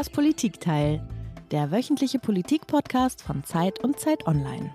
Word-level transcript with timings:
Das 0.00 0.08
Politikteil, 0.08 1.06
der 1.50 1.70
wöchentliche 1.70 2.18
Politikpodcast 2.18 3.20
von 3.20 3.44
Zeit 3.44 3.84
und 3.84 4.00
Zeit 4.00 4.26
Online. 4.26 4.74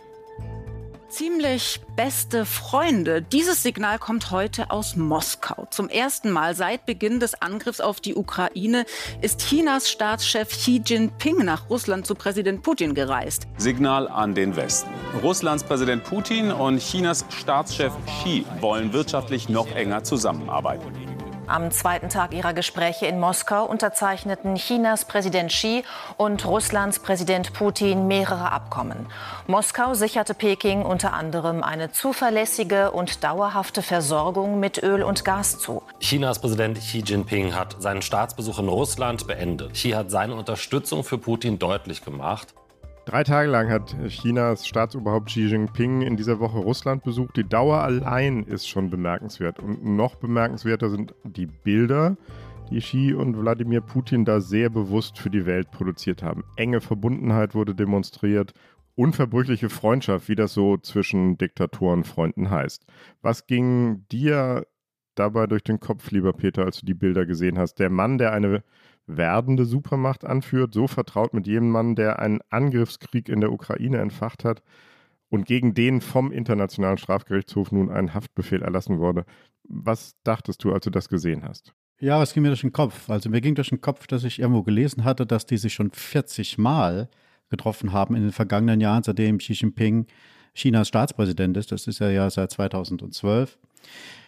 Ziemlich 1.09 1.81
beste 1.96 2.46
Freunde. 2.46 3.24
Dieses 3.24 3.63
Signal 3.63 3.97
kommt 3.97 4.29
heute 4.29 4.69
aus 4.69 4.96
Moskau. 4.96 5.65
Zum 5.71 5.89
ersten 5.89 6.29
Mal 6.29 6.53
seit 6.53 6.85
Beginn 6.85 7.19
des 7.19 7.42
Angriffs 7.42 7.81
auf 7.81 8.01
die 8.01 8.13
Ukraine 8.13 8.85
ist 9.24 9.42
Chinas 9.42 9.89
Staatschef 9.89 10.49
Xi 10.49 10.83
Jinping 10.85 11.44
nach 11.44 11.71
Russland 11.71 12.05
zu 12.05 12.13
Präsident 12.13 12.62
Putin 12.62 12.94
gereist. 12.94 13.47
Signal 13.57 14.07
an 14.07 14.35
den 14.35 14.55
Westen. 14.55 14.92
Russlands 15.23 15.63
Präsident 15.63 16.03
Putin 16.03 16.52
und 16.52 16.77
Chinas 16.77 17.26
Staatschef 17.29 17.93
Xi 18.05 18.45
wollen 18.62 18.93
wirtschaftlich 18.93 19.49
noch 19.49 19.71
enger 19.71 20.03
zusammenarbeiten. 20.03 21.04
Am 21.48 21.70
zweiten 21.70 22.09
Tag 22.09 22.34
ihrer 22.34 22.54
Gespräche 22.54 23.05
in 23.05 23.20
Moskau 23.20 23.66
unterzeichneten 23.66 24.55
Chinas 24.55 25.05
Präsident 25.05 25.52
Xi 25.52 25.84
und 26.18 26.44
Russlands 26.45 26.98
Präsident 26.98 27.54
Putin 27.54 28.08
mehrere 28.08 28.52
Abkommen. 28.52 29.05
Moskau 29.45 29.94
sicherte 29.94 30.34
Peking 30.34 30.81
unter 30.81 31.13
anderem 31.13 31.62
eine 31.62 31.91
zuverlässige 31.91 32.90
und 32.91 33.23
dauerhafte 33.23 33.84
Versorgung 33.84 34.59
mit 34.59 34.81
Öl 34.81 35.04
und 35.04 35.23
Gas 35.23 35.59
zu. 35.59 35.84
Chinas 35.99 36.40
Präsident 36.40 36.80
Xi 36.80 37.04
Jinping 37.05 37.54
hat 37.54 37.76
seinen 37.80 38.02
Staatsbesuch 38.02 38.57
in 38.57 38.68
Russland 38.68 39.27
beendet. 39.27 39.73
Xi 39.73 39.91
hat 39.91 40.09
seine 40.09 40.34
Unterstützung 40.34 41.04
für 41.04 41.20
Putin 41.20 41.59
deutlich 41.59 42.04
gemacht. 42.04 42.55
Drei 43.05 43.23
Tage 43.23 43.51
lang 43.51 43.69
hat 43.69 43.95
Chinas 44.07 44.65
Staatsoberhaupt 44.65 45.27
Xi 45.27 45.45
Jinping 45.45 46.01
in 46.01 46.17
dieser 46.17 46.39
Woche 46.39 46.57
Russland 46.57 47.03
besucht. 47.03 47.37
Die 47.37 47.47
Dauer 47.47 47.83
allein 47.83 48.41
ist 48.43 48.67
schon 48.67 48.89
bemerkenswert. 48.89 49.59
Und 49.59 49.85
noch 49.85 50.15
bemerkenswerter 50.15 50.89
sind 50.89 51.13
die 51.23 51.45
Bilder, 51.45 52.17
die 52.71 52.79
Xi 52.79 53.13
und 53.13 53.39
Wladimir 53.39 53.81
Putin 53.81 54.25
da 54.25 54.41
sehr 54.41 54.71
bewusst 54.71 55.20
für 55.20 55.29
die 55.29 55.45
Welt 55.45 55.70
produziert 55.70 56.23
haben. 56.23 56.43
Enge 56.55 56.81
Verbundenheit 56.81 57.53
wurde 57.53 57.75
demonstriert, 57.75 58.53
unverbrüchliche 58.95 59.69
Freundschaft, 59.69 60.27
wie 60.27 60.35
das 60.35 60.55
so 60.55 60.77
zwischen 60.77 61.37
Diktatorenfreunden 61.37 62.49
heißt. 62.49 62.87
Was 63.21 63.45
ging 63.45 64.08
dir 64.12 64.66
dabei 65.14 65.45
durch 65.45 65.64
den 65.64 65.80
Kopf, 65.80 66.09
lieber 66.09 66.34
Peter, 66.34 66.66
als 66.66 66.80
du 66.80 66.88
die 66.88 66.95
Bilder 66.95 67.28
gesehen 67.28 67.59
hast? 67.59 67.75
Der 67.75 67.92
Mann, 67.92 68.17
der 68.17 68.34
eine 68.34 68.64
werdende 69.08 69.66
Supermacht 69.66 70.25
anführt, 70.25 70.73
so 70.73 70.88
vertraut 70.88 71.34
mit 71.34 71.48
jedem 71.48 71.70
Mann, 71.70 71.95
der 71.95 72.20
einen 72.20 72.39
Angriffskrieg 72.50 73.30
in 73.30 73.42
der 73.42 73.52
Ukraine 73.52 74.00
entfacht 74.00 74.44
hat 74.44 74.64
und 75.30 75.45
gegen 75.45 75.73
den 75.73 76.02
vom 76.02 76.31
Internationalen 76.31 76.97
Strafgerichtshof 76.97 77.72
nun 77.72 77.89
ein 77.89 78.14
Haftbefehl 78.14 78.62
erlassen 78.62 79.00
wurde. 79.00 79.25
Was 79.67 80.16
dachtest 80.23 80.64
du, 80.64 80.73
als 80.73 80.86
du 80.86 80.89
das 80.89 81.09
gesehen 81.09 81.44
hast? 81.44 81.73
Ja, 82.00 82.20
was 82.20 82.34
ging 82.34 82.44
mir 82.44 82.50
durch 82.50 82.62
den 82.62 82.73
Kopf? 82.73 83.09
Also 83.09 83.30
mir 83.30 83.42
ging 83.42 83.56
durch 83.56 83.70
den 83.70 83.81
Kopf, 83.81 84.08
dass 84.08 84.23
ich 84.23 84.39
irgendwo 84.39 84.64
gelesen 84.64 85.03
hatte, 85.03 85.25
dass 85.25 85.45
die 85.45 85.58
sich 85.58 85.73
schon 85.73 85.92
40 85.92 86.58
Mal 86.58 87.09
getroffen 87.50 87.94
haben 87.94 88.16
in 88.16 88.23
den 88.23 88.31
vergangenen 88.31 88.81
Jahren, 88.81 89.03
seitdem 89.03 89.38
Xi 89.38 89.53
Jinping 89.53 90.08
Chinas 90.53 90.88
Staatspräsident 90.88 91.56
ist. 91.58 91.72
Das 91.72 91.88
ist 91.88 92.02
er 92.02 92.12
ja 92.12 92.30
seit 92.30 92.52
2012. 92.52 93.58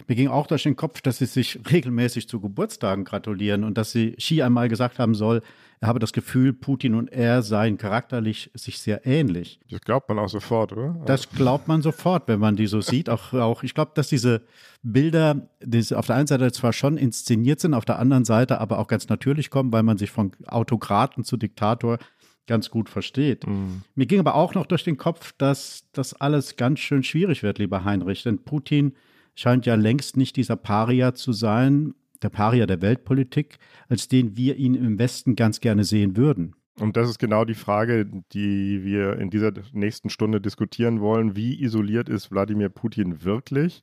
Mir 0.07 0.15
ging 0.15 0.29
auch 0.29 0.47
durch 0.47 0.63
den 0.63 0.75
Kopf, 0.75 1.01
dass 1.01 1.17
sie 1.17 1.25
sich 1.25 1.59
regelmäßig 1.69 2.29
zu 2.29 2.39
Geburtstagen 2.39 3.03
gratulieren 3.03 3.63
und 3.63 3.77
dass 3.77 3.91
sie 3.91 4.11
Xi 4.13 4.41
einmal 4.41 4.69
gesagt 4.69 4.99
haben 4.99 5.15
soll, 5.15 5.41
er 5.79 5.89
habe 5.89 5.99
das 5.99 6.11
Gefühl, 6.11 6.53
Putin 6.53 6.95
und 6.95 7.11
er 7.11 7.43
seien 7.43 7.77
charakterlich 7.77 8.49
sich 8.55 8.79
sehr 8.79 9.05
ähnlich. 9.05 9.59
Das 9.69 9.81
glaubt 9.81 10.09
man 10.09 10.17
auch 10.17 10.29
sofort, 10.29 10.71
oder? 10.71 10.95
Das 11.05 11.29
glaubt 11.29 11.67
man 11.67 11.83
sofort, 11.83 12.27
wenn 12.27 12.39
man 12.39 12.55
die 12.55 12.65
so 12.65 12.81
sieht. 12.81 13.09
Auch, 13.09 13.33
auch 13.33 13.61
ich 13.61 13.75
glaube, 13.75 13.91
dass 13.93 14.07
diese 14.07 14.41
Bilder 14.81 15.47
die 15.61 15.93
auf 15.93 16.07
der 16.07 16.15
einen 16.15 16.25
Seite 16.25 16.51
zwar 16.51 16.73
schon 16.73 16.97
inszeniert 16.97 17.59
sind, 17.59 17.75
auf 17.75 17.85
der 17.85 17.99
anderen 17.99 18.25
Seite 18.25 18.59
aber 18.59 18.79
auch 18.79 18.87
ganz 18.87 19.07
natürlich 19.09 19.51
kommen, 19.51 19.71
weil 19.71 19.83
man 19.83 19.97
sich 19.97 20.09
von 20.09 20.31
Autokraten 20.47 21.23
zu 21.23 21.37
Diktator 21.37 21.99
ganz 22.47 22.71
gut 22.71 22.89
versteht. 22.89 23.45
Mhm. 23.45 23.83
Mir 23.93 24.07
ging 24.07 24.19
aber 24.19 24.33
auch 24.33 24.55
noch 24.55 24.65
durch 24.65 24.83
den 24.83 24.97
Kopf, 24.97 25.33
dass 25.37 25.83
das 25.91 26.13
alles 26.13 26.55
ganz 26.55 26.79
schön 26.79 27.03
schwierig 27.03 27.43
wird, 27.43 27.59
lieber 27.59 27.83
Heinrich. 27.83 28.23
Denn 28.23 28.39
Putin 28.39 28.93
scheint 29.37 29.65
ja 29.65 29.75
längst 29.75 30.17
nicht 30.17 30.35
dieser 30.35 30.55
Paria 30.55 31.13
zu 31.13 31.31
sein, 31.31 31.93
der 32.21 32.29
Paria 32.29 32.65
der 32.65 32.81
Weltpolitik, 32.81 33.59
als 33.87 34.07
den 34.07 34.35
wir 34.35 34.55
ihn 34.55 34.73
im 34.73 34.97
Westen 34.97 35.35
ganz 35.35 35.59
gerne 35.59 35.83
sehen 35.83 36.17
würden. 36.17 36.55
Und 36.79 36.97
das 36.97 37.09
ist 37.09 37.19
genau 37.19 37.45
die 37.45 37.55
Frage, 37.55 38.05
die 38.33 38.83
wir 38.83 39.17
in 39.17 39.29
dieser 39.29 39.51
nächsten 39.73 40.09
Stunde 40.09 40.41
diskutieren 40.41 41.01
wollen. 41.01 41.35
Wie 41.35 41.61
isoliert 41.61 42.09
ist 42.09 42.31
Wladimir 42.31 42.69
Putin 42.69 43.23
wirklich? 43.23 43.81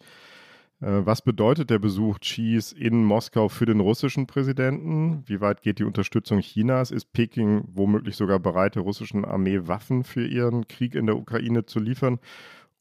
Äh, 0.80 1.04
was 1.04 1.22
bedeutet 1.22 1.70
der 1.70 1.78
Besuch 1.78 2.20
Xis 2.20 2.72
in 2.72 3.04
Moskau 3.04 3.48
für 3.48 3.66
den 3.66 3.80
russischen 3.80 4.26
Präsidenten? 4.26 5.22
Wie 5.26 5.40
weit 5.40 5.62
geht 5.62 5.78
die 5.78 5.84
Unterstützung 5.84 6.40
Chinas? 6.40 6.90
Ist 6.90 7.12
Peking 7.12 7.64
womöglich 7.72 8.16
sogar 8.16 8.38
bereit, 8.38 8.74
der 8.74 8.82
russischen 8.82 9.24
Armee 9.24 9.60
Waffen 9.66 10.04
für 10.04 10.26
ihren 10.26 10.68
Krieg 10.68 10.94
in 10.94 11.06
der 11.06 11.16
Ukraine 11.16 11.66
zu 11.66 11.80
liefern? 11.80 12.18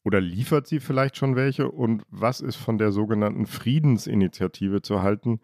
Oder 0.04 0.20
liefert 0.20 0.66
sie 0.66 0.80
vielleicht 0.80 1.16
schon 1.16 1.34
welche? 1.34 1.70
Und 1.70 2.02
was 2.10 2.40
ist 2.40 2.56
von 2.56 2.78
der 2.78 2.92
sogenannten 2.92 3.46
Friedensinitiative 3.46 4.82
zu 4.82 5.02
halten, 5.02 5.40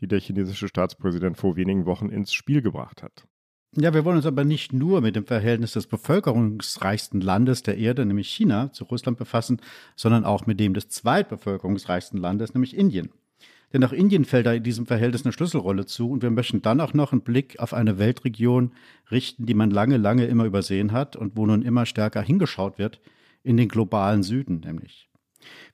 die 0.00 0.08
der 0.08 0.20
chinesische 0.20 0.68
Staatspräsident 0.68 1.36
vor 1.36 1.56
wenigen 1.56 1.86
Wochen 1.86 2.08
ins 2.08 2.32
Spiel 2.32 2.60
gebracht 2.60 3.02
hat? 3.02 3.26
Ja, 3.76 3.94
wir 3.94 4.04
wollen 4.04 4.16
uns 4.16 4.26
aber 4.26 4.42
nicht 4.42 4.72
nur 4.72 5.00
mit 5.00 5.14
dem 5.14 5.26
Verhältnis 5.26 5.74
des 5.74 5.86
bevölkerungsreichsten 5.86 7.20
Landes 7.20 7.62
der 7.62 7.78
Erde, 7.78 8.04
nämlich 8.04 8.28
China, 8.28 8.72
zu 8.72 8.82
Russland 8.82 9.16
befassen, 9.16 9.60
sondern 9.94 10.24
auch 10.24 10.44
mit 10.44 10.58
dem 10.58 10.74
des 10.74 10.88
zweitbevölkerungsreichsten 10.88 12.18
Landes, 12.18 12.52
nämlich 12.52 12.76
Indien. 12.76 13.10
Denn 13.72 13.84
auch 13.84 13.92
Indien 13.92 14.24
fällt 14.24 14.46
da 14.46 14.54
in 14.54 14.64
diesem 14.64 14.86
Verhältnis 14.86 15.24
eine 15.24 15.32
Schlüsselrolle 15.32 15.86
zu 15.86 16.10
und 16.10 16.22
wir 16.22 16.30
möchten 16.30 16.62
dann 16.62 16.80
auch 16.80 16.94
noch 16.94 17.12
einen 17.12 17.20
Blick 17.20 17.60
auf 17.60 17.72
eine 17.72 17.98
Weltregion 17.98 18.72
richten, 19.12 19.46
die 19.46 19.54
man 19.54 19.70
lange, 19.70 19.98
lange 19.98 20.26
immer 20.26 20.46
übersehen 20.46 20.90
hat 20.90 21.14
und 21.14 21.36
wo 21.36 21.46
nun 21.46 21.62
immer 21.62 21.86
stärker 21.86 22.22
hingeschaut 22.22 22.76
wird, 22.76 23.00
in 23.42 23.56
den 23.56 23.68
globalen 23.68 24.22
Süden 24.22 24.60
nämlich. 24.60 25.10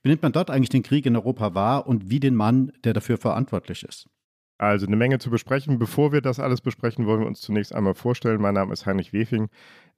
Wie 0.01 0.09
nimmt 0.09 0.23
man 0.23 0.31
dort 0.31 0.49
eigentlich 0.49 0.69
den 0.69 0.83
Krieg 0.83 1.05
in 1.05 1.15
Europa 1.15 1.53
wahr 1.53 1.87
und 1.87 2.09
wie 2.09 2.19
den 2.19 2.35
Mann, 2.35 2.71
der 2.83 2.93
dafür 2.93 3.17
verantwortlich 3.17 3.83
ist? 3.83 4.07
Also 4.57 4.87
eine 4.87 4.95
Menge 4.95 5.19
zu 5.19 5.29
besprechen. 5.29 5.77
Bevor 5.77 6.11
wir 6.11 6.21
das 6.21 6.39
alles 6.39 6.61
besprechen, 6.61 7.05
wollen 7.05 7.19
wir 7.19 7.27
uns 7.27 7.41
zunächst 7.41 7.75
einmal 7.75 7.93
vorstellen. 7.93 8.41
Mein 8.41 8.55
Name 8.55 8.73
ist 8.73 8.85
Heinrich 8.85 9.13
Wefing. 9.13 9.49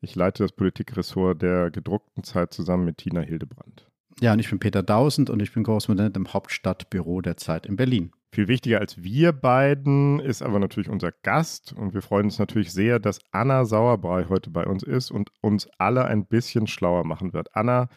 Ich 0.02 0.16
leite 0.16 0.44
das 0.44 0.52
Politikressort 0.52 1.41
der 1.41 1.72
gedruckten 1.72 2.24
Zeit 2.24 2.53
zusammen 2.53 2.85
mit 2.85 2.97
Tina 2.97 3.22
Hildebrand. 3.22 3.90
Ja, 4.19 4.34
und 4.34 4.40
ich 4.40 4.50
bin 4.50 4.59
Peter 4.59 4.84
Dausend 4.84 5.30
und 5.30 5.41
ich 5.41 5.53
bin 5.53 5.63
Korrespondent 5.63 6.18
im 6.18 6.34
Hauptstadtbüro 6.34 7.22
der 7.22 7.38
Zeit 7.38 7.66
in 7.66 7.78
Berlin. 7.78 8.12
Viel 8.31 8.47
wichtiger 8.47 8.79
als 8.79 9.03
wir 9.03 9.31
beiden 9.31 10.19
ist 10.19 10.44
aber 10.44 10.59
natürlich 10.59 10.90
unser 10.90 11.12
Gast 11.23 11.73
und 11.73 11.95
wir 11.95 12.03
freuen 12.03 12.25
uns 12.25 12.38
natürlich 12.38 12.72
sehr, 12.72 13.00
dass 13.00 13.19
Anna 13.31 13.66
Sauerbrei 13.66 14.25
heute 14.29 14.51
bei 14.51 14.66
uns 14.66 14.84
ist 14.84 15.09
und 15.09 15.31
uns 15.41 15.67
alle 15.79 16.06
ein 16.06 16.25
bisschen 16.25 16.68
schlauer 16.68 17.06
machen 17.06 17.34
wird. 17.34 17.56
Anna 17.56 17.89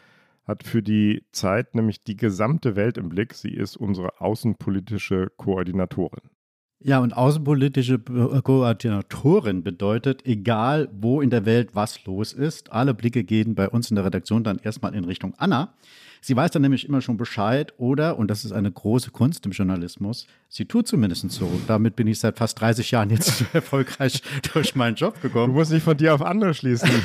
hat 0.45 0.63
für 0.63 0.81
die 0.81 1.23
Zeit 1.31 1.75
nämlich 1.75 2.03
die 2.03 2.17
gesamte 2.17 2.75
Welt 2.75 2.97
im 2.97 3.09
Blick. 3.09 3.33
Sie 3.33 3.53
ist 3.53 3.77
unsere 3.77 4.19
außenpolitische 4.19 5.31
Koordinatorin. 5.37 6.29
Ja, 6.85 6.99
und 6.99 7.15
außenpolitische 7.15 7.93
äh, 7.93 8.41
Koordinatorin 8.41 9.63
bedeutet, 9.63 10.25
egal 10.25 10.89
wo 10.91 11.21
in 11.21 11.29
der 11.29 11.45
Welt 11.45 11.75
was 11.75 12.03
los 12.05 12.33
ist, 12.33 12.73
alle 12.73 12.93
Blicke 12.93 13.23
gehen 13.23 13.55
bei 13.55 13.69
uns 13.69 13.89
in 13.89 13.95
der 13.95 14.03
Redaktion 14.03 14.43
dann 14.43 14.59
erstmal 14.59 14.93
in 14.93 15.05
Richtung 15.05 15.33
Anna. 15.37 15.75
Sie 16.25 16.37
weiß 16.37 16.51
dann 16.51 16.61
nämlich 16.61 16.87
immer 16.87 17.01
schon 17.01 17.17
Bescheid 17.17 17.73
oder, 17.77 18.17
und 18.17 18.29
das 18.29 18.45
ist 18.45 18.53
eine 18.53 18.71
große 18.71 19.11
Kunst 19.11 19.45
im 19.45 19.51
Journalismus, 19.51 20.25
sie 20.47 20.63
tut 20.63 20.87
zumindest 20.87 21.29
so. 21.31 21.51
Damit 21.67 21.97
bin 21.97 22.07
ich 22.07 22.19
seit 22.19 22.37
fast 22.37 22.61
30 22.61 22.91
Jahren 22.91 23.09
jetzt 23.09 23.43
erfolgreich 23.53 24.23
durch 24.53 24.73
meinen 24.73 24.95
Job 24.95 25.21
gekommen. 25.21 25.53
Du 25.53 25.59
musst 25.59 25.73
nicht 25.73 25.83
von 25.83 25.97
dir 25.97 26.15
auf 26.15 26.21
andere 26.21 26.53
schließen. 26.53 26.89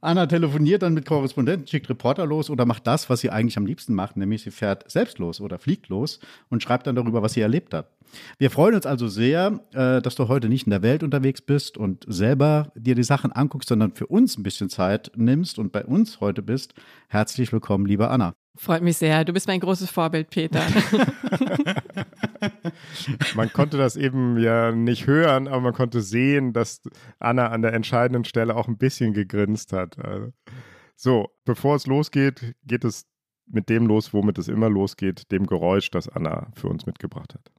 Anna 0.00 0.26
telefoniert 0.26 0.82
dann 0.82 0.94
mit 0.94 1.06
Korrespondenten, 1.06 1.66
schickt 1.66 1.88
Reporter 1.88 2.26
los 2.26 2.50
oder 2.50 2.66
macht 2.66 2.86
das, 2.86 3.08
was 3.10 3.20
sie 3.20 3.30
eigentlich 3.30 3.56
am 3.56 3.66
liebsten 3.66 3.94
macht, 3.94 4.16
nämlich 4.16 4.42
sie 4.42 4.50
fährt 4.50 4.90
selbst 4.90 5.18
los 5.18 5.40
oder 5.40 5.58
fliegt 5.58 5.88
los 5.88 6.20
und 6.50 6.62
schreibt 6.62 6.86
dann 6.86 6.96
darüber, 6.96 7.22
was 7.22 7.32
sie 7.32 7.40
erlebt 7.40 7.74
hat. 7.74 7.90
Wir 8.38 8.50
freuen 8.50 8.74
uns 8.74 8.86
also 8.86 9.08
sehr, 9.08 9.60
äh, 9.72 10.00
dass 10.00 10.14
du 10.14 10.28
heute 10.28 10.48
nicht 10.48 10.66
in 10.66 10.70
der 10.70 10.82
Welt 10.82 11.02
unterwegs 11.02 11.40
bist 11.40 11.76
und 11.76 12.04
selber 12.08 12.72
dir 12.74 12.94
die 12.94 13.02
Sachen 13.02 13.32
anguckst, 13.32 13.68
sondern 13.68 13.92
für 13.92 14.06
uns 14.06 14.38
ein 14.38 14.42
bisschen 14.42 14.68
Zeit 14.68 15.12
nimmst 15.16 15.58
und 15.58 15.72
bei 15.72 15.84
uns 15.84 16.20
heute 16.20 16.42
bist. 16.42 16.74
Herzlich 17.08 17.52
willkommen, 17.52 17.86
liebe 17.86 18.08
Anna. 18.10 18.34
Freut 18.56 18.82
mich 18.82 18.96
sehr. 18.96 19.24
Du 19.24 19.32
bist 19.32 19.46
mein 19.48 19.60
großes 19.60 19.90
Vorbild, 19.90 20.30
Peter. 20.30 20.62
man 23.34 23.52
konnte 23.52 23.76
das 23.76 23.96
eben 23.96 24.38
ja 24.38 24.72
nicht 24.72 25.06
hören, 25.06 25.46
aber 25.46 25.60
man 25.60 25.74
konnte 25.74 26.00
sehen, 26.00 26.52
dass 26.52 26.80
Anna 27.18 27.48
an 27.48 27.62
der 27.62 27.74
entscheidenden 27.74 28.24
Stelle 28.24 28.56
auch 28.56 28.66
ein 28.66 28.78
bisschen 28.78 29.12
gegrinst 29.12 29.72
hat. 29.72 29.98
Also, 29.98 30.32
so, 30.96 31.28
bevor 31.44 31.76
es 31.76 31.86
losgeht, 31.86 32.54
geht 32.64 32.84
es 32.84 33.06
mit 33.46 33.68
dem 33.68 33.86
los, 33.86 34.14
womit 34.14 34.38
es 34.38 34.48
immer 34.48 34.70
losgeht, 34.70 35.30
dem 35.30 35.46
Geräusch, 35.46 35.90
das 35.90 36.08
Anna 36.08 36.50
für 36.54 36.68
uns 36.68 36.86
mitgebracht 36.86 37.34
hat. 37.34 37.52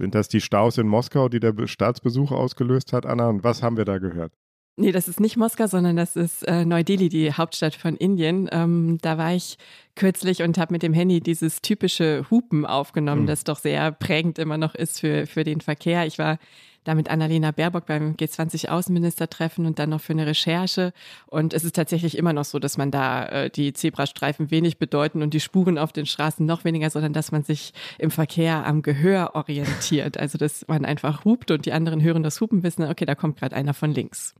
Sind 0.00 0.14
das 0.14 0.28
die 0.28 0.40
Staus 0.40 0.78
in 0.78 0.88
Moskau, 0.88 1.28
die 1.28 1.40
der 1.40 1.54
Staatsbesuch 1.66 2.32
ausgelöst 2.32 2.94
hat, 2.94 3.04
Anna? 3.04 3.28
Und 3.28 3.44
was 3.44 3.62
haben 3.62 3.76
wir 3.76 3.84
da 3.84 3.98
gehört? 3.98 4.32
Nee, 4.76 4.92
das 4.92 5.08
ist 5.08 5.20
nicht 5.20 5.36
Moskau, 5.36 5.66
sondern 5.66 5.94
das 5.96 6.16
ist 6.16 6.42
äh, 6.48 6.64
Neu-Delhi, 6.64 7.10
die 7.10 7.34
Hauptstadt 7.34 7.74
von 7.74 7.96
Indien. 7.96 8.48
Ähm, 8.50 8.96
da 9.02 9.18
war 9.18 9.34
ich 9.34 9.58
kürzlich 9.96 10.42
und 10.42 10.56
habe 10.56 10.72
mit 10.72 10.82
dem 10.82 10.94
Handy 10.94 11.20
dieses 11.20 11.60
typische 11.60 12.24
Hupen 12.30 12.64
aufgenommen, 12.64 13.22
mhm. 13.22 13.26
das 13.26 13.44
doch 13.44 13.58
sehr 13.58 13.92
prägend 13.92 14.38
immer 14.38 14.56
noch 14.56 14.74
ist 14.74 15.00
für, 15.00 15.26
für 15.26 15.44
den 15.44 15.60
Verkehr. 15.60 16.06
Ich 16.06 16.18
war 16.18 16.38
da 16.84 16.94
mit 16.94 17.10
Annalena 17.10 17.50
Baerbock 17.50 17.86
beim 17.86 18.14
G20-Außenministertreffen 18.14 19.66
und 19.66 19.78
dann 19.78 19.90
noch 19.90 20.00
für 20.00 20.12
eine 20.12 20.26
Recherche. 20.26 20.92
Und 21.26 21.52
es 21.54 21.64
ist 21.64 21.76
tatsächlich 21.76 22.16
immer 22.16 22.32
noch 22.32 22.44
so, 22.44 22.58
dass 22.58 22.78
man 22.78 22.90
da 22.90 23.26
äh, 23.26 23.50
die 23.50 23.72
Zebrastreifen 23.72 24.50
wenig 24.50 24.78
bedeuten 24.78 25.22
und 25.22 25.34
die 25.34 25.40
Spuren 25.40 25.78
auf 25.78 25.92
den 25.92 26.06
Straßen 26.06 26.44
noch 26.46 26.64
weniger, 26.64 26.90
sondern 26.90 27.12
dass 27.12 27.32
man 27.32 27.42
sich 27.42 27.72
im 27.98 28.10
Verkehr 28.10 28.66
am 28.66 28.82
Gehör 28.82 29.34
orientiert. 29.34 30.18
Also 30.18 30.38
dass 30.38 30.66
man 30.68 30.84
einfach 30.84 31.24
hupt 31.24 31.50
und 31.50 31.66
die 31.66 31.72
anderen 31.72 32.02
hören 32.02 32.22
das 32.22 32.40
Hupen, 32.40 32.62
wissen, 32.62 32.84
okay, 32.84 33.04
da 33.04 33.14
kommt 33.14 33.38
gerade 33.38 33.56
einer 33.56 33.74
von 33.74 33.92
links. 33.92 34.34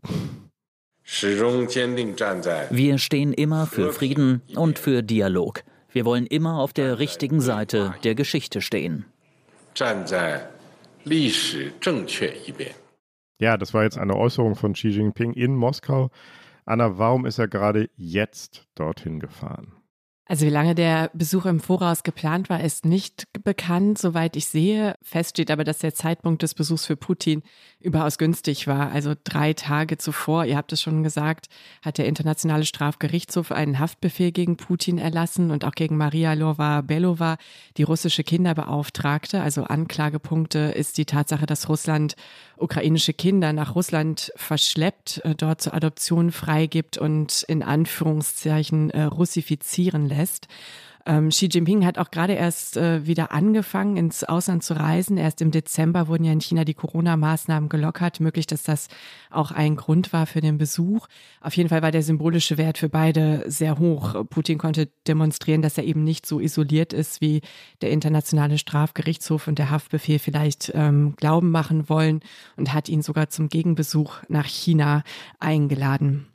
Wir 2.71 2.99
stehen 2.99 3.33
immer 3.33 3.67
für 3.67 3.93
Frieden 3.93 4.43
und 4.55 4.79
für 4.79 5.03
Dialog. 5.03 5.65
Wir 5.93 6.05
wollen 6.05 6.27
immer 6.27 6.61
auf 6.61 6.73
der 6.73 6.99
richtigen 6.99 7.41
Seite 7.41 7.95
der 8.05 8.15
Geschichte 8.15 8.61
stehen. 8.61 9.07
Ja, 13.41 13.57
das 13.57 13.73
war 13.73 13.85
jetzt 13.85 13.99
eine 13.99 14.17
Äußerung 14.17 14.55
von 14.55 14.75
Xi 14.75 14.89
Jinping 14.89 15.33
in 15.33 15.55
Moskau. 15.55 16.11
Anna, 16.67 16.99
warum 16.99 17.25
ist 17.25 17.39
er 17.39 17.49
gerade 17.49 17.89
jetzt 17.97 18.67
dorthin 18.75 19.19
gefahren? 19.19 19.80
Also 20.31 20.47
wie 20.47 20.51
lange 20.51 20.77
der 20.77 21.11
Besuch 21.13 21.45
im 21.45 21.59
Voraus 21.59 22.05
geplant 22.05 22.51
war, 22.51 22.63
ist 22.63 22.85
nicht 22.85 23.27
bekannt, 23.43 23.99
soweit 23.99 24.37
ich 24.37 24.47
sehe. 24.47 24.95
Fest 25.03 25.31
steht 25.31 25.51
aber, 25.51 25.65
dass 25.65 25.79
der 25.79 25.93
Zeitpunkt 25.93 26.45
des 26.45 26.55
Besuchs 26.55 26.87
für 26.87 26.95
Putin 26.95 27.43
überaus 27.81 28.17
günstig 28.17 28.69
war. 28.69 28.93
Also 28.93 29.15
drei 29.25 29.55
Tage 29.55 29.99
zuvor, 29.99 30.45
ihr 30.45 30.57
habt 30.57 30.73
es 30.73 30.81
schon 30.81 31.03
gesagt, 31.03 31.49
hat 31.83 31.99
der 31.99 32.07
Internationale 32.07 32.65
Strafgerichtshof 32.65 33.51
einen 33.51 33.81
Haftbefehl 33.81 34.31
gegen 34.31 34.57
Putin 34.57 34.99
erlassen 34.99 35.51
und 35.51 35.65
auch 35.65 35.73
gegen 35.73 35.97
Maria 35.97 36.35
Lova-Belova, 36.35 37.37
die 37.77 37.83
russische 37.83 38.23
Kinderbeauftragte. 38.23 39.43
Also 39.43 39.65
Anklagepunkte 39.65 40.59
ist 40.59 40.97
die 40.99 41.07
Tatsache, 41.07 41.47
dass 41.47 41.69
Russland 41.69 42.15
ukrainische 42.57 43.15
Kinder 43.15 43.53
nach 43.53 43.75
Russland 43.75 44.33
verschleppt, 44.37 45.23
äh, 45.25 45.35
dort 45.35 45.61
zur 45.61 45.75
Adoption 45.75 46.31
freigibt 46.31 46.99
und 46.99 47.43
in 47.49 47.65
Anführungszeichen 47.65 48.91
äh, 48.91 49.03
russifizieren 49.03 50.07
lässt. 50.07 50.20
Ähm, 51.07 51.31
Xi 51.31 51.49
Jinping 51.51 51.87
hat 51.87 51.99
auch 51.99 52.11
gerade 52.11 52.35
erst 52.35 52.77
äh, 52.77 53.07
wieder 53.07 53.33
angefangen, 53.33 53.97
ins 53.97 54.23
Ausland 54.23 54.63
zu 54.63 54.75
reisen. 54.75 55.17
Erst 55.17 55.41
im 55.41 55.51
Dezember 55.51 56.09
wurden 56.09 56.25
ja 56.25 56.33
in 56.33 56.41
China 56.41 56.65
die 56.65 56.75
Corona-Maßnahmen 56.75 57.69
gelockert. 57.69 58.21
Möglich, 58.21 58.47
dass 58.47 58.63
das 58.63 58.89
auch 59.31 59.51
ein 59.51 59.77
Grund 59.77 60.13
war 60.13 60.27
für 60.27 60.41
den 60.41 60.59
Besuch. 60.59 61.07
Auf 61.41 61.57
jeden 61.57 61.69
Fall 61.69 61.83
war 61.83 61.91
der 61.91 62.03
symbolische 62.03 62.59
Wert 62.59 62.79
für 62.79 62.89
beide 62.89 63.45
sehr 63.47 63.79
hoch. 63.79 64.25
Putin 64.29 64.59
konnte 64.59 64.89
demonstrieren, 65.07 65.63
dass 65.63 65.79
er 65.79 65.85
eben 65.85 66.05
nicht 66.05 66.27
so 66.27 66.39
isoliert 66.39 66.93
ist, 66.93 67.21
wie 67.21 67.41
der 67.81 67.91
Internationale 67.91 68.59
Strafgerichtshof 68.59 69.49
und 69.49 69.59
der 69.59 69.71
Haftbefehl 69.71 70.19
vielleicht 70.19 70.71
ähm, 70.75 71.15
glauben 71.17 71.51
machen 71.51 71.89
wollen 71.89 72.21
und 72.57 72.75
hat 72.75 72.89
ihn 72.89 73.03
sogar 73.03 73.31
zum 73.31 73.49
Gegenbesuch 73.49 74.19
nach 74.29 74.47
China 74.47 75.03
eingeladen. 75.39 76.27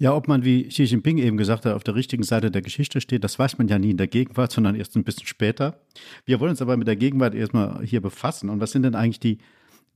Ja, 0.00 0.14
ob 0.14 0.28
man, 0.28 0.46
wie 0.46 0.66
Xi 0.66 0.84
Jinping 0.84 1.18
eben 1.18 1.36
gesagt 1.36 1.66
hat, 1.66 1.74
auf 1.74 1.84
der 1.84 1.94
richtigen 1.94 2.22
Seite 2.22 2.50
der 2.50 2.62
Geschichte 2.62 3.02
steht, 3.02 3.22
das 3.22 3.38
weiß 3.38 3.58
man 3.58 3.68
ja 3.68 3.78
nie 3.78 3.90
in 3.90 3.98
der 3.98 4.06
Gegenwart, 4.06 4.50
sondern 4.50 4.74
erst 4.74 4.96
ein 4.96 5.04
bisschen 5.04 5.26
später. 5.26 5.78
Wir 6.24 6.40
wollen 6.40 6.52
uns 6.52 6.62
aber 6.62 6.78
mit 6.78 6.88
der 6.88 6.96
Gegenwart 6.96 7.34
erstmal 7.34 7.84
hier 7.84 8.00
befassen. 8.00 8.48
Und 8.48 8.60
was 8.60 8.72
sind 8.72 8.84
denn 8.84 8.94
eigentlich 8.94 9.20
die 9.20 9.36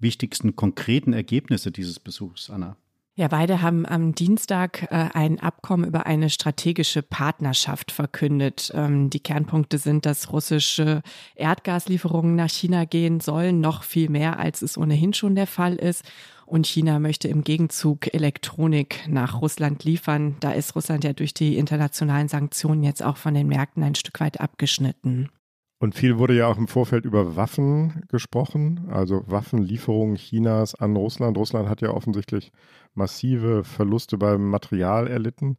wichtigsten 0.00 0.56
konkreten 0.56 1.14
Ergebnisse 1.14 1.72
dieses 1.72 2.00
Besuchs, 2.00 2.50
Anna? 2.50 2.76
Ja, 3.16 3.28
beide 3.28 3.62
haben 3.62 3.86
am 3.86 4.12
Dienstag 4.16 4.90
äh, 4.90 5.08
ein 5.14 5.38
Abkommen 5.38 5.84
über 5.84 6.04
eine 6.04 6.30
strategische 6.30 7.00
Partnerschaft 7.00 7.92
verkündet. 7.92 8.72
Ähm, 8.74 9.08
die 9.08 9.20
Kernpunkte 9.20 9.78
sind, 9.78 10.04
dass 10.04 10.32
russische 10.32 11.00
Erdgaslieferungen 11.36 12.34
nach 12.34 12.50
China 12.50 12.84
gehen 12.86 13.20
sollen, 13.20 13.60
noch 13.60 13.84
viel 13.84 14.08
mehr, 14.08 14.40
als 14.40 14.62
es 14.62 14.76
ohnehin 14.76 15.14
schon 15.14 15.36
der 15.36 15.46
Fall 15.46 15.76
ist. 15.76 16.02
Und 16.44 16.66
China 16.66 16.98
möchte 16.98 17.28
im 17.28 17.44
Gegenzug 17.44 18.12
Elektronik 18.12 19.04
nach 19.08 19.40
Russland 19.40 19.84
liefern. 19.84 20.34
Da 20.40 20.50
ist 20.50 20.74
Russland 20.74 21.04
ja 21.04 21.12
durch 21.12 21.34
die 21.34 21.56
internationalen 21.56 22.26
Sanktionen 22.26 22.82
jetzt 22.82 23.02
auch 23.02 23.16
von 23.16 23.34
den 23.34 23.46
Märkten 23.46 23.84
ein 23.84 23.94
Stück 23.94 24.18
weit 24.18 24.40
abgeschnitten. 24.40 25.30
Und 25.78 25.94
viel 25.94 26.18
wurde 26.18 26.34
ja 26.34 26.46
auch 26.46 26.56
im 26.56 26.68
Vorfeld 26.68 27.04
über 27.04 27.36
Waffen 27.36 28.04
gesprochen, 28.08 28.88
also 28.90 29.22
Waffenlieferungen 29.26 30.16
Chinas 30.16 30.74
an 30.74 30.96
Russland. 30.96 31.36
Russland 31.36 31.68
hat 31.68 31.82
ja 31.82 31.90
offensichtlich 31.90 32.52
massive 32.94 33.64
Verluste 33.64 34.16
beim 34.16 34.48
Material 34.48 35.08
erlitten. 35.08 35.58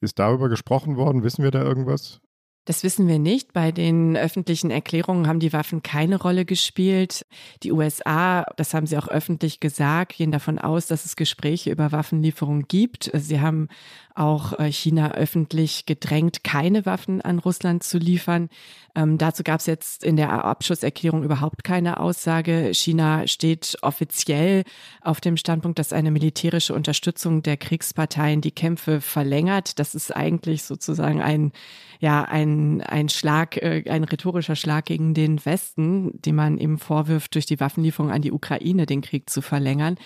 Ist 0.00 0.18
darüber 0.18 0.48
gesprochen 0.48 0.96
worden? 0.96 1.24
Wissen 1.24 1.42
wir 1.42 1.50
da 1.50 1.62
irgendwas? 1.62 2.20
Das 2.66 2.84
wissen 2.84 3.08
wir 3.08 3.18
nicht. 3.18 3.52
Bei 3.52 3.72
den 3.72 4.16
öffentlichen 4.16 4.70
Erklärungen 4.70 5.26
haben 5.26 5.40
die 5.40 5.52
Waffen 5.52 5.82
keine 5.82 6.20
Rolle 6.20 6.44
gespielt. 6.44 7.26
Die 7.62 7.72
USA, 7.72 8.44
das 8.56 8.74
haben 8.74 8.86
sie 8.86 8.96
auch 8.98 9.08
öffentlich 9.08 9.60
gesagt, 9.60 10.16
gehen 10.16 10.30
davon 10.30 10.58
aus, 10.58 10.86
dass 10.86 11.04
es 11.04 11.16
Gespräche 11.16 11.70
über 11.70 11.90
Waffenlieferungen 11.90 12.68
gibt. 12.68 13.10
Sie 13.14 13.40
haben 13.40 13.68
auch 14.20 14.58
äh, 14.58 14.70
China 14.70 15.12
öffentlich 15.12 15.86
gedrängt, 15.86 16.44
keine 16.44 16.84
Waffen 16.84 17.22
an 17.22 17.38
Russland 17.38 17.82
zu 17.82 17.96
liefern. 17.96 18.50
Ähm, 18.94 19.18
dazu 19.18 19.42
gab 19.42 19.60
es 19.60 19.66
jetzt 19.66 20.04
in 20.04 20.16
der 20.16 20.44
Abschlusserklärung 20.44 21.24
überhaupt 21.24 21.64
keine 21.64 21.98
Aussage. 21.98 22.70
China 22.74 23.26
steht 23.26 23.78
offiziell 23.80 24.64
auf 25.00 25.20
dem 25.20 25.36
Standpunkt, 25.36 25.78
dass 25.78 25.92
eine 25.92 26.10
militärische 26.10 26.74
Unterstützung 26.74 27.42
der 27.42 27.56
Kriegsparteien 27.56 28.42
die 28.42 28.50
Kämpfe 28.50 29.00
verlängert. 29.00 29.78
Das 29.78 29.94
ist 29.94 30.14
eigentlich 30.14 30.64
sozusagen 30.64 31.22
ein 31.22 31.52
ja 32.00 32.22
ein, 32.22 32.80
ein 32.80 33.10
Schlag, 33.10 33.58
äh, 33.58 33.84
ein 33.88 34.04
rhetorischer 34.04 34.56
Schlag 34.56 34.86
gegen 34.86 35.12
den 35.12 35.44
Westen, 35.44 36.18
den 36.22 36.34
man 36.34 36.56
eben 36.56 36.78
vorwirft, 36.78 37.34
durch 37.34 37.44
die 37.44 37.60
Waffenlieferung 37.60 38.10
an 38.10 38.22
die 38.22 38.32
Ukraine 38.32 38.86
den 38.86 39.02
Krieg 39.02 39.28
zu 39.28 39.42
verlängern. 39.42 39.96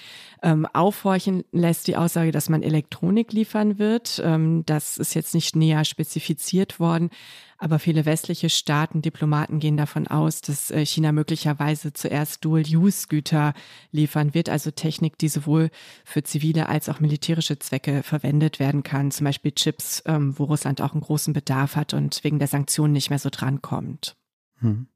Ähm, 0.43 0.67
aufhorchen 0.73 1.45
lässt 1.53 1.87
die 1.87 1.97
Aussage, 1.97 2.33
dass 2.33 2.49
man 2.49 2.65
Elektronik 2.65 3.33
liefern 3.33 3.79
wird 3.79 4.04
wird. 4.05 4.23
Ähm, 4.25 4.65
das 4.67 4.97
ist 4.97 5.15
jetzt 5.15 5.35
nicht 5.35 5.57
näher 5.57 5.85
spezifiziert 5.85 6.81
worden, 6.81 7.11
aber 7.59 7.79
viele 7.79 8.05
westliche 8.05 8.51
Staaten, 8.51 9.03
Diplomaten 9.03 9.59
gehen 9.59 9.77
davon 9.77 10.07
aus, 10.07 10.41
dass 10.41 10.71
äh, 10.71 10.85
China 10.85 11.13
möglicherweise 11.13 11.93
zuerst 11.93 12.45
Dual-Use-Güter 12.45 13.55
liefern 13.91 14.35
wird, 14.35 14.49
also 14.49 14.71
Technik, 14.71 15.19
die 15.19 15.29
sowohl 15.29 15.71
für 16.05 16.23
zivile 16.23 16.69
als 16.69 16.89
auch 16.89 17.01
militärische 17.01 17.59
Zwecke 17.59 18.03
verwendet 18.03 18.59
werden 18.59 18.83
kann, 18.83 19.11
zum 19.11 19.25
Beispiel 19.25 19.53
Chips, 19.53 20.03
ähm, 20.07 20.39
wo 20.39 20.45
Russland 20.45 20.81
auch 20.81 20.93
einen 20.93 21.03
großen 21.03 21.33
Bedarf 21.33 21.77
hat 21.77 21.95
und 21.95 22.23
wegen 22.25 22.39
der 22.39 22.49
Sanktionen 22.49 22.93
nicht 22.93 23.11
mehr 23.11 23.19
so 23.19 23.31
drankommt. 23.31 24.17
Hm. 24.59 24.89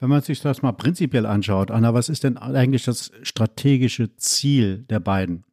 Wenn 0.00 0.10
man 0.10 0.22
sich 0.22 0.40
das 0.40 0.62
mal 0.62 0.72
prinzipiell 0.72 1.26
anschaut, 1.26 1.72
Anna, 1.72 1.92
was 1.92 2.08
ist 2.08 2.22
denn 2.22 2.36
eigentlich 2.36 2.84
das 2.84 3.10
strategische 3.22 4.14
Ziel 4.14 4.84
der 4.88 5.00
beiden? 5.00 5.44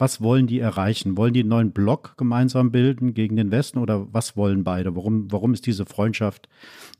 Was 0.00 0.22
wollen 0.22 0.46
die 0.46 0.60
erreichen? 0.60 1.18
Wollen 1.18 1.34
die 1.34 1.40
einen 1.40 1.50
neuen 1.50 1.72
Block 1.72 2.16
gemeinsam 2.16 2.72
bilden 2.72 3.12
gegen 3.12 3.36
den 3.36 3.50
Westen 3.50 3.78
oder 3.78 4.10
was 4.14 4.34
wollen 4.34 4.64
beide? 4.64 4.96
Warum, 4.96 5.30
warum 5.30 5.52
ist 5.52 5.66
diese 5.66 5.84
Freundschaft 5.84 6.48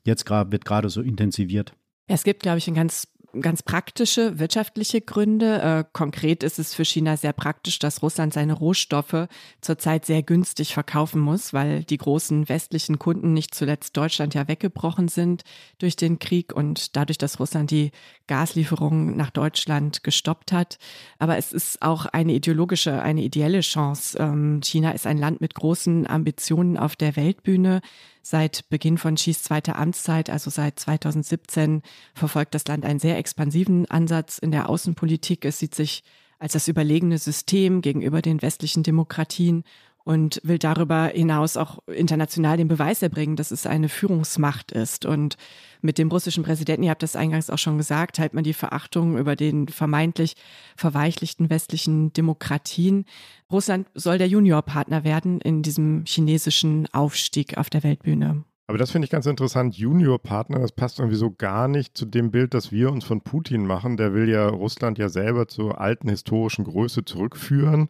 jetzt 0.05 0.27
gerade, 0.27 0.59
gerade 0.59 0.91
so 0.91 1.01
intensiviert? 1.01 1.73
Es 2.09 2.25
gibt, 2.25 2.43
glaube 2.43 2.59
ich, 2.59 2.69
ein 2.69 2.75
ganz 2.75 3.09
ganz 3.39 3.63
praktische 3.63 4.39
wirtschaftliche 4.39 5.01
Gründe. 5.01 5.61
Äh, 5.61 5.85
konkret 5.93 6.43
ist 6.43 6.59
es 6.59 6.75
für 6.75 6.85
China 6.85 7.17
sehr 7.17 7.33
praktisch, 7.33 7.79
dass 7.79 8.03
Russland 8.03 8.33
seine 8.33 8.55
Rohstoffe 8.55 9.29
zurzeit 9.61 10.07
sehr 10.07 10.23
günstig 10.23 10.75
verkaufen 10.75 11.21
muss, 11.21 11.53
weil 11.53 11.85
die 11.85 11.99
großen 11.99 12.49
westlichen 12.49 12.99
Kunden, 12.99 13.33
nicht 13.33 13.55
zuletzt 13.55 13.97
Deutschland, 13.97 14.35
ja 14.35 14.49
weggebrochen 14.49 15.09
sind 15.09 15.43
durch 15.79 15.97
den 15.97 16.19
Krieg 16.19 16.53
und 16.53 16.97
dadurch, 16.97 17.19
dass 17.19 17.39
Russland 17.39 17.71
die 17.71 17.93
Gaslieferungen 18.27 19.17
nach 19.17 19.31
Deutschland 19.31 20.03
gestoppt 20.03 20.53
hat. 20.53 20.79
Aber 21.19 21.37
es 21.37 21.53
ist 21.53 21.83
auch 21.83 22.07
eine 22.07 22.33
ideologische, 22.33 23.03
eine 23.03 23.23
ideelle 23.23 23.61
Chance. 23.61 24.19
Ähm, 24.19 24.61
China 24.63 24.93
ist 24.93 25.07
ein 25.07 25.19
Land 25.19 25.41
mit 25.41 25.55
großen 25.55 26.07
Ambitionen 26.07 26.77
auf 26.77 26.97
der 26.97 27.17
Weltbühne. 27.17 27.81
Seit 28.23 28.69
Beginn 28.69 28.99
von 28.99 29.15
Xis 29.15 29.43
zweiter 29.43 29.77
Amtszeit, 29.77 30.31
also 30.31 30.51
seit 30.51 30.79
2017, 30.79 31.83
verfolgt 32.15 32.55
das 32.55 32.67
Land 32.67 32.85
einen 32.85 32.99
sehr 32.99 33.19
expansiven 33.19 33.91
Ansatz 33.91 34.39
in 34.39 34.51
der 34.51 34.69
Außenpolitik. 34.69 35.45
Es 35.45 35.59
sieht 35.59 35.75
sich 35.75 36.03
als 36.39 36.55
das 36.55 36.69
überlegene 36.69 37.19
System 37.19 37.83
gegenüber 37.83 38.23
den 38.23 38.43
westlichen 38.43 38.83
Demokratien 38.83 39.65
und 40.05 40.41
will 40.43 40.59
darüber 40.59 41.07
hinaus 41.07 41.57
auch 41.57 41.79
international 41.87 42.57
den 42.57 42.69
Beweis 42.69 43.03
erbringen, 43.03 43.37
dass 43.37 43.51
es 43.51 43.67
eine 43.67 43.89
Führungsmacht 43.89 44.73
ist. 44.73 45.05
Und 45.05 45.37
mit 45.83 45.99
dem 45.99 46.09
russischen 46.09 46.45
Präsidenten, 46.45 46.83
ihr 46.83 46.91
habt 46.91 47.03
das 47.03 47.17
eingangs 47.17 47.51
auch 47.51 47.59
schon 47.59 47.79
gesagt, 47.79 48.17
teilt 48.17 48.35
man 48.35 48.45
die 48.45 48.55
Verachtung 48.55 49.19
über 49.19 49.37
den 49.37 49.69
vermeintlich 49.69 50.35
verweichlichten 50.77 51.51
westlichen 51.51 52.13
Demokratien. 52.13 53.05
Russland 53.51 53.89
soll 53.95 54.19
der 54.19 54.29
Juniorpartner 54.29 55.05
werden 55.05 55.41
in 55.41 55.63
diesem 55.63 56.05
chinesischen 56.07 56.87
Aufstieg 56.93 57.59
auf 57.59 57.71
der 57.71 57.83
Weltbühne. 57.83 58.45
Aber 58.71 58.79
das 58.79 58.93
finde 58.93 59.07
ich 59.07 59.11
ganz 59.11 59.27
interessant. 59.27 59.77
Juniorpartner, 59.77 60.61
das 60.61 60.71
passt 60.71 61.01
irgendwie 61.01 61.17
so 61.17 61.33
gar 61.33 61.67
nicht 61.67 61.97
zu 61.97 62.07
dem 62.07 62.31
Bild, 62.31 62.55
das 62.55 62.71
wir 62.71 62.93
uns 62.93 63.05
von 63.05 63.21
Putin 63.21 63.67
machen. 63.67 63.97
Der 63.97 64.15
will 64.15 64.29
ja 64.29 64.49
Russland 64.49 64.97
ja 64.97 65.09
selber 65.09 65.49
zur 65.49 65.81
alten 65.81 66.09
historischen 66.09 66.65
Größe 66.65 67.05
zurückführen. 67.05 67.89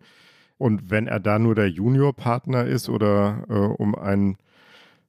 Und 0.61 0.91
wenn 0.91 1.07
er 1.07 1.21
da 1.21 1.39
nur 1.39 1.55
der 1.55 1.71
Juniorpartner 1.71 2.67
ist 2.67 2.91
oder 2.91 3.47
äh, 3.49 3.55
um 3.55 3.95
ein 3.95 4.37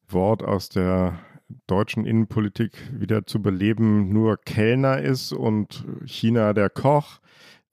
Wort 0.08 0.44
aus 0.44 0.70
der 0.70 1.20
deutschen 1.68 2.06
Innenpolitik 2.06 2.72
wieder 2.94 3.28
zu 3.28 3.42
beleben, 3.42 4.14
nur 4.14 4.38
Kellner 4.38 5.02
ist 5.02 5.34
und 5.34 5.86
China 6.06 6.54
der 6.54 6.70
Koch, 6.70 7.20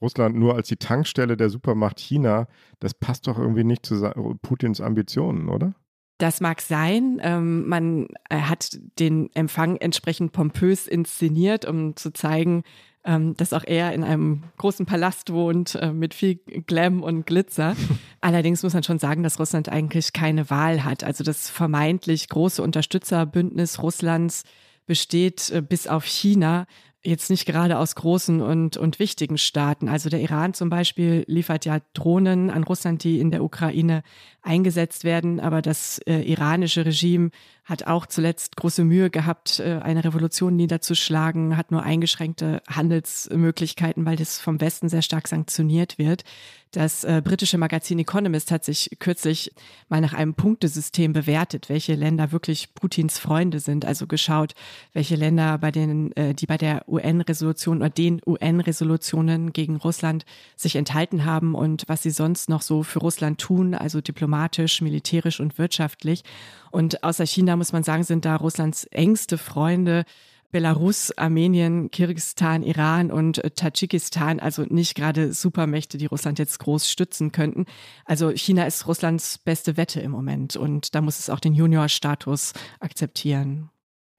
Russland 0.03 0.35
nur 0.35 0.57
als 0.57 0.67
die 0.67 0.77
Tankstelle 0.77 1.37
der 1.37 1.51
Supermacht 1.51 2.01
China, 2.01 2.49
das 2.81 2.95
passt 2.95 3.29
doch 3.29 3.39
irgendwie 3.39 3.63
nicht 3.63 3.87
zu 3.87 4.01
Putins 4.43 4.81
Ambitionen, 4.81 5.49
oder? 5.49 5.73
Das 6.19 6.41
mag 6.41 6.61
sein. 6.61 7.21
Ähm, 7.23 7.69
man 7.69 8.09
hat 8.29 8.77
den 8.99 9.31
Empfang 9.35 9.77
entsprechend 9.77 10.33
pompös 10.33 10.89
inszeniert, 10.89 11.65
um 11.65 11.95
zu 11.95 12.13
zeigen, 12.13 12.65
ähm, 13.09 13.35
dass 13.39 13.55
auch 13.55 13.65
er 13.65 13.95
in 13.95 14.05
einem 14.05 14.43
großen 14.59 14.85
Palast 14.85 15.33
wohnt 15.33 15.77
äh, 15.77 15.93
mit 15.93 16.13
viel 16.13 16.37
Glam 16.67 17.03
und 17.03 17.25
Glitzer. 17.25 17.75
Allerdings 18.21 18.63
muss 18.63 18.75
man 18.75 18.83
schon 18.83 18.99
sagen, 18.99 19.23
dass 19.23 19.41
Russland 19.41 19.71
eigentlich 19.71 20.13
keine 20.13 20.51
Wahl 20.51 20.85
hat. 20.85 21.03
Also 21.03 21.25
das 21.25 21.49
vermeintlich 21.49 22.29
große 22.29 22.63
Unterstützerbündnis 22.63 23.83
Russlands 23.83 24.45
besteht 24.87 25.49
äh, 25.51 25.63
bis 25.63 25.87
auf 25.87 26.05
China 26.05 26.67
jetzt 27.03 27.31
nicht 27.31 27.47
gerade 27.47 27.79
aus 27.79 27.95
großen 27.95 28.41
und, 28.41 28.77
und 28.77 28.99
wichtigen 28.99 29.39
Staaten. 29.39 29.89
Also 29.89 30.09
der 30.09 30.21
Iran 30.21 30.53
zum 30.53 30.69
Beispiel 30.69 31.25
liefert 31.27 31.65
ja 31.65 31.79
Drohnen 31.95 32.51
an 32.51 32.65
Russland, 32.65 33.05
die 33.05 33.21
in 33.21 33.31
der 33.31 33.45
Ukraine 33.45 34.03
eingesetzt 34.43 35.05
werden. 35.05 35.39
Aber 35.39 35.63
das 35.63 35.99
äh, 36.07 36.21
iranische 36.23 36.85
Regime 36.85 37.31
hat 37.65 37.87
auch 37.87 38.07
zuletzt 38.07 38.57
große 38.57 38.83
Mühe 38.83 39.11
gehabt, 39.11 39.61
äh, 39.61 39.79
eine 39.83 40.05
Revolution 40.05 40.57
niederzuschlagen, 40.57 41.57
hat 41.57 41.71
nur 41.71 41.83
eingeschränkte 41.83 42.63
Handelsmöglichkeiten, 42.69 44.05
weil 44.05 44.17
das 44.17 44.41
vom 44.41 44.61
Westen 44.61 44.89
sehr 44.89 45.03
stark 45.03 45.29
sanktioniert 45.29 45.99
wird. 45.99 46.25
Das 46.73 47.03
äh, 47.05 47.23
britische 47.25 47.57
Magazin 47.57 47.99
Economist 47.99 48.51
hat 48.51 48.63
sich 48.63 48.91
kürzlich 48.99 49.53
mal 49.89 50.03
nach 50.03 50.13
einem 50.13 50.35
Punktesystem 50.35 51.15
bewertet, 51.15 51.71
welche 51.71 51.95
Länder 51.95 52.31
wirklich 52.31 52.75
Putins 52.75 53.19
Freunde 53.19 53.59
sind. 53.59 53.87
Also 53.87 54.07
geschaut, 54.07 54.55
welche 54.93 55.17
Länder 55.17 55.57
bei 55.59 55.71
denen, 55.71 56.13
äh, 56.15 56.35
die 56.35 56.45
bei 56.45 56.59
der 56.59 56.87
UN-Resolution 56.87 57.79
oder 57.79 57.91
den 57.91 58.21
UN-Resolutionen 58.27 59.55
gegen 59.55 59.77
Russland 59.77 60.27
sich 60.57 60.77
enthalten 60.77 61.25
haben 61.25 61.55
und 61.55 61.85
was 61.87 62.03
sie 62.03 62.11
sonst 62.11 62.51
noch 62.51 62.61
so 62.61 62.83
für 62.83 62.99
Russland 62.99 63.41
tun, 63.41 63.75
also 63.75 64.03
diplomatisch, 64.03 64.83
militärisch 64.83 65.41
und 65.41 65.57
wirtschaftlich. 65.57 66.23
Und 66.71 67.03
außer 67.03 67.25
China 67.25 67.57
muss 67.57 67.73
man 67.73 67.83
sagen, 67.83 68.03
sind 68.03 68.27
da 68.27 68.37
Russlands 68.37 68.85
engste 68.85 69.39
Freunde 69.39 70.05
Belarus, 70.51 71.17
Armenien, 71.17 71.91
Kirgisistan, 71.91 72.63
Iran 72.63 73.11
und 73.11 73.45
äh, 73.45 73.51
Tadschikistan, 73.51 74.41
also 74.41 74.63
nicht 74.63 74.95
gerade 74.95 75.33
Supermächte, 75.33 75.99
die 75.99 76.07
Russland 76.07 76.39
jetzt 76.39 76.59
groß 76.59 76.91
stützen 76.91 77.33
könnten. 77.33 77.67
Also 78.07 78.31
China 78.31 78.67
ist 78.67 78.87
Russlands 78.87 79.39
beste 79.39 79.77
Wette 79.77 80.01
im 80.01 80.11
Moment 80.11 80.57
und 80.57 80.95
da 80.95 81.03
muss 81.03 81.19
es 81.19 81.29
auch 81.29 81.41
den 81.41 81.55
Junior-Status 81.55 82.55
akzeptieren. 82.81 83.71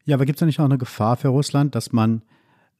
Ja, 0.05 0.15
aber 0.15 0.25
gibt 0.25 0.37
es 0.37 0.39
da 0.39 0.45
nicht 0.45 0.59
auch 0.59 0.65
eine 0.65 0.77
Gefahr 0.77 1.17
für 1.17 1.29
Russland, 1.29 1.73
dass 1.73 1.91
man 1.91 2.21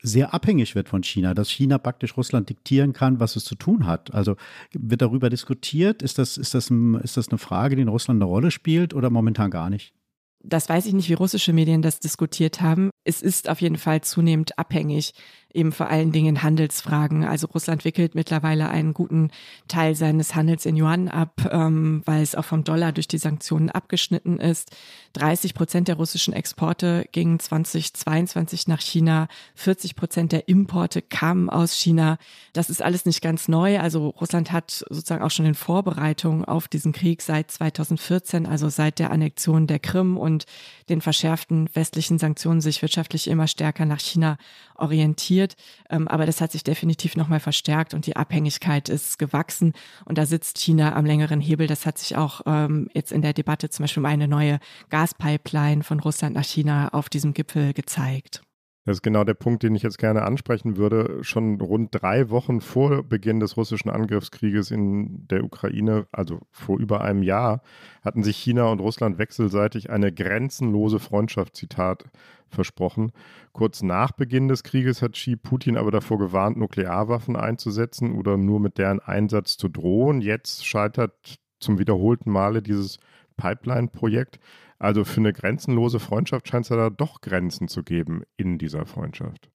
sehr 0.01 0.33
abhängig 0.33 0.75
wird 0.75 0.87
von 0.87 1.03
China, 1.03 1.33
dass 1.33 1.49
China 1.49 1.77
praktisch 1.77 2.15
Russland 2.15 2.49
diktieren 2.49 2.93
kann, 2.93 3.19
was 3.19 3.35
es 3.35 3.43
zu 3.43 3.55
tun 3.55 3.85
hat. 3.85 4.13
Also 4.13 4.35
wird 4.71 5.01
darüber 5.01 5.29
diskutiert? 5.29 6.01
Ist 6.01 6.17
das, 6.17 6.37
ist 6.37 6.53
das, 6.53 6.71
ist 7.03 7.17
das 7.17 7.29
eine 7.29 7.37
Frage, 7.37 7.75
die 7.75 7.81
in 7.81 7.87
Russland 7.87 8.21
eine 8.21 8.29
Rolle 8.29 8.51
spielt 8.51 8.93
oder 8.93 9.09
momentan 9.09 9.51
gar 9.51 9.69
nicht? 9.69 9.93
Das 10.41 10.69
weiß 10.69 10.86
ich 10.86 10.93
nicht, 10.93 11.10
wie 11.10 11.13
russische 11.13 11.51
Medien 11.51 11.81
das 11.81 12.00
diskutiert 12.00 12.62
haben. 12.62 12.91
Es 13.03 13.22
ist 13.22 13.50
auf 13.50 13.60
jeden 13.62 13.77
Fall 13.77 14.01
zunehmend 14.01 14.58
abhängig 14.58 15.13
eben 15.53 15.71
vor 15.71 15.89
allen 15.89 16.11
Dingen 16.11 16.43
Handelsfragen. 16.43 17.25
Also 17.25 17.47
Russland 17.47 17.85
wickelt 17.85 18.13
mittlerweile 18.13 18.69
einen 18.69 18.93
guten 18.93 19.31
Teil 19.67 19.95
seines 19.95 20.35
Handels 20.35 20.65
in 20.65 20.75
Yuan 20.75 21.07
ab, 21.07 21.49
ähm, 21.51 22.03
weil 22.05 22.21
es 22.21 22.35
auch 22.35 22.45
vom 22.45 22.63
Dollar 22.63 22.91
durch 22.91 23.07
die 23.07 23.17
Sanktionen 23.17 23.69
abgeschnitten 23.69 24.39
ist. 24.39 24.75
30 25.13 25.55
Prozent 25.55 25.87
der 25.87 25.95
russischen 25.95 26.33
Exporte 26.33 27.05
gingen 27.11 27.39
2022 27.39 28.67
nach 28.67 28.81
China. 28.81 29.27
40 29.55 29.95
Prozent 29.95 30.31
der 30.31 30.47
Importe 30.47 31.01
kamen 31.01 31.49
aus 31.49 31.73
China. 31.73 32.17
Das 32.53 32.69
ist 32.69 32.81
alles 32.81 33.05
nicht 33.05 33.21
ganz 33.21 33.47
neu. 33.47 33.79
Also 33.79 34.09
Russland 34.09 34.51
hat 34.51 34.85
sozusagen 34.89 35.23
auch 35.23 35.31
schon 35.31 35.45
in 35.45 35.55
Vorbereitung 35.55 36.45
auf 36.45 36.67
diesen 36.67 36.91
Krieg 36.91 37.23
seit 37.23 37.49
2014, 37.49 38.45
also 38.45 38.69
seit 38.69 38.99
der 38.99 39.11
Annexion 39.11 39.65
der 39.65 39.79
Krim 39.79 40.17
und 40.17 40.45
den 40.89 41.01
verschärften 41.01 41.69
westlichen 41.73 42.19
Sanktionen 42.19 42.61
sich 42.61 42.81
wirtschaftlich 42.81 43.27
immer 43.27 43.47
stärker 43.47 43.85
nach 43.85 43.99
China 43.99 44.37
orientiert. 44.75 45.38
Ähm, 45.89 46.08
aber 46.08 46.25
das 46.25 46.41
hat 46.41 46.51
sich 46.51 46.63
definitiv 46.63 47.15
nochmal 47.15 47.39
verstärkt 47.39 47.93
und 47.93 48.05
die 48.05 48.15
Abhängigkeit 48.15 48.89
ist 48.89 49.19
gewachsen. 49.19 49.74
Und 50.05 50.17
da 50.17 50.25
sitzt 50.25 50.58
China 50.58 50.96
am 50.96 51.05
längeren 51.05 51.41
Hebel. 51.41 51.67
Das 51.67 51.86
hat 51.86 51.98
sich 51.98 52.15
auch 52.17 52.41
ähm, 52.46 52.89
jetzt 52.93 53.12
in 53.12 53.22
der 53.22 53.34
Debatte 53.34 53.69
zum 53.69 53.84
Beispiel 53.84 54.01
um 54.01 54.05
eine 54.05 54.27
neue 54.27 54.60
Gaspipeline 54.89 55.84
von 55.84 56.00
Russland 56.00 56.36
nach 56.36 56.46
China 56.46 56.89
auf 56.89 57.10
diesem 57.10 57.34
Gipfel 57.34 57.74
gezeigt. 57.74 58.41
Das 58.89 58.98
ist 58.98 59.03
genau 59.03 59.24
der 59.24 59.36
Punkt, 59.36 59.62
den 59.62 59.75
ich 59.75 59.84
jetzt 59.84 60.00
gerne 60.00 60.24
ansprechen 60.24 60.75
würde. 60.75 61.19
Schon 61.24 61.62
rund 61.62 61.89
drei 61.91 62.31
Wochen 62.31 62.60
vor 62.60 63.03
Beginn 63.03 63.39
des 63.39 63.55
russischen 63.55 63.91
Angriffskrieges 63.91 64.72
in 64.72 65.27
der 65.27 65.43
Ukraine, 65.43 66.08
also 66.12 66.39
vor 66.50 66.79
über 66.79 67.01
einem 67.01 67.22
Jahr, 67.22 67.62
hatten 68.03 68.24
sich 68.24 68.36
China 68.38 68.72
und 68.72 68.79
Russland 68.79 69.19
wechselseitig 69.19 69.91
eine 69.91 70.12
grenzenlose 70.12 70.98
Freundschaft, 70.98 71.55
Zitat, 71.55 72.05
versprochen. 72.48 73.12
Kurz 73.51 73.84
nach 73.84 74.12
Beginn 74.12 74.48
des 74.48 74.63
Krieges 74.63 75.03
hat 75.03 75.13
Xi 75.13 75.36
Putin 75.36 75.77
aber 75.77 75.91
davor 75.91 76.17
gewarnt, 76.17 76.58
Nuklearwaffen 76.58 77.36
einzusetzen 77.36 78.17
oder 78.17 78.38
nur 78.38 78.60
mit 78.60 78.79
deren 78.79 79.01
Einsatz 79.01 79.58
zu 79.58 79.69
drohen. 79.69 80.19
Jetzt 80.19 80.65
scheitert 80.65 81.38
zum 81.60 81.77
wiederholten 81.77 82.31
Male 82.31 82.63
dieses 82.63 82.98
Pipeline-Projekt. 83.38 84.39
Also 84.79 85.03
für 85.03 85.19
eine 85.19 85.33
grenzenlose 85.33 86.00
Freundschaft 86.00 86.48
scheint 86.48 86.65
es 86.65 86.69
ja 86.69 86.77
da 86.77 86.89
doch 86.89 87.21
Grenzen 87.21 87.67
zu 87.67 87.83
geben 87.83 88.24
in 88.38 88.57
dieser 88.57 88.86
Freundschaft. 88.86 89.50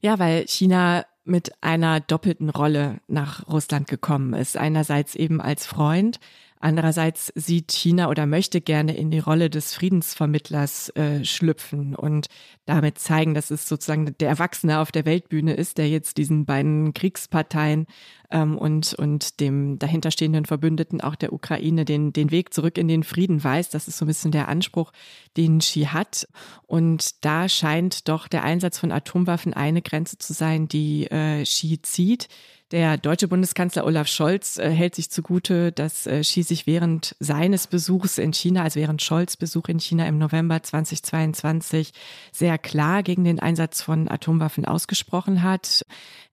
Ja, 0.00 0.18
weil 0.18 0.46
China 0.46 1.04
mit 1.24 1.52
einer 1.60 2.00
doppelten 2.00 2.48
Rolle 2.48 3.00
nach 3.06 3.46
Russland 3.48 3.88
gekommen 3.88 4.34
ist. 4.34 4.56
Einerseits 4.56 5.14
eben 5.14 5.40
als 5.40 5.66
Freund, 5.66 6.18
Andererseits 6.62 7.32
sieht 7.34 7.72
China 7.72 8.08
oder 8.08 8.24
möchte 8.24 8.60
gerne 8.60 8.96
in 8.96 9.10
die 9.10 9.18
Rolle 9.18 9.50
des 9.50 9.74
Friedensvermittlers 9.74 10.90
äh, 10.90 11.24
schlüpfen 11.24 11.96
und 11.96 12.28
damit 12.66 13.00
zeigen, 13.00 13.34
dass 13.34 13.50
es 13.50 13.68
sozusagen 13.68 14.16
der 14.18 14.28
Erwachsene 14.28 14.78
auf 14.78 14.92
der 14.92 15.04
Weltbühne 15.04 15.54
ist, 15.54 15.76
der 15.76 15.88
jetzt 15.88 16.18
diesen 16.18 16.44
beiden 16.46 16.94
Kriegsparteien 16.94 17.86
ähm, 18.30 18.56
und, 18.56 18.94
und 18.94 19.40
dem 19.40 19.80
dahinterstehenden 19.80 20.44
Verbündeten 20.44 21.00
auch 21.00 21.16
der 21.16 21.32
Ukraine 21.32 21.84
den, 21.84 22.12
den 22.12 22.30
Weg 22.30 22.54
zurück 22.54 22.78
in 22.78 22.86
den 22.86 23.02
Frieden 23.02 23.42
weist. 23.42 23.74
Das 23.74 23.88
ist 23.88 23.98
so 23.98 24.04
ein 24.04 24.08
bisschen 24.08 24.30
der 24.30 24.46
Anspruch, 24.46 24.92
den 25.36 25.58
Xi 25.58 25.86
hat. 25.86 26.28
Und 26.68 27.24
da 27.24 27.48
scheint 27.48 28.08
doch 28.08 28.28
der 28.28 28.44
Einsatz 28.44 28.78
von 28.78 28.92
Atomwaffen 28.92 29.52
eine 29.52 29.82
Grenze 29.82 30.16
zu 30.16 30.32
sein, 30.32 30.68
die 30.68 31.08
äh, 31.10 31.42
Xi 31.42 31.82
zieht. 31.82 32.28
Der 32.72 32.96
deutsche 32.96 33.28
Bundeskanzler 33.28 33.84
Olaf 33.84 34.08
Scholz 34.08 34.56
äh, 34.56 34.70
hält 34.70 34.94
sich 34.94 35.10
zugute, 35.10 35.72
dass 35.72 36.06
äh, 36.06 36.22
Xi 36.22 36.42
sich 36.42 36.66
während 36.66 37.14
seines 37.20 37.66
Besuchs 37.66 38.16
in 38.16 38.32
China, 38.32 38.62
also 38.62 38.80
während 38.80 39.02
Scholz 39.02 39.36
Besuch 39.36 39.68
in 39.68 39.78
China 39.78 40.06
im 40.06 40.16
November 40.16 40.62
2022, 40.62 41.92
sehr 42.32 42.56
klar 42.56 43.02
gegen 43.02 43.24
den 43.24 43.40
Einsatz 43.40 43.82
von 43.82 44.08
Atomwaffen 44.08 44.64
ausgesprochen 44.64 45.42
hat. 45.42 45.84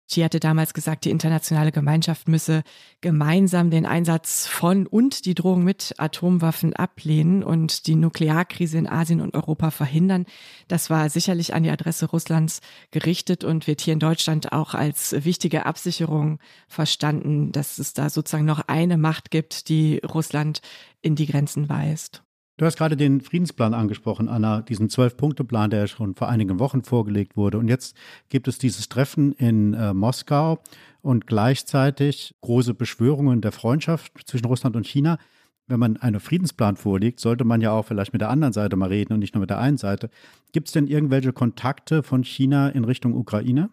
Xi 0.10 0.22
hatte 0.22 0.40
damals 0.40 0.74
gesagt, 0.74 1.06
die 1.06 1.12
internationale 1.12 1.72
Gemeinschaft 1.72 2.28
müsse 2.28 2.64
gemeinsam 3.00 3.70
den 3.70 3.86
Einsatz 3.86 4.48
von 4.48 4.88
und 4.88 5.26
die 5.26 5.36
Drohung 5.36 5.64
mit 5.64 5.94
Atomwaffen 5.98 6.76
ablehnen 6.76 7.44
und 7.44 7.86
die 7.86 7.96
Nuklearkrise 7.96 8.80
in 8.80 8.88
Asien 8.88 9.22
und 9.22 9.36
Europa 9.36 9.70
verhindern. 9.70 10.26
Das 10.68 10.90
war 10.90 11.10
sicherlich 11.10 11.54
an 11.54 11.62
die 11.62 11.70
Adresse 11.70 12.08
Russlands 12.08 12.62
gerichtet 12.90 13.44
und 13.44 13.68
wird 13.68 13.82
hier 13.82 13.94
in 13.94 14.00
Deutschland 14.00 14.52
auch 14.52 14.74
als 14.74 15.14
wichtige 15.26 15.68
Absicherung 15.68 16.40
verstanden, 16.68 17.52
dass 17.52 17.78
es 17.78 17.94
da 17.94 18.10
sozusagen 18.10 18.46
noch 18.46 18.62
eine 18.68 18.98
Macht 18.98 19.30
gibt, 19.30 19.70
die 19.70 20.00
Russland 20.00 20.62
in 21.02 21.16
die 21.16 21.28
Grenzen 21.28 21.70
weist. 21.70 22.24
Du 22.60 22.66
hast 22.66 22.76
gerade 22.76 22.98
den 22.98 23.22
Friedensplan 23.22 23.74
angesprochen, 23.74 24.28
Anna, 24.28 24.62
diesen 24.62 24.90
Zwölf-Punkte-Plan, 24.90 25.70
der 25.70 25.88
schon 25.88 26.14
vor 26.16 26.28
einigen 26.28 26.60
Wochen 26.60 26.84
vorgelegt 26.84 27.38
wurde. 27.38 27.58
Und 27.58 27.70
jetzt 27.70 27.96
gibt 28.28 28.50
es 28.50 28.58
dieses 28.58 28.90
Treffen 28.90 29.32
in 29.32 29.74
äh, 29.74 29.94
Moskau 29.94 30.60
und 31.02 31.26
gleichzeitig 31.26 32.36
große 32.42 32.74
Beschwörungen 32.74 33.40
der 33.40 33.54
Freundschaft 33.54 34.12
zwischen 34.28 34.44
Russland 34.44 34.76
und 34.76 34.86
China. 34.86 35.20
Wenn 35.68 35.80
man 35.80 35.96
einen 35.96 36.20
Friedensplan 36.20 36.76
vorlegt, 36.76 37.22
sollte 37.22 37.46
man 37.46 37.62
ja 37.62 37.72
auch 37.72 37.86
vielleicht 37.86 38.12
mit 38.12 38.20
der 38.22 38.30
anderen 38.30 38.52
Seite 38.52 38.76
mal 38.76 38.90
reden 38.90 39.14
und 39.14 39.20
nicht 39.20 39.36
nur 39.36 39.40
mit 39.40 39.50
der 39.50 39.60
einen 39.60 39.78
Seite. 39.78 40.10
Gibt 40.52 40.68
es 40.68 40.74
denn 40.74 40.88
irgendwelche 40.88 41.32
Kontakte 41.32 42.04
von 42.04 42.26
China 42.26 42.68
in 42.68 42.84
Richtung 42.84 43.14
Ukraine? 43.14 43.70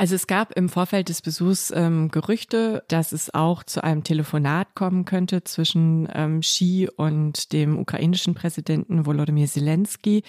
Also 0.00 0.14
es 0.14 0.26
gab 0.26 0.56
im 0.56 0.70
Vorfeld 0.70 1.10
des 1.10 1.20
Besuchs 1.20 1.70
ähm, 1.76 2.10
Gerüchte, 2.10 2.82
dass 2.88 3.12
es 3.12 3.34
auch 3.34 3.64
zu 3.64 3.84
einem 3.84 4.02
Telefonat 4.02 4.74
kommen 4.74 5.04
könnte 5.04 5.44
zwischen 5.44 6.08
ähm, 6.14 6.40
Xi 6.40 6.88
und 6.96 7.52
dem 7.52 7.78
ukrainischen 7.78 8.32
Präsidenten 8.32 9.04
Volodymyr 9.04 9.46
Zelensky. 9.46 10.22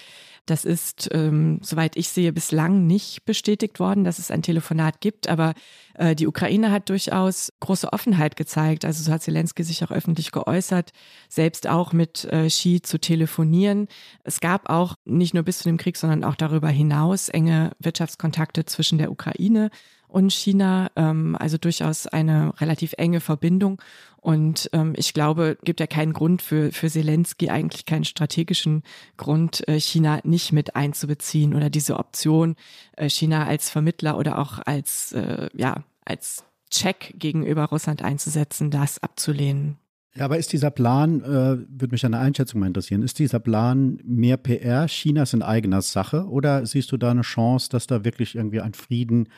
Das 0.44 0.66
ist, 0.66 1.08
ähm, 1.12 1.58
soweit 1.62 1.96
ich 1.96 2.10
sehe, 2.10 2.34
bislang 2.34 2.86
nicht 2.86 3.24
bestätigt 3.24 3.80
worden, 3.80 4.04
dass 4.04 4.18
es 4.18 4.30
ein 4.30 4.42
Telefonat 4.42 5.00
gibt. 5.00 5.26
Aber 5.28 5.54
äh, 5.94 6.14
die 6.14 6.26
Ukraine 6.26 6.70
hat 6.70 6.88
durchaus 6.88 7.52
große 7.60 7.92
Offenheit 7.92 8.36
gezeigt. 8.36 8.84
Also 8.84 9.02
so 9.02 9.12
hat 9.12 9.22
Zelensky 9.22 9.64
sich 9.64 9.84
auch 9.84 9.90
öffentlich 9.90 10.32
geäußert, 10.32 10.92
selbst 11.28 11.68
auch 11.68 11.92
mit 11.92 12.24
äh, 12.24 12.48
Xi 12.48 12.80
zu 12.82 12.98
telefonieren. 12.98 13.88
Es 14.24 14.40
gab 14.40 14.70
auch 14.70 14.96
nicht 15.04 15.34
nur 15.34 15.42
bis 15.42 15.58
zu 15.58 15.64
dem 15.64 15.76
Krieg, 15.76 15.96
sondern 15.96 16.24
auch 16.24 16.36
darüber 16.36 16.68
hinaus 16.68 17.28
enge 17.28 17.72
Wirtschaftskontakte 17.78 18.64
zwischen 18.64 18.98
der 18.98 19.10
Ukraine 19.10 19.70
und 20.12 20.32
China, 20.32 20.90
ähm, 20.94 21.36
also 21.38 21.56
durchaus 21.58 22.06
eine 22.06 22.52
relativ 22.60 22.94
enge 22.98 23.20
Verbindung. 23.20 23.80
Und 24.20 24.70
ähm, 24.72 24.92
ich 24.96 25.14
glaube, 25.14 25.58
gibt 25.64 25.80
ja 25.80 25.86
keinen 25.86 26.12
Grund 26.12 26.42
für, 26.42 26.70
für 26.70 26.88
Zelensky, 26.88 27.48
eigentlich 27.48 27.86
keinen 27.86 28.04
strategischen 28.04 28.82
Grund, 29.16 29.66
äh, 29.66 29.80
China 29.80 30.20
nicht 30.22 30.52
mit 30.52 30.76
einzubeziehen 30.76 31.54
oder 31.54 31.70
diese 31.70 31.98
Option, 31.98 32.56
äh, 32.96 33.08
China 33.08 33.46
als 33.46 33.70
Vermittler 33.70 34.16
oder 34.18 34.38
auch 34.38 34.60
als, 34.64 35.12
äh, 35.12 35.48
ja, 35.54 35.82
als 36.04 36.44
Check 36.70 37.14
gegenüber 37.18 37.64
Russland 37.64 38.02
einzusetzen, 38.02 38.70
das 38.70 39.02
abzulehnen. 39.02 39.78
Ja, 40.14 40.26
aber 40.26 40.36
ist 40.36 40.52
dieser 40.52 40.70
Plan, 40.70 41.22
äh, 41.22 41.58
würde 41.68 41.92
mich 41.92 42.04
eine 42.04 42.18
Einschätzung 42.18 42.60
mal 42.60 42.66
interessieren, 42.66 43.02
ist 43.02 43.18
dieser 43.18 43.40
Plan 43.40 43.98
mehr 44.04 44.36
PR 44.36 44.86
Chinas 44.86 45.32
in 45.32 45.42
eigener 45.42 45.80
Sache 45.80 46.26
oder 46.28 46.66
siehst 46.66 46.92
du 46.92 46.98
da 46.98 47.10
eine 47.10 47.22
Chance, 47.22 47.70
dass 47.70 47.86
da 47.86 48.04
wirklich 48.04 48.34
irgendwie 48.34 48.60
ein 48.60 48.74
Frieden 48.74 49.28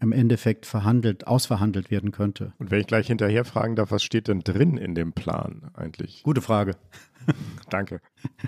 im 0.00 0.12
Endeffekt 0.12 0.66
verhandelt, 0.66 1.26
ausverhandelt 1.26 1.90
werden 1.90 2.12
könnte? 2.12 2.52
Und 2.58 2.70
wenn 2.70 2.80
ich 2.80 2.86
gleich 2.86 3.06
hinterher 3.06 3.44
fragen 3.44 3.76
darf, 3.76 3.90
was 3.90 4.02
steht 4.02 4.28
denn 4.28 4.40
drin 4.40 4.76
in 4.76 4.94
dem 4.94 5.12
Plan 5.12 5.70
eigentlich? 5.74 6.22
Gute 6.22 6.40
Frage. 6.40 6.76
Danke. 7.70 8.00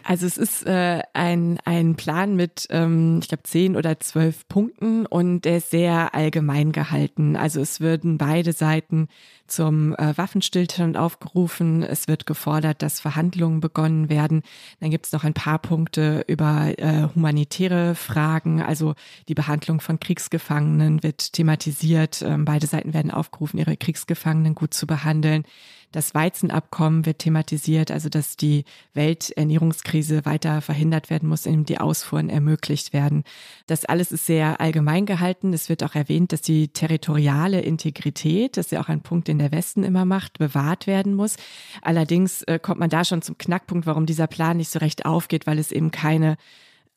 Also 0.05 0.27
es 0.27 0.37
ist 0.37 0.67
äh, 0.67 1.03
ein, 1.13 1.59
ein 1.65 1.95
Plan 1.95 2.37
mit, 2.37 2.67
ähm, 2.71 3.19
ich 3.21 3.29
glaube, 3.29 3.43
zehn 3.45 3.77
oder 3.77 4.01
zwölf 4.01 4.49
Punkten 4.49 5.07
und 5.07 5.43
der 5.43 5.59
ist 5.59 5.71
sehr 5.71 6.15
allgemein 6.15 6.73
gehalten. 6.73 7.37
Also 7.37 7.61
es 7.61 7.81
würden 7.81 8.19
beide 8.19 8.53
Seiten 8.53 9.09
zum 9.47 9.95
äh, 9.97 10.17
Waffenstillstand 10.17 10.97
aufgerufen. 10.97 11.83
Es 11.83 12.09
wird 12.09 12.27
gefordert, 12.27 12.83
dass 12.83 13.01
Verhandlungen 13.01 13.61
begonnen 13.61 14.09
werden. 14.09 14.43
Dann 14.81 14.91
gibt 14.91 15.07
es 15.07 15.13
noch 15.13 15.25
ein 15.25 15.35
paar 15.35 15.59
Punkte 15.59 16.25
über 16.27 16.79
äh, 16.79 17.09
humanitäre 17.15 17.95
Fragen. 17.95 18.63
Also 18.63 18.95
die 19.29 19.35
Behandlung 19.35 19.81
von 19.81 20.01
Kriegsgefangenen 20.01 21.03
wird 21.03 21.33
thematisiert. 21.33 22.23
Ähm, 22.23 22.45
beide 22.45 22.67
Seiten 22.67 22.95
werden 22.95 23.11
aufgerufen, 23.11 23.59
ihre 23.59 23.77
Kriegsgefangenen 23.77 24.55
gut 24.55 24.73
zu 24.73 24.87
behandeln. 24.87 25.45
Das 25.93 26.15
Weizenabkommen 26.15 27.05
wird 27.05 27.19
thematisiert, 27.19 27.91
also 27.91 28.09
dass 28.09 28.37
die 28.37 28.65
Welternährungskrise 28.95 30.25
weiter 30.25 30.61
verhindert 30.61 31.11
werden 31.11 31.29
muss, 31.29 31.47
indem 31.47 31.65
die 31.65 31.79
Ausfuhren 31.79 32.29
ermöglicht 32.29 32.93
werden. 32.93 33.25
Das 33.67 33.85
alles 33.85 34.13
ist 34.13 34.27
sehr 34.27 34.61
allgemein 34.61 35.07
gehalten. 35.07 35.53
Es 35.53 35.69
wird 35.69 35.83
auch 35.85 35.95
erwähnt, 35.95 36.33
dass 36.33 36.43
die 36.43 36.69
territoriale 36.69 37.61
Integrität, 37.61 38.57
das 38.57 38.67
ist 38.67 38.73
ja 38.73 38.81
auch 38.81 38.89
ein 38.89 39.03
Punkt, 39.03 39.29
den 39.29 39.39
der 39.39 39.53
Westen 39.53 39.83
immer 39.83 40.05
macht, 40.05 40.39
bewahrt 40.39 40.87
werden 40.87 41.15
muss. 41.15 41.37
Allerdings 41.83 42.43
äh, 42.43 42.59
kommt 42.59 42.81
man 42.81 42.91
da 42.91 43.05
schon 43.05 43.23
zum 43.23 43.39
Knackpunkt, 43.39 43.87
warum 43.87 44.07
dieser 44.07 44.27
Plan 44.27 44.57
nicht 44.57 44.71
so 44.71 44.79
recht 44.79 45.07
aufgeht, 45.07 45.47
weil 45.47 45.59
es 45.59 45.73
eben 45.73 45.91
keine 45.91 46.37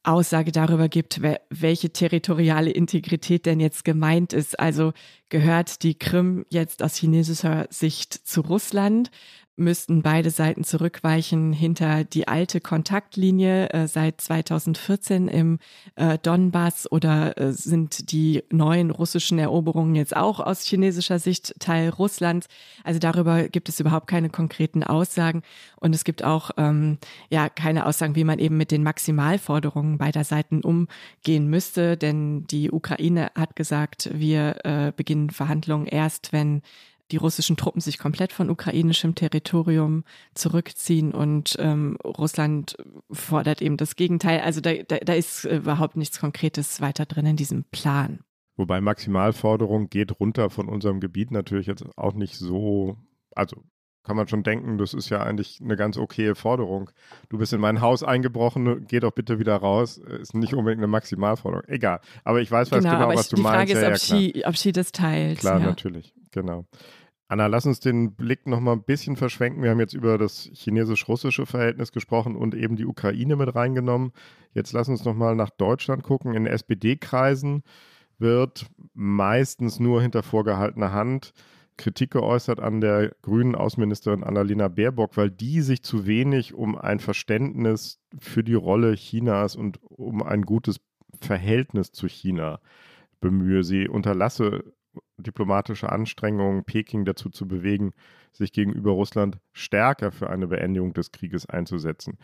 Aussage 0.03 0.51
darüber 0.51 0.89
gibt, 0.89 1.21
welche 1.49 1.91
territoriale 1.91 2.71
Integrität 2.71 3.45
denn 3.45 3.61
jetzt 3.61 3.85
gemeint 3.85 4.33
ist. 4.33 4.59
Also 4.59 4.91
gehört 5.29 5.81
die 5.83 5.97
Krim 5.97 6.45
jetzt 6.49 6.83
aus 6.83 6.97
chinesischer 6.97 7.67
Sicht 7.69 8.13
zu 8.13 8.41
Russland? 8.41 9.11
Müssten 9.55 10.01
beide 10.01 10.31
Seiten 10.31 10.63
zurückweichen 10.63 11.53
hinter 11.53 12.03
die 12.03 12.27
alte 12.27 12.59
Kontaktlinie 12.59 13.69
äh, 13.69 13.87
seit 13.87 14.19
2014 14.19 15.27
im 15.27 15.59
äh, 15.95 16.17
Donbass 16.17 16.91
oder 16.91 17.37
äh, 17.37 17.53
sind 17.53 18.11
die 18.11 18.43
neuen 18.49 18.89
russischen 18.89 19.37
Eroberungen 19.37 19.95
jetzt 19.95 20.15
auch 20.15 20.39
aus 20.39 20.63
chinesischer 20.63 21.19
Sicht 21.19 21.55
Teil 21.59 21.89
Russlands? 21.89 22.47
Also 22.83 22.99
darüber 22.99 23.47
gibt 23.47 23.69
es 23.69 23.79
überhaupt 23.79 24.07
keine 24.07 24.29
konkreten 24.29 24.83
Aussagen 24.83 25.43
und 25.79 25.93
es 25.93 26.03
gibt 26.03 26.23
auch 26.23 26.51
ähm, 26.57 26.97
ja 27.29 27.47
keine 27.49 27.85
Aussagen, 27.85 28.15
wie 28.15 28.23
man 28.23 28.39
eben 28.39 28.57
mit 28.57 28.71
den 28.71 28.83
Maximalforderungen 28.83 29.99
beider 29.99 30.23
Seiten 30.23 30.61
umgehen 30.61 31.47
müsste, 31.47 31.95
denn 31.95 32.47
die 32.47 32.71
Ukraine 32.71 33.31
hat 33.35 33.55
gesagt, 33.55 34.09
wir 34.13 34.65
äh, 34.65 34.91
beginnen 34.95 35.29
Verhandlungen 35.29 35.85
erst, 35.85 36.33
wenn 36.33 36.63
die 37.11 37.17
russischen 37.17 37.57
Truppen 37.57 37.81
sich 37.81 37.97
komplett 37.97 38.31
von 38.31 38.49
ukrainischem 38.49 39.15
Territorium 39.15 40.03
zurückziehen 40.33 41.13
und 41.13 41.55
ähm, 41.59 41.97
Russland 42.03 42.77
fordert 43.11 43.61
eben 43.61 43.77
das 43.77 43.95
Gegenteil. 43.95 44.41
Also 44.41 44.61
da, 44.61 44.73
da, 44.73 44.97
da 44.97 45.13
ist 45.13 45.45
überhaupt 45.45 45.95
nichts 45.95 46.19
Konkretes 46.19 46.81
weiter 46.81 47.05
drin 47.05 47.25
in 47.25 47.35
diesem 47.35 47.65
Plan. 47.65 48.19
Wobei 48.55 48.81
Maximalforderung 48.81 49.89
geht 49.89 50.19
runter 50.19 50.49
von 50.49 50.69
unserem 50.69 50.99
Gebiet 50.99 51.31
natürlich 51.31 51.67
jetzt 51.67 51.85
auch 51.97 52.13
nicht 52.13 52.37
so, 52.37 52.97
also 53.35 53.63
kann 54.03 54.17
man 54.17 54.27
schon 54.27 54.43
denken, 54.43 54.77
das 54.77 54.93
ist 54.93 55.09
ja 55.09 55.23
eigentlich 55.23 55.61
eine 55.61 55.77
ganz 55.77 55.97
okaye 55.97 56.35
Forderung. 56.35 56.89
Du 57.29 57.37
bist 57.37 57.53
in 57.53 57.61
mein 57.61 57.79
Haus 57.79 58.03
eingebrochen, 58.03 58.85
geh 58.87 58.99
doch 58.99 59.11
bitte 59.11 59.39
wieder 59.39 59.55
raus. 59.55 59.97
Ist 59.97 60.35
nicht 60.35 60.53
unbedingt 60.53 60.81
eine 60.81 60.87
Maximalforderung. 60.87 61.65
Egal. 61.67 62.01
Aber 62.25 62.41
ich 62.41 62.51
weiß 62.51 62.69
was 62.71 62.83
genau, 62.83 62.97
genau 62.97 63.07
was 63.07 63.21
ich, 63.21 63.29
du 63.29 63.35
die 63.37 63.41
meinst. 63.41 63.69
Die 63.69 63.75
Frage 63.75 63.93
ist, 63.93 64.09
ja, 64.09 64.15
ob, 64.15 64.21
ja, 64.21 64.33
sie, 64.33 64.45
ob 64.45 64.57
sie 64.57 64.71
das 64.73 64.91
teilt. 64.91 65.39
Klar, 65.39 65.59
ja. 65.59 65.67
natürlich. 65.67 66.13
Genau. 66.33 66.65
Anna, 67.29 67.47
lass 67.47 67.65
uns 67.65 67.79
den 67.79 68.15
Blick 68.15 68.45
noch 68.45 68.59
mal 68.59 68.73
ein 68.73 68.83
bisschen 68.83 69.15
verschwenken. 69.15 69.63
Wir 69.63 69.71
haben 69.71 69.79
jetzt 69.79 69.93
über 69.93 70.17
das 70.17 70.49
chinesisch-russische 70.53 71.45
Verhältnis 71.45 71.91
gesprochen 71.91 72.35
und 72.35 72.53
eben 72.53 72.75
die 72.75 72.85
Ukraine 72.85 73.35
mit 73.35 73.55
reingenommen. 73.55 74.11
Jetzt 74.53 74.73
lass 74.73 74.89
uns 74.89 75.05
noch 75.05 75.15
mal 75.15 75.35
nach 75.35 75.49
Deutschland 75.49 76.03
gucken. 76.03 76.35
In 76.35 76.45
SPD-Kreisen 76.45 77.63
wird 78.19 78.67
meistens 78.93 79.79
nur 79.79 80.01
hinter 80.01 80.21
vorgehaltener 80.21 80.91
Hand 80.91 81.33
Kritik 81.77 82.11
geäußert 82.11 82.59
an 82.59 82.81
der 82.81 83.15
grünen 83.23 83.55
Außenministerin 83.55 84.23
Annalena 84.23 84.67
Baerbock, 84.67 85.17
weil 85.17 85.31
die 85.31 85.61
sich 85.61 85.81
zu 85.81 86.05
wenig 86.05 86.53
um 86.53 86.77
ein 86.77 86.99
Verständnis 86.99 87.99
für 88.19 88.43
die 88.43 88.53
Rolle 88.53 88.93
Chinas 88.93 89.55
und 89.55 89.79
um 89.81 90.21
ein 90.21 90.43
gutes 90.43 90.81
Verhältnis 91.19 91.91
zu 91.91 92.07
China 92.07 92.59
bemühe. 93.21 93.63
Sie 93.63 93.87
unterlasse 93.87 94.63
diplomatische 95.17 95.91
Anstrengungen, 95.91 96.63
Peking 96.63 97.05
dazu 97.05 97.29
zu 97.29 97.47
bewegen, 97.47 97.91
sich 98.31 98.51
gegenüber 98.51 98.91
Russland 98.91 99.37
stärker 99.51 100.11
für 100.11 100.29
eine 100.29 100.47
Beendigung 100.47 100.93
des 100.93 101.11
Krieges 101.11 101.45
einzusetzen. 101.45 102.17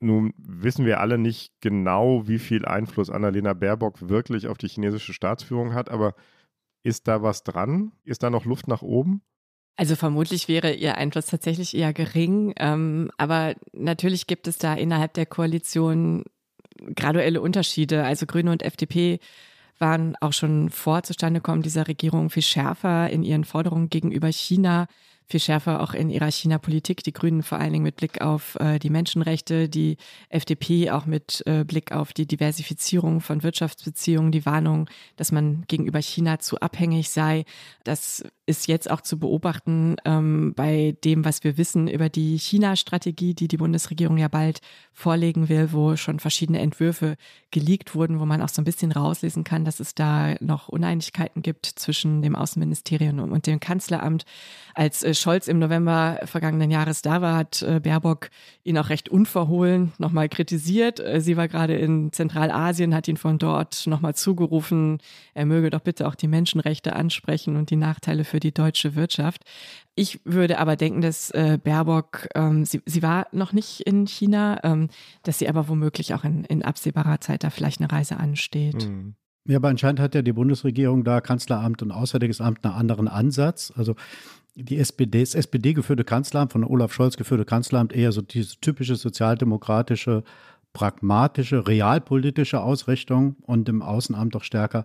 Nun 0.00 0.32
wissen 0.36 0.86
wir 0.86 1.00
alle 1.00 1.18
nicht 1.18 1.52
genau, 1.60 2.26
wie 2.26 2.38
viel 2.38 2.64
Einfluss 2.64 3.10
Annalena 3.10 3.52
Baerbock 3.52 4.08
wirklich 4.08 4.46
auf 4.46 4.56
die 4.56 4.68
chinesische 4.68 5.12
Staatsführung 5.12 5.74
hat, 5.74 5.90
aber 5.90 6.14
ist 6.82 7.06
da 7.06 7.22
was 7.22 7.44
dran? 7.44 7.92
Ist 8.04 8.22
da 8.22 8.30
noch 8.30 8.46
Luft 8.46 8.66
nach 8.66 8.82
oben? 8.82 9.22
Also 9.76 9.96
vermutlich 9.96 10.48
wäre 10.48 10.72
ihr 10.72 10.96
Einfluss 10.96 11.26
tatsächlich 11.26 11.76
eher 11.76 11.92
gering, 11.92 12.54
ähm, 12.56 13.10
aber 13.18 13.54
natürlich 13.72 14.26
gibt 14.26 14.46
es 14.46 14.58
da 14.58 14.74
innerhalb 14.74 15.14
der 15.14 15.26
Koalition 15.26 16.24
graduelle 16.94 17.40
Unterschiede. 17.40 18.04
Also 18.04 18.26
Grüne 18.26 18.52
und 18.52 18.62
FDP 18.62 19.20
waren 19.80 20.16
auch 20.20 20.32
schon 20.32 20.70
vor 20.70 21.02
Zustandekommen 21.02 21.62
dieser 21.62 21.88
Regierung 21.88 22.30
viel 22.30 22.42
schärfer 22.42 23.10
in 23.10 23.22
ihren 23.22 23.44
Forderungen 23.44 23.90
gegenüber 23.90 24.28
China 24.28 24.86
viel 25.30 25.40
schärfer 25.40 25.80
auch 25.80 25.94
in 25.94 26.10
ihrer 26.10 26.30
China-Politik. 26.30 27.04
Die 27.04 27.12
Grünen 27.12 27.42
vor 27.42 27.58
allen 27.58 27.72
Dingen 27.72 27.84
mit 27.84 27.96
Blick 27.96 28.20
auf 28.20 28.56
äh, 28.56 28.78
die 28.78 28.90
Menschenrechte, 28.90 29.68
die 29.68 29.96
FDP 30.28 30.90
auch 30.90 31.06
mit 31.06 31.42
äh, 31.46 31.64
Blick 31.64 31.92
auf 31.92 32.12
die 32.12 32.26
Diversifizierung 32.26 33.20
von 33.20 33.42
Wirtschaftsbeziehungen, 33.42 34.32
die 34.32 34.44
Warnung, 34.44 34.90
dass 35.16 35.30
man 35.30 35.64
gegenüber 35.68 36.00
China 36.02 36.40
zu 36.40 36.58
abhängig 36.58 37.10
sei. 37.10 37.44
Das 37.84 38.24
ist 38.50 38.66
jetzt 38.66 38.90
auch 38.90 39.00
zu 39.00 39.18
beobachten 39.18 39.96
ähm, 40.04 40.52
bei 40.54 40.96
dem, 41.04 41.24
was 41.24 41.44
wir 41.44 41.56
wissen 41.56 41.88
über 41.88 42.08
die 42.08 42.36
China-Strategie, 42.36 43.34
die 43.34 43.48
die 43.48 43.56
Bundesregierung 43.56 44.18
ja 44.18 44.28
bald 44.28 44.60
vorlegen 44.92 45.48
will, 45.48 45.72
wo 45.72 45.96
schon 45.96 46.18
verschiedene 46.18 46.58
Entwürfe 46.58 47.16
geleakt 47.50 47.94
wurden, 47.94 48.20
wo 48.20 48.26
man 48.26 48.42
auch 48.42 48.48
so 48.48 48.60
ein 48.60 48.64
bisschen 48.64 48.92
rauslesen 48.92 49.44
kann, 49.44 49.64
dass 49.64 49.80
es 49.80 49.94
da 49.94 50.34
noch 50.40 50.68
Uneinigkeiten 50.68 51.42
gibt 51.42 51.64
zwischen 51.66 52.22
dem 52.22 52.34
Außenministerium 52.34 53.20
und 53.20 53.46
dem 53.46 53.60
Kanzleramt. 53.60 54.24
Als 54.74 55.02
äh, 55.02 55.14
Scholz 55.14 55.46
im 55.46 55.58
November 55.58 56.20
vergangenen 56.24 56.70
Jahres 56.70 57.02
da 57.02 57.22
war, 57.22 57.36
hat 57.36 57.62
äh, 57.62 57.80
Baerbock 57.80 58.30
ihn 58.64 58.76
auch 58.78 58.88
recht 58.88 59.08
unverhohlen 59.08 59.92
nochmal 59.98 60.28
kritisiert. 60.28 60.98
Äh, 60.98 61.20
sie 61.20 61.36
war 61.36 61.46
gerade 61.46 61.76
in 61.76 62.12
Zentralasien, 62.12 62.94
hat 62.94 63.06
ihn 63.06 63.16
von 63.16 63.38
dort 63.38 63.86
nochmal 63.86 64.14
zugerufen, 64.14 64.98
er 65.34 65.46
möge 65.46 65.70
doch 65.70 65.80
bitte 65.80 66.08
auch 66.08 66.16
die 66.16 66.28
Menschenrechte 66.28 66.96
ansprechen 66.96 67.56
und 67.56 67.70
die 67.70 67.76
Nachteile 67.76 68.24
für 68.24 68.39
die 68.40 68.52
deutsche 68.52 68.94
Wirtschaft. 68.94 69.44
Ich 69.94 70.20
würde 70.24 70.58
aber 70.58 70.76
denken, 70.76 71.00
dass 71.00 71.30
äh, 71.30 71.58
Baerbock, 71.62 72.28
ähm, 72.34 72.64
sie, 72.64 72.82
sie 72.86 73.02
war 73.02 73.26
noch 73.32 73.52
nicht 73.52 73.80
in 73.82 74.06
China, 74.06 74.60
ähm, 74.64 74.88
dass 75.22 75.38
sie 75.38 75.48
aber 75.48 75.68
womöglich 75.68 76.14
auch 76.14 76.24
in, 76.24 76.44
in 76.44 76.62
absehbarer 76.62 77.20
Zeit 77.20 77.44
da 77.44 77.50
vielleicht 77.50 77.80
eine 77.80 77.92
Reise 77.92 78.16
ansteht. 78.16 78.88
Mhm. 78.88 79.14
Ja, 79.46 79.56
aber 79.56 79.68
anscheinend 79.68 80.00
hat 80.00 80.14
ja 80.14 80.22
die 80.22 80.32
Bundesregierung 80.32 81.02
da 81.02 81.20
Kanzleramt 81.20 81.82
und 81.82 81.92
Auswärtiges 81.92 82.40
Amt 82.40 82.64
einen 82.64 82.74
anderen 82.74 83.08
Ansatz. 83.08 83.72
Also 83.74 83.94
die 84.54 84.78
SPD, 84.78 85.20
das 85.20 85.34
SPD-geführte 85.34 86.04
Kanzleramt, 86.04 86.52
von 86.52 86.64
Olaf 86.64 86.92
Scholz 86.92 87.16
geführte 87.16 87.44
Kanzleramt, 87.44 87.92
eher 87.92 88.12
so 88.12 88.22
diese 88.22 88.60
typische 88.60 88.96
sozialdemokratische, 88.96 90.24
pragmatische, 90.72 91.66
realpolitische 91.66 92.60
Ausrichtung 92.60 93.36
und 93.42 93.68
im 93.68 93.82
Außenamt 93.82 94.34
doch 94.34 94.44
stärker 94.44 94.84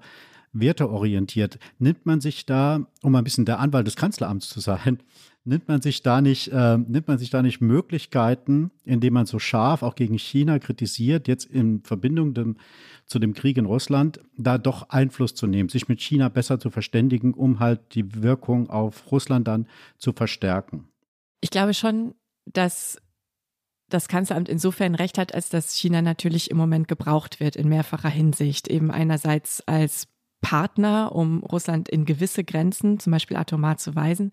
werteorientiert. 0.60 1.60
Nimmt 1.78 2.06
man 2.06 2.22
sich 2.22 2.46
da, 2.46 2.88
um 3.04 3.14
ein 3.16 3.24
bisschen 3.24 3.46
der 3.46 3.60
Anwalt 3.60 3.86
des 3.86 3.96
Kanzleramts 3.96 4.50
zu 4.50 4.60
sein, 4.60 5.00
nimmt 5.44 5.68
man 5.68 5.82
sich 5.82 6.02
da 6.02 6.22
nicht, 6.22 6.48
äh, 6.48 6.78
nimmt 6.78 7.08
man 7.08 7.20
sich 7.20 7.30
da 7.30 7.44
nicht 7.44 7.62
Möglichkeiten, 7.62 8.72
indem 8.84 9.14
man 9.14 9.28
so 9.28 9.38
scharf 9.38 9.84
auch 9.84 9.96
gegen 9.96 10.18
China 10.18 10.58
kritisiert, 10.58 11.28
jetzt 11.28 11.46
in 11.46 11.84
Verbindung 11.84 12.34
dem, 12.34 12.58
zu 13.06 13.20
dem 13.20 13.34
Krieg 13.34 13.58
in 13.58 13.66
Russland, 13.66 14.20
da 14.38 14.58
doch 14.58 14.90
Einfluss 14.90 15.36
zu 15.36 15.46
nehmen, 15.46 15.70
sich 15.70 15.88
mit 15.88 16.02
China 16.02 16.30
besser 16.30 16.60
zu 16.60 16.72
verständigen, 16.72 17.34
um 17.34 17.60
halt 17.60 17.94
die 17.94 18.24
Wirkung 18.24 18.70
auf 18.72 19.12
Russland 19.12 19.48
dann 19.48 19.68
zu 20.00 20.14
verstärken? 20.14 20.88
Ich 21.42 21.52
glaube 21.52 21.76
schon, 21.76 22.16
dass 22.46 22.98
das 23.90 24.08
Kanzleramt 24.08 24.50
insofern 24.50 24.96
recht 24.96 25.18
hat, 25.18 25.34
als 25.34 25.50
dass 25.50 25.76
China 25.76 26.02
natürlich 26.02 26.50
im 26.50 26.58
Moment 26.58 26.88
gebraucht 26.88 27.40
wird 27.40 27.56
in 27.56 27.70
mehrfacher 27.70 28.10
Hinsicht. 28.10 28.68
Eben 28.68 28.92
einerseits 28.92 29.62
als 29.68 30.08
Partner, 30.46 31.16
um 31.16 31.40
Russland 31.44 31.90
in 31.90 32.06
gewisse 32.06 32.44
Grenzen, 32.44 33.00
zum 33.00 33.10
Beispiel 33.10 33.36
atomar 33.36 33.78
zu 33.78 33.96
weisen. 33.96 34.32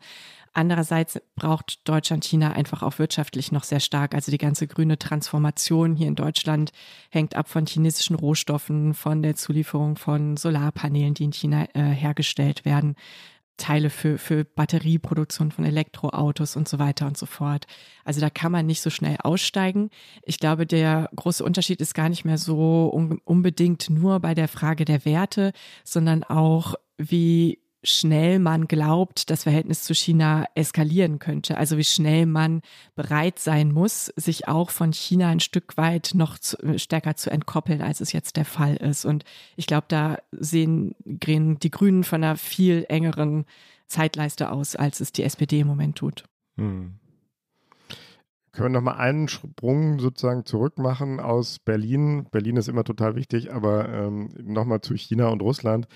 Andererseits 0.52 1.18
braucht 1.36 1.88
Deutschland 1.88 2.22
China 2.22 2.52
einfach 2.52 2.82
auch 2.82 2.98
wirtschaftlich 2.98 3.50
noch 3.50 3.64
sehr 3.64 3.80
stark. 3.80 4.14
Also 4.14 4.30
die 4.30 4.36
ganze 4.36 4.66
grüne 4.66 4.98
Transformation 4.98 5.96
hier 5.96 6.08
in 6.08 6.14
Deutschland 6.14 6.72
hängt 7.08 7.34
ab 7.34 7.48
von 7.48 7.64
chinesischen 7.64 8.14
Rohstoffen, 8.14 8.92
von 8.92 9.22
der 9.22 9.36
Zulieferung 9.36 9.96
von 9.96 10.36
Solarpanelen, 10.36 11.14
die 11.14 11.24
in 11.24 11.32
China 11.32 11.66
äh, 11.72 11.80
hergestellt 11.80 12.66
werden. 12.66 12.94
Teile 13.62 13.90
für, 13.90 14.18
für 14.18 14.44
Batterieproduktion 14.44 15.52
von 15.52 15.64
Elektroautos 15.64 16.56
und 16.56 16.68
so 16.68 16.80
weiter 16.80 17.06
und 17.06 17.16
so 17.16 17.26
fort. 17.26 17.66
Also 18.04 18.20
da 18.20 18.28
kann 18.28 18.50
man 18.50 18.66
nicht 18.66 18.80
so 18.80 18.90
schnell 18.90 19.16
aussteigen. 19.22 19.90
Ich 20.24 20.38
glaube, 20.38 20.66
der 20.66 21.08
große 21.14 21.44
Unterschied 21.44 21.80
ist 21.80 21.94
gar 21.94 22.08
nicht 22.08 22.24
mehr 22.24 22.38
so 22.38 22.88
unbedingt 23.24 23.88
nur 23.88 24.18
bei 24.18 24.34
der 24.34 24.48
Frage 24.48 24.84
der 24.84 25.04
Werte, 25.04 25.52
sondern 25.84 26.24
auch, 26.24 26.74
wie 26.98 27.61
schnell 27.84 28.38
man 28.38 28.68
glaubt, 28.68 29.30
das 29.30 29.42
Verhältnis 29.42 29.82
zu 29.82 29.94
China 29.94 30.44
eskalieren 30.54 31.18
könnte. 31.18 31.56
Also 31.56 31.76
wie 31.78 31.84
schnell 31.84 32.26
man 32.26 32.62
bereit 32.94 33.38
sein 33.38 33.72
muss, 33.72 34.06
sich 34.16 34.46
auch 34.48 34.70
von 34.70 34.92
China 34.92 35.28
ein 35.28 35.40
Stück 35.40 35.76
weit 35.76 36.12
noch 36.14 36.38
zu, 36.38 36.56
stärker 36.78 37.16
zu 37.16 37.30
entkoppeln, 37.30 37.82
als 37.82 38.00
es 38.00 38.12
jetzt 38.12 38.36
der 38.36 38.44
Fall 38.44 38.76
ist. 38.76 39.04
Und 39.04 39.24
ich 39.56 39.66
glaube, 39.66 39.86
da 39.88 40.18
sehen 40.30 40.94
die 41.04 41.70
Grünen 41.70 42.04
von 42.04 42.22
einer 42.22 42.36
viel 42.36 42.86
engeren 42.88 43.46
Zeitleiste 43.88 44.50
aus, 44.50 44.76
als 44.76 45.00
es 45.00 45.12
die 45.12 45.24
SPD 45.24 45.60
im 45.60 45.66
Moment 45.66 45.96
tut. 45.96 46.24
Hm. 46.56 46.94
Können 48.52 48.74
wir 48.74 48.80
nochmal 48.80 48.98
einen 48.98 49.28
Sprung 49.28 49.98
sozusagen 49.98 50.44
zurück 50.44 50.76
machen 50.76 51.20
aus 51.20 51.58
Berlin? 51.58 52.26
Berlin 52.30 52.56
ist 52.56 52.68
immer 52.68 52.84
total 52.84 53.16
wichtig, 53.16 53.50
aber 53.50 53.88
ähm, 53.88 54.28
nochmal 54.42 54.82
zu 54.82 54.94
China 54.94 55.28
und 55.28 55.40
Russland 55.40 55.88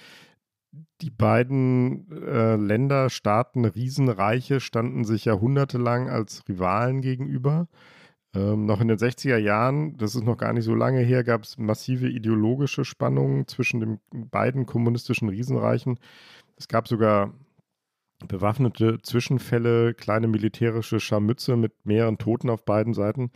die 1.01 1.11
beiden 1.11 2.11
äh, 2.11 2.57
Länder, 2.57 3.11
Staaten, 3.11 3.65
Riesenreiche 3.65 4.61
standen 4.61 5.05
sich 5.05 5.27
jahrhundertelang 5.27 6.09
als 6.09 6.43
Rivalen 6.49 7.01
gegenüber. 7.01 7.69
Ähm, 8.35 8.67
noch 8.67 8.81
in 8.81 8.89
den 8.89 8.99
60er 8.99 9.39
Jahren, 9.39 9.97
das 9.97 10.15
ist 10.15 10.25
noch 10.25 10.37
gar 10.37 10.53
nicht 10.53 10.65
so 10.65 10.75
lange 10.75 11.01
her, 11.01 11.25
gab 11.25 11.45
es 11.45 11.59
massive 11.59 12.09
ideologische 12.09 12.85
Spannungen 12.85 13.47
zwischen 13.47 13.81
den 13.81 14.01
beiden 14.13 14.67
kommunistischen 14.67 15.29
Riesenreichen. 15.29 15.99
Es 16.57 16.69
gab 16.69 16.89
sogar 16.89 17.33
bewaffnete 18.27 18.99
Zwischenfälle, 19.03 19.95
kleine 19.95 20.29
militärische 20.29 21.01
Scharmütze 21.01 21.57
mit 21.57 21.73
mehreren 21.85 22.19
Toten 22.19 22.51
auf 22.51 22.65
beiden 22.65 22.95
Seiten. 22.95 23.31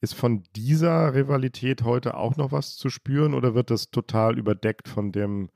Ist 0.00 0.14
von 0.14 0.44
dieser 0.54 1.14
Rivalität 1.14 1.82
heute 1.82 2.16
auch 2.16 2.36
noch 2.36 2.52
was 2.52 2.76
zu 2.76 2.90
spüren 2.90 3.34
oder 3.34 3.54
wird 3.54 3.70
das 3.70 3.90
total 3.90 4.38
überdeckt 4.38 4.88
von 4.88 5.10
dem 5.12 5.48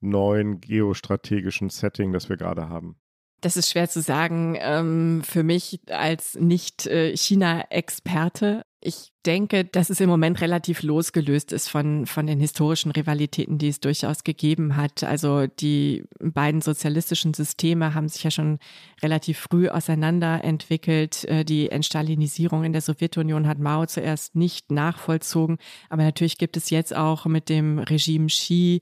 neuen 0.00 0.60
geostrategischen 0.60 1.70
Setting, 1.70 2.12
das 2.12 2.28
wir 2.28 2.36
gerade 2.36 2.68
haben? 2.68 2.96
Das 3.42 3.56
ist 3.56 3.70
schwer 3.70 3.88
zu 3.88 4.00
sagen 4.00 4.56
ähm, 4.58 5.22
für 5.22 5.42
mich 5.42 5.80
als 5.90 6.36
Nicht-China-Experte. 6.36 8.62
Ich 8.80 9.12
denke, 9.26 9.64
dass 9.64 9.90
es 9.90 10.00
im 10.00 10.08
Moment 10.08 10.40
relativ 10.40 10.82
losgelöst 10.82 11.52
ist 11.52 11.68
von, 11.68 12.06
von 12.06 12.26
den 12.26 12.40
historischen 12.40 12.92
Rivalitäten, 12.92 13.58
die 13.58 13.68
es 13.68 13.80
durchaus 13.80 14.24
gegeben 14.24 14.76
hat. 14.76 15.04
Also 15.04 15.46
die 15.46 16.04
beiden 16.18 16.62
sozialistischen 16.62 17.34
Systeme 17.34 17.92
haben 17.94 18.08
sich 18.08 18.24
ja 18.24 18.30
schon 18.30 18.58
relativ 19.02 19.38
früh 19.38 19.68
auseinanderentwickelt. 19.68 21.24
Äh, 21.24 21.44
die 21.44 21.70
Entstalinisierung 21.70 22.64
in 22.64 22.72
der 22.72 22.82
Sowjetunion 22.82 23.46
hat 23.46 23.58
Mao 23.58 23.84
zuerst 23.86 24.34
nicht 24.34 24.70
nachvollzogen. 24.70 25.58
Aber 25.90 26.04
natürlich 26.04 26.38
gibt 26.38 26.56
es 26.56 26.70
jetzt 26.70 26.96
auch 26.96 27.26
mit 27.26 27.50
dem 27.50 27.80
Regime 27.80 28.28
Xi 28.28 28.80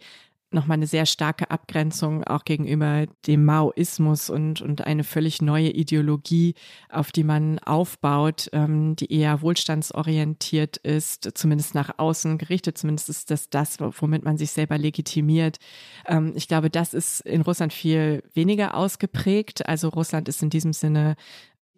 nochmal 0.55 0.77
eine 0.77 0.87
sehr 0.87 1.05
starke 1.07 1.51
Abgrenzung 1.51 2.25
auch 2.25 2.45
gegenüber 2.45 3.07
dem 3.27 3.45
Maoismus 3.45 4.31
und, 4.31 4.63
und 4.63 4.87
eine 4.87 5.05
völlig 5.05 5.43
neue 5.43 5.71
Ideologie, 5.71 6.55
auf 6.89 7.13
die 7.13 7.25
man 7.25 7.59
aufbaut, 7.59 8.49
ähm, 8.53 8.97
die 8.97 9.13
eher 9.13 9.43
wohlstandsorientiert 9.43 10.79
ist, 10.79 11.31
zumindest 11.35 11.75
nach 11.75 11.99
außen 11.99 12.39
gerichtet. 12.39 12.79
Zumindest 12.79 13.09
ist 13.09 13.31
das 13.31 13.51
das, 13.51 13.79
womit 13.81 14.25
man 14.25 14.39
sich 14.39 14.53
selber 14.53 14.79
legitimiert. 14.79 15.59
Ähm, 16.07 16.33
ich 16.35 16.49
glaube, 16.49 16.71
das 16.71 16.95
ist 16.95 17.21
in 17.21 17.43
Russland 17.43 17.73
viel 17.73 18.23
weniger 18.33 18.75
ausgeprägt. 18.75 19.67
Also 19.69 19.89
Russland 19.89 20.29
ist 20.29 20.43
in 20.43 20.51
diesem 20.51 20.73
Sinne 20.73 21.17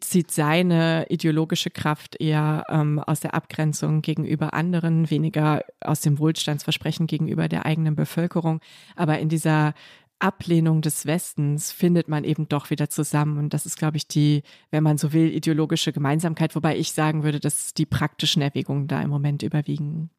zieht 0.01 0.31
seine 0.31 1.07
ideologische 1.09 1.71
Kraft 1.71 2.21
eher 2.21 2.65
ähm, 2.69 2.99
aus 2.99 3.21
der 3.21 3.35
Abgrenzung 3.35 4.03
gegenüber 4.03 4.55
anderen, 4.55 5.11
weniger 5.11 5.65
aus 5.81 6.01
dem 6.01 6.19
Wohlstandsversprechen 6.19 7.07
gegenüber 7.07 7.49
der 7.49 7.67
eigenen 7.67 7.97
Bevölkerung. 7.97 8.61
Aber 8.95 9.19
in 9.19 9.29
dieser 9.29 9.75
Ablehnung 10.19 10.81
des 10.81 11.07
Westens 11.07 11.73
findet 11.73 12.09
man 12.09 12.25
eben 12.25 12.49
doch 12.49 12.71
wieder 12.71 12.89
zusammen. 12.89 13.39
Und 13.39 13.55
das 13.55 13.67
ist, 13.67 13.79
glaube 13.79 13.97
ich, 13.97 14.09
die, 14.09 14.43
wenn 14.71 14.83
man 14.83 14.99
so 14.99 15.13
will, 15.13 15.29
ideologische 15.29 15.93
Gemeinsamkeit, 15.93 16.55
wobei 16.55 16.77
ich 16.77 16.93
sagen 16.93 17.23
würde, 17.23 17.41
dass 17.41 17.75
die 17.75 17.87
praktischen 17.87 18.43
Erwägungen 18.43 18.89
da 18.89 19.03
im 19.03 19.11
Moment 19.11 19.43
überwiegen. 19.43 20.11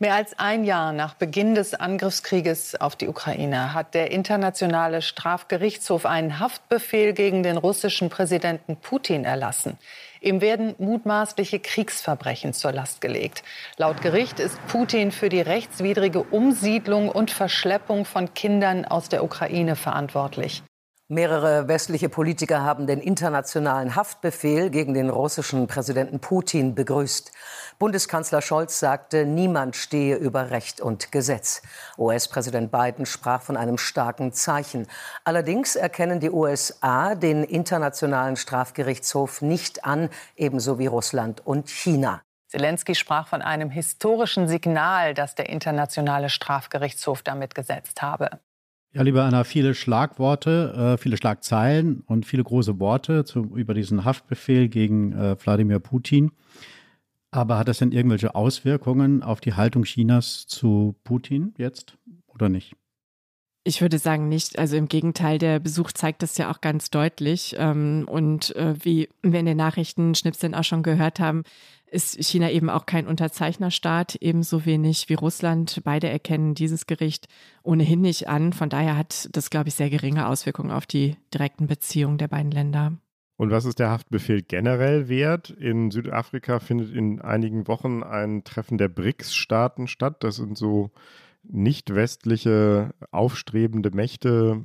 Mehr 0.00 0.14
als 0.14 0.36
ein 0.40 0.64
Jahr 0.64 0.92
nach 0.92 1.14
Beginn 1.14 1.54
des 1.54 1.72
Angriffskrieges 1.72 2.74
auf 2.80 2.96
die 2.96 3.06
Ukraine 3.06 3.74
hat 3.74 3.94
der 3.94 4.10
Internationale 4.10 5.02
Strafgerichtshof 5.02 6.04
einen 6.04 6.40
Haftbefehl 6.40 7.12
gegen 7.12 7.44
den 7.44 7.56
russischen 7.56 8.10
Präsidenten 8.10 8.76
Putin 8.76 9.24
erlassen. 9.24 9.78
Ihm 10.20 10.40
werden 10.40 10.74
mutmaßliche 10.78 11.60
Kriegsverbrechen 11.60 12.54
zur 12.54 12.72
Last 12.72 13.02
gelegt. 13.02 13.44
Laut 13.76 14.02
Gericht 14.02 14.40
ist 14.40 14.58
Putin 14.66 15.12
für 15.12 15.28
die 15.28 15.42
rechtswidrige 15.42 16.24
Umsiedlung 16.24 17.08
und 17.08 17.30
Verschleppung 17.30 18.04
von 18.04 18.34
Kindern 18.34 18.84
aus 18.84 19.08
der 19.08 19.22
Ukraine 19.22 19.76
verantwortlich. 19.76 20.64
Mehrere 21.08 21.68
westliche 21.68 22.08
Politiker 22.08 22.62
haben 22.62 22.86
den 22.86 22.98
internationalen 22.98 23.94
Haftbefehl 23.94 24.70
gegen 24.70 24.94
den 24.94 25.10
russischen 25.10 25.66
Präsidenten 25.66 26.18
Putin 26.18 26.74
begrüßt. 26.74 27.30
Bundeskanzler 27.78 28.40
Scholz 28.40 28.80
sagte, 28.80 29.26
niemand 29.26 29.76
stehe 29.76 30.16
über 30.16 30.50
Recht 30.50 30.80
und 30.80 31.12
Gesetz. 31.12 31.60
US-Präsident 31.98 32.72
Biden 32.72 33.04
sprach 33.04 33.42
von 33.42 33.58
einem 33.58 33.76
starken 33.76 34.32
Zeichen. 34.32 34.86
Allerdings 35.24 35.76
erkennen 35.76 36.20
die 36.20 36.30
USA 36.30 37.14
den 37.14 37.44
Internationalen 37.44 38.36
Strafgerichtshof 38.36 39.42
nicht 39.42 39.84
an, 39.84 40.08
ebenso 40.36 40.78
wie 40.78 40.86
Russland 40.86 41.46
und 41.46 41.68
China. 41.68 42.22
Zelensky 42.48 42.94
sprach 42.94 43.28
von 43.28 43.42
einem 43.42 43.68
historischen 43.68 44.48
Signal, 44.48 45.12
das 45.12 45.34
der 45.34 45.50
Internationale 45.50 46.30
Strafgerichtshof 46.30 47.22
damit 47.22 47.54
gesetzt 47.54 48.00
habe. 48.00 48.40
Ja, 48.94 49.02
lieber 49.02 49.24
Anna, 49.24 49.42
viele 49.42 49.74
Schlagworte, 49.74 50.94
äh, 50.94 50.98
viele 50.98 51.16
Schlagzeilen 51.16 52.04
und 52.06 52.26
viele 52.26 52.44
große 52.44 52.78
Worte 52.78 53.24
zu, 53.24 53.40
über 53.56 53.74
diesen 53.74 54.04
Haftbefehl 54.04 54.68
gegen 54.68 55.12
äh, 55.12 55.36
Wladimir 55.40 55.80
Putin. 55.80 56.30
Aber 57.32 57.58
hat 57.58 57.66
das 57.66 57.78
denn 57.78 57.90
irgendwelche 57.90 58.36
Auswirkungen 58.36 59.24
auf 59.24 59.40
die 59.40 59.54
Haltung 59.54 59.82
Chinas 59.82 60.46
zu 60.46 60.94
Putin 61.02 61.54
jetzt 61.58 61.98
oder 62.28 62.48
nicht? 62.48 62.76
Ich 63.64 63.80
würde 63.80 63.98
sagen 63.98 64.28
nicht. 64.28 64.60
Also 64.60 64.76
im 64.76 64.86
Gegenteil, 64.86 65.38
der 65.38 65.58
Besuch 65.58 65.90
zeigt 65.90 66.22
das 66.22 66.38
ja 66.38 66.52
auch 66.52 66.60
ganz 66.60 66.90
deutlich. 66.90 67.56
Ähm, 67.58 68.06
und 68.08 68.54
äh, 68.54 68.74
wie 68.84 69.08
wir 69.22 69.40
in 69.40 69.46
den 69.46 69.56
Nachrichtenschnipseln 69.56 70.54
auch 70.54 70.62
schon 70.62 70.84
gehört 70.84 71.18
haben, 71.18 71.42
ist 71.94 72.22
China 72.22 72.50
eben 72.50 72.68
auch 72.68 72.86
kein 72.86 73.06
Unterzeichnerstaat, 73.06 74.16
ebenso 74.16 74.66
wenig 74.66 75.08
wie 75.08 75.14
Russland. 75.14 75.80
Beide 75.84 76.08
erkennen 76.08 76.54
dieses 76.54 76.86
Gericht 76.86 77.28
ohnehin 77.62 78.00
nicht 78.00 78.28
an. 78.28 78.52
Von 78.52 78.68
daher 78.68 78.96
hat 78.96 79.28
das, 79.32 79.48
glaube 79.48 79.68
ich, 79.68 79.74
sehr 79.74 79.88
geringe 79.88 80.26
Auswirkungen 80.26 80.72
auf 80.72 80.86
die 80.86 81.16
direkten 81.32 81.68
Beziehungen 81.68 82.18
der 82.18 82.28
beiden 82.28 82.50
Länder. 82.50 82.92
Und 83.36 83.50
was 83.50 83.64
ist 83.64 83.78
der 83.78 83.90
Haftbefehl 83.90 84.42
generell 84.42 85.08
wert? 85.08 85.50
In 85.50 85.90
Südafrika 85.90 86.60
findet 86.60 86.94
in 86.94 87.20
einigen 87.20 87.66
Wochen 87.66 88.02
ein 88.02 88.44
Treffen 88.44 88.78
der 88.78 88.88
BRICS-Staaten 88.88 89.86
statt. 89.88 90.22
Das 90.22 90.36
sind 90.36 90.58
so 90.58 90.90
nicht 91.42 91.94
westliche 91.94 92.94
aufstrebende 93.10 93.90
Mächte, 93.90 94.64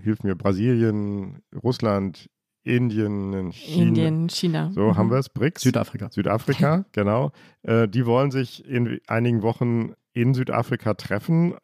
hilf 0.00 0.22
mir, 0.22 0.34
Brasilien, 0.34 1.42
Russland, 1.54 2.28
Indien, 2.68 3.50
China. 3.52 3.82
Indien, 3.82 4.28
China. 4.28 4.70
So 4.72 4.82
mhm. 4.82 4.96
haben 4.96 5.10
wir 5.10 5.18
es, 5.18 5.28
BRICS. 5.28 5.62
Südafrika. 5.62 6.10
Südafrika, 6.10 6.84
genau. 6.92 7.32
Äh, 7.62 7.88
die 7.88 8.04
wollen 8.06 8.30
sich 8.30 8.64
in 8.66 9.00
einigen 9.06 9.42
Wochen 9.42 9.94
in 10.12 10.34
Südafrika 10.34 10.94
treffen. 10.94 11.54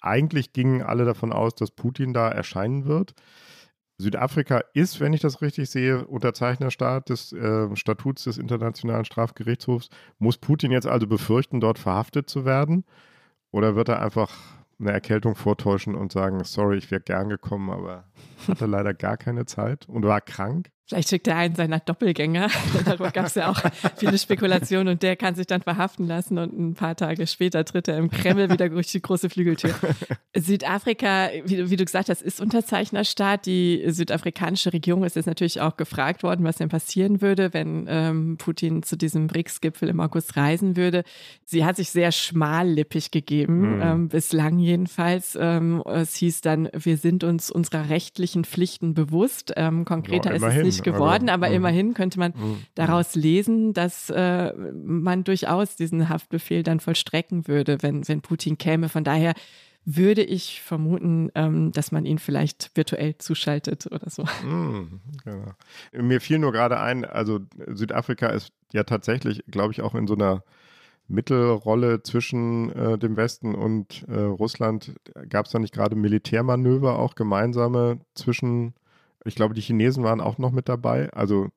Eigentlich 0.00 0.52
gingen 0.52 0.82
alle 0.82 1.04
davon 1.04 1.32
aus, 1.32 1.54
dass 1.54 1.70
Putin 1.70 2.12
da 2.12 2.28
erscheinen 2.28 2.84
wird. 2.84 3.14
Südafrika 3.98 4.62
ist, 4.72 5.00
wenn 5.00 5.12
ich 5.12 5.20
das 5.20 5.42
richtig 5.42 5.68
sehe, 5.70 6.06
Unterzeichnerstaat 6.06 7.10
des 7.10 7.32
äh, 7.32 7.74
Statuts 7.76 8.24
des 8.24 8.38
Internationalen 8.38 9.04
Strafgerichtshofs. 9.04 9.90
Muss 10.18 10.38
Putin 10.38 10.72
jetzt 10.72 10.86
also 10.86 11.06
befürchten, 11.06 11.60
dort 11.60 11.78
verhaftet 11.78 12.28
zu 12.28 12.44
werden? 12.44 12.84
Oder 13.50 13.76
wird 13.76 13.88
er 13.88 14.00
einfach 14.00 14.59
eine 14.80 14.92
Erkältung 14.92 15.36
vortäuschen 15.36 15.94
und 15.94 16.12
sagen, 16.12 16.42
sorry, 16.44 16.78
ich 16.78 16.90
wäre 16.90 17.00
gern 17.00 17.28
gekommen, 17.28 17.70
aber 17.70 18.04
hatte 18.48 18.66
leider 18.66 18.94
gar 18.94 19.16
keine 19.16 19.46
Zeit 19.46 19.88
und 19.88 20.04
war 20.04 20.20
krank? 20.20 20.70
Vielleicht 20.90 21.08
schickt 21.08 21.28
er 21.28 21.36
einen 21.36 21.54
seiner 21.54 21.78
Doppelgänger. 21.78 22.48
Darüber 22.84 23.12
gab 23.12 23.26
es 23.26 23.36
ja 23.36 23.48
auch 23.48 23.62
viele 23.96 24.18
Spekulationen 24.18 24.94
und 24.94 25.04
der 25.04 25.14
kann 25.14 25.36
sich 25.36 25.46
dann 25.46 25.62
verhaften 25.62 26.08
lassen 26.08 26.36
und 26.36 26.58
ein 26.58 26.74
paar 26.74 26.96
Tage 26.96 27.28
später 27.28 27.64
tritt 27.64 27.86
er 27.86 27.96
im 27.96 28.10
Kreml 28.10 28.50
wieder 28.50 28.68
durch 28.68 28.88
die 28.88 29.00
große 29.00 29.30
Flügeltür. 29.30 29.72
Südafrika, 30.36 31.28
wie, 31.44 31.70
wie, 31.70 31.76
du 31.76 31.84
gesagt 31.84 32.08
hast, 32.08 32.22
ist 32.22 32.40
Unterzeichnerstaat. 32.40 33.46
Die 33.46 33.84
südafrikanische 33.86 34.72
Regierung 34.72 35.04
ist 35.04 35.14
jetzt 35.14 35.26
natürlich 35.26 35.60
auch 35.60 35.76
gefragt 35.76 36.24
worden, 36.24 36.44
was 36.44 36.56
denn 36.56 36.68
passieren 36.68 37.20
würde, 37.20 37.54
wenn 37.54 37.86
ähm, 37.88 38.36
Putin 38.36 38.82
zu 38.82 38.96
diesem 38.96 39.28
BRICS-Gipfel 39.28 39.88
im 39.90 40.00
August 40.00 40.36
reisen 40.36 40.74
würde. 40.74 41.04
Sie 41.44 41.64
hat 41.64 41.76
sich 41.76 41.90
sehr 41.90 42.10
schmallippig 42.10 43.12
gegeben, 43.12 43.76
mhm. 43.76 43.82
ähm, 43.82 44.08
bislang 44.08 44.58
jedenfalls. 44.58 45.38
Ähm, 45.40 45.84
es 45.86 46.16
hieß 46.16 46.40
dann, 46.40 46.68
wir 46.72 46.96
sind 46.96 47.22
uns 47.22 47.48
unserer 47.48 47.90
rechtlichen 47.90 48.44
Pflichten 48.44 48.94
bewusst. 48.94 49.52
Ähm, 49.54 49.84
konkreter 49.84 50.30
ja, 50.30 50.48
ist 50.48 50.56
es 50.56 50.64
nicht 50.64 50.79
nicht 50.86 50.94
geworden, 50.94 51.28
aber, 51.28 51.46
aber 51.46 51.48
mhm. 51.48 51.56
immerhin 51.56 51.94
könnte 51.94 52.18
man 52.18 52.32
mhm. 52.36 52.62
daraus 52.74 53.14
lesen, 53.14 53.72
dass 53.72 54.10
äh, 54.10 54.52
man 54.54 55.24
durchaus 55.24 55.76
diesen 55.76 56.08
Haftbefehl 56.08 56.62
dann 56.62 56.80
vollstrecken 56.80 57.48
würde, 57.48 57.82
wenn, 57.82 58.06
wenn 58.08 58.20
Putin 58.20 58.58
käme. 58.58 58.88
Von 58.88 59.04
daher 59.04 59.34
würde 59.84 60.22
ich 60.22 60.60
vermuten, 60.60 61.30
ähm, 61.34 61.72
dass 61.72 61.90
man 61.90 62.04
ihn 62.04 62.18
vielleicht 62.18 62.70
virtuell 62.74 63.16
zuschaltet 63.18 63.86
oder 63.90 64.10
so. 64.10 64.24
Mm, 64.44 65.00
genau. 65.24 65.52
Mir 65.92 66.20
fiel 66.20 66.38
nur 66.38 66.52
gerade 66.52 66.78
ein, 66.78 67.04
also 67.04 67.40
Südafrika 67.66 68.28
ist 68.28 68.52
ja 68.72 68.84
tatsächlich, 68.84 69.42
glaube 69.50 69.72
ich, 69.72 69.80
auch 69.82 69.94
in 69.94 70.06
so 70.06 70.14
einer 70.14 70.44
Mittelrolle 71.08 72.02
zwischen 72.02 72.70
äh, 72.72 72.96
dem 72.96 73.16
Westen 73.16 73.54
und 73.54 74.06
äh, 74.08 74.20
Russland. 74.20 74.94
Gab 75.28 75.46
es 75.46 75.52
da 75.52 75.58
nicht 75.58 75.74
gerade 75.74 75.96
Militärmanöver, 75.96 76.98
auch 76.98 77.14
gemeinsame 77.16 77.98
zwischen 78.14 78.74
ich 79.24 79.34
glaube, 79.34 79.54
die 79.54 79.60
Chinesen 79.60 80.04
waren 80.04 80.20
auch 80.20 80.38
noch 80.38 80.52
mit 80.52 80.68
dabei. 80.68 81.10
Also 81.12 81.48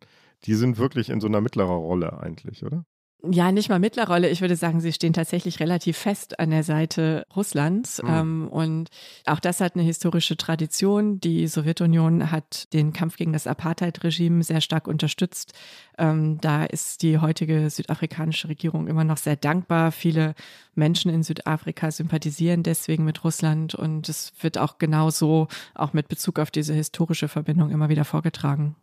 die 0.45 0.56
sind 0.56 0.78
wirklich 0.78 1.10
in 1.10 1.21
so 1.21 1.28
einer 1.28 1.41
mittleren 1.41 1.78
Rolle 1.78 2.19
eigentlich, 2.21 2.63
oder? 2.65 2.86
Ja, 3.25 3.53
nicht 3.53 3.69
mal 3.69 3.79
mittlerer 3.79 4.07
Rolle. 4.07 4.29
Ich 4.29 4.41
würde 4.41 4.57
sagen, 4.57 4.81
sie 4.81 4.91
stehen 4.91 5.13
tatsächlich 5.13 5.62
relativ 5.62 5.97
fest 5.97 6.39
an 6.41 6.49
der 6.49 6.63
Seite 6.63 7.25
Russlands. 7.33 8.03
Mhm. 8.03 8.09
Ähm, 8.09 8.47
und 8.49 8.89
auch 9.25 9.39
das 9.39 9.62
hat 9.62 9.75
eine 9.75 9.83
historische 9.83 10.36
Tradition. 10.36 11.21
Die 11.21 11.47
Sowjetunion 11.47 12.31
hat 12.31 12.73
den 12.73 12.91
Kampf 12.91 13.15
gegen 13.15 13.31
das 13.31 13.47
Apartheid-Regime 13.47 14.43
sehr 14.43 14.59
stark 14.59 14.89
unterstützt. 14.89 15.53
Ähm, 15.97 16.41
da 16.41 16.65
ist 16.65 17.01
die 17.01 17.17
heutige 17.17 17.69
südafrikanische 17.69 18.49
Regierung 18.49 18.88
immer 18.88 19.05
noch 19.05 19.17
sehr 19.17 19.38
dankbar. 19.38 19.93
Viele 19.93 20.36
Menschen 20.75 21.09
in 21.09 21.23
Südafrika 21.23 21.91
sympathisieren 21.91 22.62
deswegen 22.62 23.05
mit 23.05 23.23
Russland. 23.23 23.73
Und 23.73 24.09
es 24.09 24.33
wird 24.41 24.57
auch 24.57 24.79
genauso, 24.79 25.47
auch 25.75 25.93
mit 25.93 26.09
Bezug 26.09 26.39
auf 26.39 26.51
diese 26.51 26.73
historische 26.73 27.29
Verbindung, 27.29 27.69
immer 27.69 27.88
wieder 27.88 28.03
vorgetragen. 28.03 28.75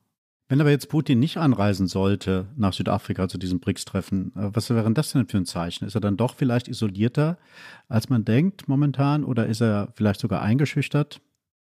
Wenn 0.51 0.61
aber 0.61 0.71
jetzt 0.71 0.89
Putin 0.89 1.21
nicht 1.21 1.37
anreisen 1.37 1.87
sollte 1.87 2.49
nach 2.57 2.73
Südafrika 2.73 3.29
zu 3.29 3.39
diesem 3.39 3.61
BRICS-Treffen, 3.61 4.33
äh, 4.35 4.51
was 4.53 4.69
wäre 4.69 4.93
das 4.93 5.13
denn 5.13 5.29
für 5.29 5.37
ein 5.37 5.47
Zeichen? 5.47 5.85
Ist 5.85 5.95
er 5.95 6.01
dann 6.01 6.17
doch 6.17 6.35
vielleicht 6.35 6.67
isolierter, 6.67 7.39
als 7.89 8.09
man 8.09 8.25
denkt 8.25 8.67
momentan, 8.67 9.23
oder 9.23 9.47
ist 9.47 9.63
er 9.63 9.93
vielleicht 9.95 10.19
sogar 10.19 10.43
eingeschüchtert? 10.43 11.21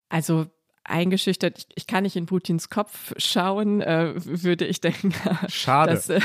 Also 0.09 0.47
eingeschüchtert. 0.91 1.67
Ich 1.75 1.87
kann 1.87 2.03
nicht 2.03 2.17
in 2.17 2.27
Putins 2.27 2.69
Kopf 2.69 3.13
schauen, 3.17 3.81
äh, 3.81 4.13
würde 4.17 4.67
ich 4.67 4.81
denken. 4.81 5.15
Schade. 5.49 5.95
Dass, 5.95 6.09
äh, 6.09 6.21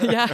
ja. 0.12 0.26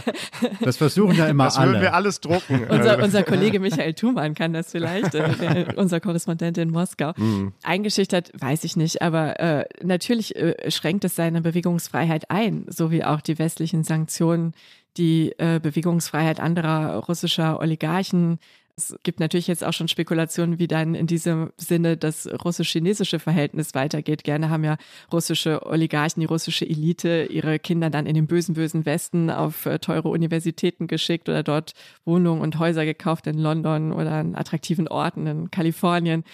Das 0.61 0.77
versuchen 0.77 1.15
ja 1.15 1.27
immer 1.27 1.45
das 1.45 1.57
alle. 1.57 1.73
Das 1.73 1.73
würden 1.75 1.81
wir 1.83 1.93
alles 1.93 2.19
drucken. 2.19 2.65
unser, 2.69 3.01
unser, 3.03 3.23
Kollege 3.23 3.59
Michael 3.59 3.93
Thumann 3.93 4.33
kann 4.33 4.53
das 4.53 4.71
vielleicht, 4.71 5.15
äh, 5.15 5.73
unser 5.75 5.99
Korrespondent 5.99 6.57
in 6.57 6.71
Moskau. 6.71 7.13
Mhm. 7.15 7.53
Eingeschüchtert 7.63 8.31
weiß 8.39 8.63
ich 8.63 8.75
nicht, 8.75 9.01
aber 9.01 9.39
äh, 9.39 9.65
natürlich 9.83 10.35
äh, 10.35 10.69
schränkt 10.71 11.05
es 11.05 11.15
seine 11.15 11.41
Bewegungsfreiheit 11.41 12.29
ein, 12.29 12.65
so 12.67 12.91
wie 12.91 13.03
auch 13.03 13.21
die 13.21 13.39
westlichen 13.39 13.83
Sanktionen 13.83 14.53
die 14.97 15.33
äh, 15.37 15.59
Bewegungsfreiheit 15.61 16.39
anderer 16.39 16.95
russischer 17.07 17.59
Oligarchen 17.59 18.39
es 18.77 18.93
gibt 19.03 19.21
natürlich 19.21 19.47
jetzt 19.47 19.63
auch 19.63 19.71
schon 19.71 19.87
Spekulationen, 19.87 20.59
wie 20.59 20.67
dann 20.67 20.95
in 20.95 21.07
diesem 21.07 21.53
Sinne 21.55 21.95
das 21.95 22.27
russisch-chinesische 22.27 23.19
Verhältnis 23.19 23.73
weitergeht. 23.73 24.25
Gerne 24.25 24.49
haben 24.49 24.65
ja 24.65 24.77
russische 25.13 25.65
Oligarchen, 25.65 26.19
die 26.19 26.25
russische 26.25 26.65
Elite 26.65 27.27
ihre 27.29 27.57
Kinder 27.57 27.89
dann 27.89 28.05
in 28.05 28.15
den 28.15 28.27
bösen, 28.27 28.55
bösen 28.55 28.85
Westen 28.85 29.29
auf 29.29 29.65
äh, 29.65 29.79
teure 29.79 30.09
Universitäten 30.09 30.87
geschickt 30.87 31.29
oder 31.29 31.41
dort 31.41 31.73
Wohnungen 32.03 32.41
und 32.41 32.59
Häuser 32.59 32.85
gekauft 32.85 33.27
in 33.27 33.37
London 33.37 33.93
oder 33.93 34.11
an 34.11 34.35
attraktiven 34.35 34.89
Orten 34.89 35.25
in 35.25 35.51
Kalifornien. 35.51 36.25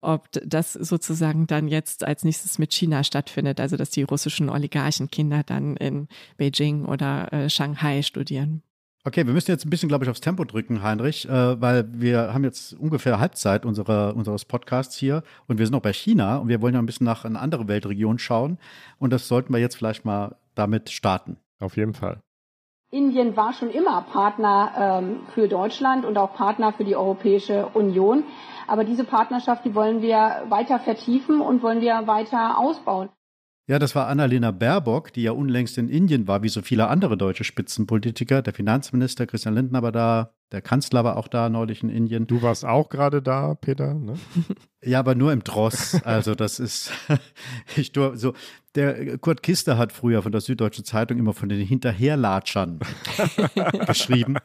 Ob 0.00 0.28
das 0.32 0.72
sozusagen 0.72 1.46
dann 1.46 1.68
jetzt 1.68 2.04
als 2.04 2.24
nächstes 2.24 2.58
mit 2.58 2.72
China 2.72 3.04
stattfindet, 3.04 3.60
also 3.60 3.76
dass 3.76 3.90
die 3.90 4.02
russischen 4.02 4.48
Oligarchen 4.48 5.10
Kinder 5.10 5.42
dann 5.44 5.76
in 5.76 6.08
Beijing 6.38 6.86
oder 6.86 7.30
äh, 7.30 7.50
Shanghai 7.50 8.00
studieren. 8.00 8.62
Okay, 9.02 9.26
wir 9.26 9.32
müssen 9.32 9.50
jetzt 9.50 9.64
ein 9.64 9.70
bisschen, 9.70 9.88
glaube 9.88 10.04
ich, 10.04 10.10
aufs 10.10 10.20
Tempo 10.20 10.44
drücken, 10.44 10.82
Heinrich, 10.82 11.26
äh, 11.26 11.60
weil 11.60 11.88
wir 11.90 12.34
haben 12.34 12.44
jetzt 12.44 12.74
ungefähr 12.74 13.18
Halbzeit 13.18 13.64
unserer, 13.64 14.14
unseres 14.14 14.44
Podcasts 14.44 14.94
hier 14.94 15.22
und 15.48 15.58
wir 15.58 15.64
sind 15.64 15.72
noch 15.72 15.80
bei 15.80 15.94
China 15.94 16.36
und 16.36 16.48
wir 16.48 16.60
wollen 16.60 16.74
ja 16.74 16.80
ein 16.80 16.86
bisschen 16.86 17.06
nach 17.06 17.24
eine 17.24 17.40
andere 17.40 17.66
Weltregion 17.66 18.18
schauen 18.18 18.58
und 18.98 19.10
das 19.10 19.26
sollten 19.26 19.54
wir 19.54 19.58
jetzt 19.58 19.76
vielleicht 19.76 20.04
mal 20.04 20.36
damit 20.54 20.90
starten. 20.90 21.38
Auf 21.60 21.78
jeden 21.78 21.94
Fall. 21.94 22.20
Indien 22.90 23.36
war 23.36 23.54
schon 23.54 23.70
immer 23.70 24.02
Partner 24.02 25.00
ähm, 25.02 25.20
für 25.34 25.48
Deutschland 25.48 26.04
und 26.04 26.18
auch 26.18 26.34
Partner 26.34 26.72
für 26.72 26.84
die 26.84 26.96
Europäische 26.96 27.68
Union. 27.72 28.24
Aber 28.66 28.84
diese 28.84 29.04
Partnerschaft, 29.04 29.64
die 29.64 29.74
wollen 29.74 30.02
wir 30.02 30.42
weiter 30.48 30.78
vertiefen 30.78 31.40
und 31.40 31.62
wollen 31.62 31.80
wir 31.80 32.06
weiter 32.06 32.58
ausbauen. 32.58 33.08
Ja, 33.70 33.78
das 33.78 33.94
war 33.94 34.08
Annalena 34.08 34.50
Baerbock, 34.50 35.12
die 35.12 35.22
ja 35.22 35.30
unlängst 35.30 35.78
in 35.78 35.88
Indien 35.88 36.26
war, 36.26 36.42
wie 36.42 36.48
so 36.48 36.60
viele 36.60 36.88
andere 36.88 37.16
deutsche 37.16 37.44
Spitzenpolitiker. 37.44 38.42
Der 38.42 38.52
Finanzminister 38.52 39.28
Christian 39.28 39.54
Lindner 39.54 39.80
war 39.80 39.92
da, 39.92 40.34
der 40.52 40.62
Kanzler 40.62 41.04
war 41.04 41.16
auch 41.16 41.28
da 41.28 41.48
neulich 41.48 41.82
in 41.82 41.90
Indien. 41.90 42.26
Du 42.26 42.42
warst 42.42 42.64
auch 42.64 42.88
gerade 42.88 43.22
da, 43.22 43.54
Peter, 43.54 43.94
ne? 43.94 44.14
ja, 44.84 44.98
aber 44.98 45.14
nur 45.14 45.32
im 45.32 45.44
Dross. 45.44 46.02
Also 46.04 46.34
das 46.34 46.58
ist, 46.58 46.90
ich 47.76 47.92
so, 47.94 48.34
der 48.74 49.18
Kurt 49.18 49.44
Kister 49.44 49.78
hat 49.78 49.92
früher 49.92 50.22
von 50.22 50.32
der 50.32 50.40
Süddeutschen 50.40 50.84
Zeitung 50.84 51.18
immer 51.18 51.34
von 51.34 51.48
den 51.48 51.64
Hinterherlatschern 51.64 52.80
geschrieben. 53.86 54.36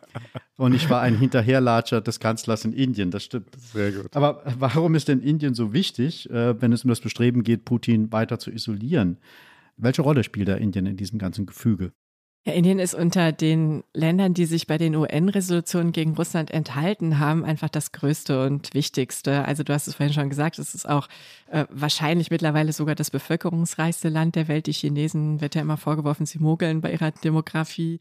Und 0.57 0.73
ich 0.75 0.89
war 0.89 1.01
ein 1.01 1.17
Hinterherlatscher 1.17 2.01
des 2.01 2.19
Kanzlers 2.19 2.65
in 2.65 2.73
Indien, 2.73 3.09
das 3.09 3.23
stimmt. 3.23 3.49
Sehr 3.57 3.91
gut. 3.91 4.15
Aber 4.15 4.43
warum 4.59 4.93
ist 4.93 5.07
denn 5.07 5.21
Indien 5.21 5.55
so 5.55 5.73
wichtig, 5.73 6.29
äh, 6.29 6.61
wenn 6.61 6.71
es 6.71 6.83
um 6.83 6.89
das 6.89 7.01
Bestreben 7.01 7.43
geht, 7.43 7.65
Putin 7.65 8.11
weiter 8.11 8.37
zu 8.37 8.51
isolieren? 8.51 9.17
Welche 9.77 10.03
Rolle 10.03 10.23
spielt 10.23 10.47
da 10.47 10.55
Indien 10.55 10.85
in 10.85 10.97
diesem 10.97 11.17
ganzen 11.19 11.45
Gefüge? 11.45 11.91
Ja, 12.47 12.53
Indien 12.53 12.77
ist 12.77 12.93
unter 12.93 13.31
den 13.31 13.83
Ländern, 13.95 14.35
die 14.35 14.45
sich 14.45 14.67
bei 14.67 14.77
den 14.77 14.95
UN-Resolutionen 14.95 15.91
gegen 15.91 16.13
Russland 16.13 16.51
enthalten 16.51 17.17
haben, 17.17 17.43
einfach 17.43 17.69
das 17.69 17.91
größte 17.91 18.45
und 18.45 18.71
wichtigste. 18.75 19.45
Also 19.45 19.63
du 19.63 19.73
hast 19.73 19.87
es 19.87 19.95
vorhin 19.95 20.13
schon 20.13 20.29
gesagt, 20.29 20.59
es 20.59 20.75
ist 20.75 20.87
auch 20.87 21.07
äh, 21.49 21.65
wahrscheinlich 21.71 22.29
mittlerweile 22.29 22.71
sogar 22.71 22.93
das 22.93 23.09
bevölkerungsreichste 23.09 24.09
Land 24.09 24.35
der 24.35 24.47
Welt. 24.47 24.67
Die 24.67 24.73
Chinesen 24.73 25.41
wird 25.41 25.55
ja 25.55 25.61
immer 25.61 25.77
vorgeworfen, 25.77 26.27
sie 26.27 26.37
mogeln 26.37 26.81
bei 26.81 26.91
ihrer 26.93 27.09
Demografie. 27.09 27.99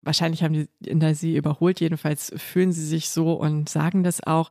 Wahrscheinlich 0.00 0.42
haben 0.42 0.54
die 0.54 0.68
Inder 0.88 1.14
sie 1.14 1.36
überholt. 1.36 1.80
Jedenfalls 1.80 2.32
fühlen 2.36 2.72
sie 2.72 2.86
sich 2.86 3.10
so 3.10 3.34
und 3.34 3.68
sagen 3.68 4.04
das 4.04 4.26
auch. 4.26 4.50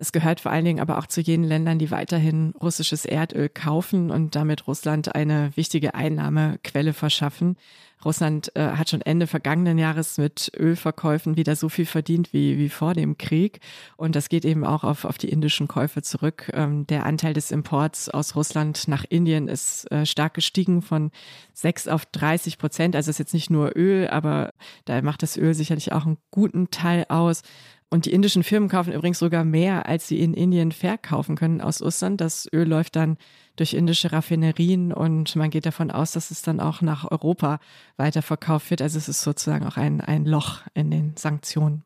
Es 0.00 0.12
gehört 0.12 0.40
vor 0.40 0.50
allen 0.50 0.64
Dingen 0.64 0.80
aber 0.80 0.96
auch 0.96 1.06
zu 1.06 1.20
jenen 1.20 1.44
Ländern, 1.44 1.78
die 1.78 1.90
weiterhin 1.90 2.54
russisches 2.58 3.04
Erdöl 3.04 3.50
kaufen 3.50 4.10
und 4.10 4.34
damit 4.34 4.66
Russland 4.66 5.14
eine 5.14 5.52
wichtige 5.56 5.94
Einnahmequelle 5.94 6.94
verschaffen. 6.94 7.58
Russland 8.02 8.56
äh, 8.56 8.62
hat 8.62 8.88
schon 8.88 9.02
Ende 9.02 9.26
vergangenen 9.26 9.76
Jahres 9.76 10.16
mit 10.16 10.50
Ölverkäufen 10.58 11.36
wieder 11.36 11.54
so 11.54 11.68
viel 11.68 11.84
verdient 11.84 12.32
wie, 12.32 12.56
wie 12.56 12.70
vor 12.70 12.94
dem 12.94 13.18
Krieg. 13.18 13.60
Und 13.98 14.16
das 14.16 14.30
geht 14.30 14.46
eben 14.46 14.64
auch 14.64 14.84
auf, 14.84 15.04
auf 15.04 15.18
die 15.18 15.28
indischen 15.28 15.68
Käufe 15.68 16.00
zurück. 16.00 16.50
Ähm, 16.54 16.86
der 16.86 17.04
Anteil 17.04 17.34
des 17.34 17.50
Imports 17.50 18.08
aus 18.08 18.36
Russland 18.36 18.88
nach 18.88 19.04
Indien 19.06 19.48
ist 19.48 19.90
äh, 19.92 20.06
stark 20.06 20.32
gestiegen 20.32 20.80
von 20.80 21.10
6 21.52 21.88
auf 21.88 22.06
30 22.06 22.56
Prozent. 22.56 22.96
Also 22.96 23.10
ist 23.10 23.18
jetzt 23.18 23.34
nicht 23.34 23.50
nur 23.50 23.76
Öl, 23.76 24.08
aber 24.08 24.54
da 24.86 25.02
macht 25.02 25.22
das 25.22 25.36
Öl 25.36 25.52
sicherlich 25.52 25.92
auch 25.92 26.06
einen 26.06 26.16
guten 26.30 26.70
Teil 26.70 27.04
aus. 27.10 27.42
Und 27.92 28.06
die 28.06 28.12
indischen 28.12 28.44
Firmen 28.44 28.68
kaufen 28.68 28.92
übrigens 28.92 29.18
sogar 29.18 29.44
mehr, 29.44 29.86
als 29.86 30.06
sie 30.06 30.20
in 30.20 30.32
Indien 30.32 30.70
verkaufen 30.70 31.34
können 31.34 31.60
aus 31.60 31.82
Russland. 31.82 32.20
Das 32.20 32.48
Öl 32.52 32.68
läuft 32.68 32.94
dann 32.94 33.18
durch 33.56 33.74
indische 33.74 34.12
Raffinerien 34.12 34.92
und 34.92 35.34
man 35.34 35.50
geht 35.50 35.66
davon 35.66 35.90
aus, 35.90 36.12
dass 36.12 36.30
es 36.30 36.42
dann 36.42 36.60
auch 36.60 36.82
nach 36.82 37.10
Europa 37.10 37.58
weiterverkauft 37.96 38.70
wird. 38.70 38.80
Also 38.80 38.96
es 38.96 39.08
ist 39.08 39.22
sozusagen 39.22 39.66
auch 39.66 39.76
ein, 39.76 40.00
ein 40.00 40.24
Loch 40.24 40.62
in 40.72 40.92
den 40.92 41.16
Sanktionen. 41.16 41.82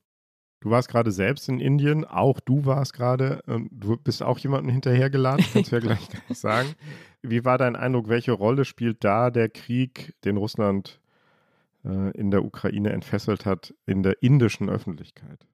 Du 0.60 0.70
warst 0.70 0.88
gerade 0.88 1.10
selbst 1.10 1.48
in 1.48 1.58
Indien, 1.58 2.04
auch 2.04 2.38
du 2.40 2.64
warst 2.64 2.92
gerade, 2.94 3.42
du 3.70 3.96
bist 3.96 4.22
auch 4.22 4.38
jemandem 4.38 4.72
hinterhergeladen, 4.72 5.44
kannst 5.52 5.72
du 5.72 5.76
ja 5.76 5.80
gleich 5.82 6.08
sagen. 6.30 6.68
Wie 7.22 7.44
war 7.46 7.56
dein 7.56 7.76
Eindruck, 7.76 8.08
welche 8.08 8.32
Rolle 8.32 8.66
spielt 8.66 9.04
da 9.04 9.30
der 9.30 9.48
Krieg, 9.48 10.14
den 10.24 10.36
Russland 10.36 11.00
äh, 11.84 12.10
in 12.12 12.30
der 12.30 12.44
Ukraine 12.44 12.92
entfesselt 12.92 13.46
hat, 13.46 13.74
in 13.86 14.02
der 14.02 14.22
indischen 14.22 14.68
Öffentlichkeit? 14.68 15.46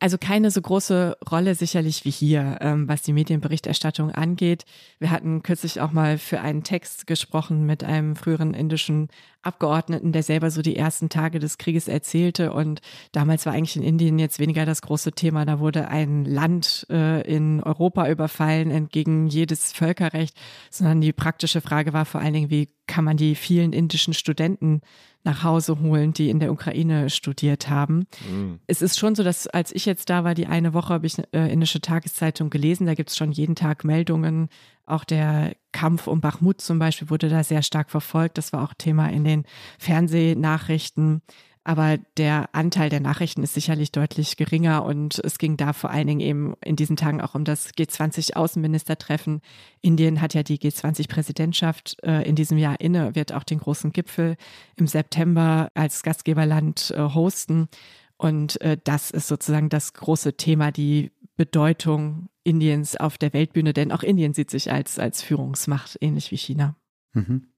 Also 0.00 0.16
keine 0.16 0.52
so 0.52 0.62
große 0.62 1.16
Rolle 1.28 1.56
sicherlich 1.56 2.04
wie 2.04 2.10
hier, 2.10 2.58
ähm, 2.60 2.86
was 2.86 3.02
die 3.02 3.12
Medienberichterstattung 3.12 4.12
angeht. 4.12 4.64
Wir 5.00 5.10
hatten 5.10 5.42
kürzlich 5.42 5.80
auch 5.80 5.90
mal 5.90 6.18
für 6.18 6.40
einen 6.40 6.62
Text 6.62 7.08
gesprochen 7.08 7.66
mit 7.66 7.82
einem 7.82 8.14
früheren 8.14 8.54
indischen 8.54 9.08
Abgeordneten, 9.42 10.12
der 10.12 10.22
selber 10.22 10.52
so 10.52 10.62
die 10.62 10.76
ersten 10.76 11.08
Tage 11.08 11.40
des 11.40 11.58
Krieges 11.58 11.88
erzählte. 11.88 12.52
Und 12.52 12.80
damals 13.10 13.44
war 13.44 13.54
eigentlich 13.54 13.74
in 13.74 13.82
Indien 13.82 14.20
jetzt 14.20 14.38
weniger 14.38 14.64
das 14.66 14.82
große 14.82 15.12
Thema. 15.12 15.44
Da 15.44 15.58
wurde 15.58 15.88
ein 15.88 16.24
Land 16.24 16.86
äh, 16.90 17.22
in 17.22 17.60
Europa 17.62 18.08
überfallen, 18.08 18.70
entgegen 18.70 19.26
jedes 19.26 19.72
Völkerrecht, 19.72 20.36
sondern 20.70 21.00
die 21.00 21.12
praktische 21.12 21.60
Frage 21.60 21.92
war 21.92 22.04
vor 22.04 22.20
allen 22.20 22.34
Dingen, 22.34 22.50
wie 22.50 22.68
kann 22.86 23.04
man 23.04 23.16
die 23.16 23.34
vielen 23.34 23.72
indischen 23.72 24.14
Studenten 24.14 24.80
nach 25.28 25.44
Hause 25.44 25.78
holen, 25.80 26.12
die 26.12 26.30
in 26.30 26.40
der 26.40 26.50
Ukraine 26.50 27.10
studiert 27.10 27.68
haben. 27.68 28.06
Mhm. 28.28 28.60
Es 28.66 28.82
ist 28.82 28.98
schon 28.98 29.14
so, 29.14 29.22
dass 29.22 29.46
als 29.46 29.72
ich 29.72 29.84
jetzt 29.84 30.10
da 30.10 30.24
war, 30.24 30.34
die 30.34 30.46
eine 30.46 30.74
Woche 30.74 30.94
habe 30.94 31.06
ich 31.06 31.18
äh, 31.32 31.52
indische 31.52 31.80
Tageszeitung 31.80 32.50
gelesen, 32.50 32.86
da 32.86 32.94
gibt 32.94 33.10
es 33.10 33.16
schon 33.16 33.30
jeden 33.30 33.54
Tag 33.54 33.84
Meldungen. 33.84 34.48
Auch 34.86 35.04
der 35.04 35.54
Kampf 35.72 36.06
um 36.06 36.22
Bachmut 36.22 36.62
zum 36.62 36.78
Beispiel 36.78 37.10
wurde 37.10 37.28
da 37.28 37.44
sehr 37.44 37.62
stark 37.62 37.90
verfolgt. 37.90 38.38
Das 38.38 38.54
war 38.54 38.62
auch 38.62 38.72
Thema 38.72 39.10
in 39.10 39.24
den 39.24 39.44
Fernsehnachrichten. 39.78 41.20
Aber 41.64 41.98
der 42.16 42.48
Anteil 42.52 42.88
der 42.88 43.00
Nachrichten 43.00 43.42
ist 43.42 43.54
sicherlich 43.54 43.92
deutlich 43.92 44.36
geringer 44.36 44.84
und 44.84 45.18
es 45.18 45.38
ging 45.38 45.56
da 45.56 45.72
vor 45.72 45.90
allen 45.90 46.06
Dingen 46.06 46.20
eben 46.20 46.54
in 46.64 46.76
diesen 46.76 46.96
Tagen 46.96 47.20
auch 47.20 47.34
um 47.34 47.44
das 47.44 47.74
G20-Außenministertreffen. 47.74 49.40
Indien 49.80 50.20
hat 50.20 50.34
ja 50.34 50.42
die 50.42 50.58
G20-Präsidentschaft 50.58 51.96
äh, 52.02 52.26
in 52.28 52.36
diesem 52.36 52.58
Jahr 52.58 52.80
inne, 52.80 53.14
wird 53.14 53.32
auch 53.32 53.44
den 53.44 53.58
großen 53.58 53.92
Gipfel 53.92 54.36
im 54.76 54.86
September 54.86 55.70
als 55.74 56.02
Gastgeberland 56.02 56.92
äh, 56.96 57.00
hosten. 57.00 57.68
Und 58.16 58.60
äh, 58.60 58.76
das 58.82 59.10
ist 59.10 59.28
sozusagen 59.28 59.68
das 59.68 59.92
große 59.92 60.36
Thema, 60.36 60.72
die 60.72 61.12
Bedeutung 61.36 62.28
Indiens 62.42 62.96
auf 62.96 63.18
der 63.18 63.32
Weltbühne, 63.32 63.72
denn 63.72 63.92
auch 63.92 64.02
Indien 64.02 64.34
sieht 64.34 64.50
sich 64.50 64.72
als, 64.72 64.98
als 64.98 65.22
Führungsmacht, 65.22 65.98
ähnlich 66.00 66.30
wie 66.30 66.36
China. 66.36 66.76
Mhm. 67.12 67.48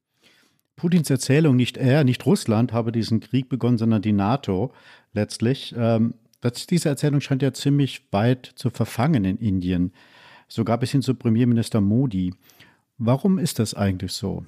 Putins 0.81 1.11
Erzählung, 1.11 1.57
nicht 1.57 1.77
er, 1.77 2.03
nicht 2.03 2.25
Russland 2.25 2.73
habe 2.73 2.91
diesen 2.91 3.19
Krieg 3.19 3.49
begonnen, 3.49 3.77
sondern 3.77 4.01
die 4.01 4.13
NATO 4.13 4.73
letztlich. 5.13 5.75
Ähm, 5.77 6.15
das, 6.39 6.65
diese 6.65 6.89
Erzählung 6.89 7.21
scheint 7.21 7.43
ja 7.43 7.53
ziemlich 7.53 8.07
weit 8.09 8.51
zu 8.55 8.71
verfangen 8.71 9.23
in 9.23 9.37
Indien, 9.37 9.93
sogar 10.47 10.79
bis 10.79 10.89
hin 10.89 11.03
zu 11.03 11.13
Premierminister 11.13 11.81
Modi. 11.81 12.33
Warum 12.97 13.37
ist 13.37 13.59
das 13.59 13.75
eigentlich 13.75 14.13
so? 14.13 14.43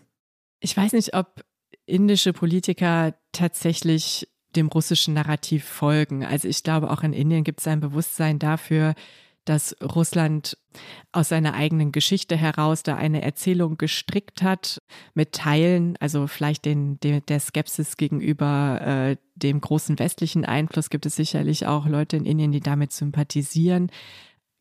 Ich 0.59 0.75
weiß 0.75 0.93
nicht, 0.93 1.13
ob 1.13 1.45
indische 1.85 2.33
Politiker 2.33 3.13
tatsächlich 3.31 4.27
dem 4.55 4.69
russischen 4.69 5.13
Narrativ 5.13 5.63
folgen. 5.65 6.25
Also 6.25 6.47
ich 6.47 6.63
glaube, 6.63 6.89
auch 6.89 7.03
in 7.03 7.13
Indien 7.13 7.43
gibt 7.43 7.59
es 7.59 7.67
ein 7.67 7.79
Bewusstsein 7.79 8.39
dafür, 8.39 8.95
dass 9.45 9.75
Russland 9.81 10.57
aus 11.11 11.29
seiner 11.29 11.53
eigenen 11.53 11.91
Geschichte 11.91 12.35
heraus 12.35 12.83
da 12.83 12.95
eine 12.95 13.21
Erzählung 13.21 13.77
gestrickt 13.77 14.41
hat 14.41 14.81
mit 15.13 15.33
Teilen, 15.33 15.97
also 15.99 16.27
vielleicht 16.27 16.65
den, 16.65 16.99
den 16.99 17.21
der 17.27 17.39
Skepsis 17.39 17.97
gegenüber 17.97 18.81
äh, 18.81 19.17
dem 19.35 19.61
großen 19.61 19.99
westlichen 19.99 20.45
Einfluss 20.45 20.89
gibt 20.89 21.05
es 21.05 21.15
sicherlich 21.15 21.65
auch 21.65 21.85
Leute 21.85 22.17
in 22.17 22.25
Indien, 22.25 22.51
die 22.51 22.61
damit 22.61 22.93
sympathisieren. 22.93 23.91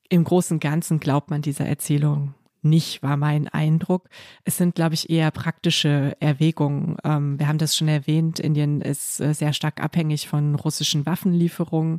Im 0.08 0.24
Großen 0.24 0.60
Ganzen 0.60 1.00
glaubt 1.00 1.30
man 1.30 1.42
dieser 1.42 1.66
Erzählung 1.66 2.34
nicht, 2.62 3.02
war 3.02 3.16
mein 3.16 3.48
Eindruck. 3.48 4.08
Es 4.44 4.56
sind, 4.56 4.76
glaube 4.76 4.94
ich, 4.94 5.10
eher 5.10 5.30
praktische 5.32 6.16
Erwägungen. 6.20 6.96
Ähm, 7.02 7.38
wir 7.38 7.48
haben 7.48 7.58
das 7.58 7.76
schon 7.76 7.88
erwähnt, 7.88 8.38
Indien 8.38 8.80
ist 8.80 9.20
äh, 9.20 9.34
sehr 9.34 9.52
stark 9.52 9.82
abhängig 9.82 10.28
von 10.28 10.54
russischen 10.54 11.04
Waffenlieferungen 11.04 11.98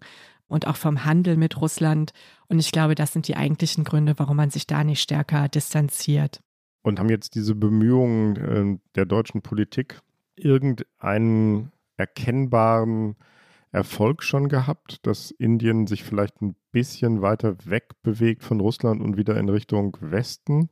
und 0.54 0.68
auch 0.68 0.78
vom 0.78 1.04
Handel 1.04 1.36
mit 1.36 1.60
Russland. 1.60 2.14
Und 2.48 2.60
ich 2.60 2.72
glaube, 2.72 2.96
das 2.96 3.12
sind 3.12 3.28
die 3.28 3.36
eigentlichen 3.36 3.84
Gründe, 3.84 4.14
warum 4.18 4.38
man 4.38 4.52
sich 4.52 4.68
da 4.68 4.84
nicht 4.84 5.02
stärker 5.02 5.50
distanziert. 5.50 6.42
Und 6.84 7.00
haben 7.00 7.10
jetzt 7.10 7.36
diese 7.36 7.56
Bemühungen 7.56 8.36
äh, 8.36 8.80
der 8.96 9.06
deutschen 9.06 9.42
Politik 9.42 10.00
irgendeinen 10.36 11.72
erkennbaren 11.98 13.16
Erfolg 13.72 14.22
schon 14.22 14.50
gehabt, 14.50 15.06
dass 15.08 15.32
Indien 15.32 15.88
sich 15.88 16.04
vielleicht 16.04 16.42
ein 16.42 16.56
bisschen 16.72 17.22
weiter 17.22 17.56
wegbewegt 17.66 18.44
von 18.44 18.60
Russland 18.60 19.02
und 19.02 19.18
wieder 19.18 19.38
in 19.38 19.50
Richtung 19.50 19.98
Westen? 20.00 20.70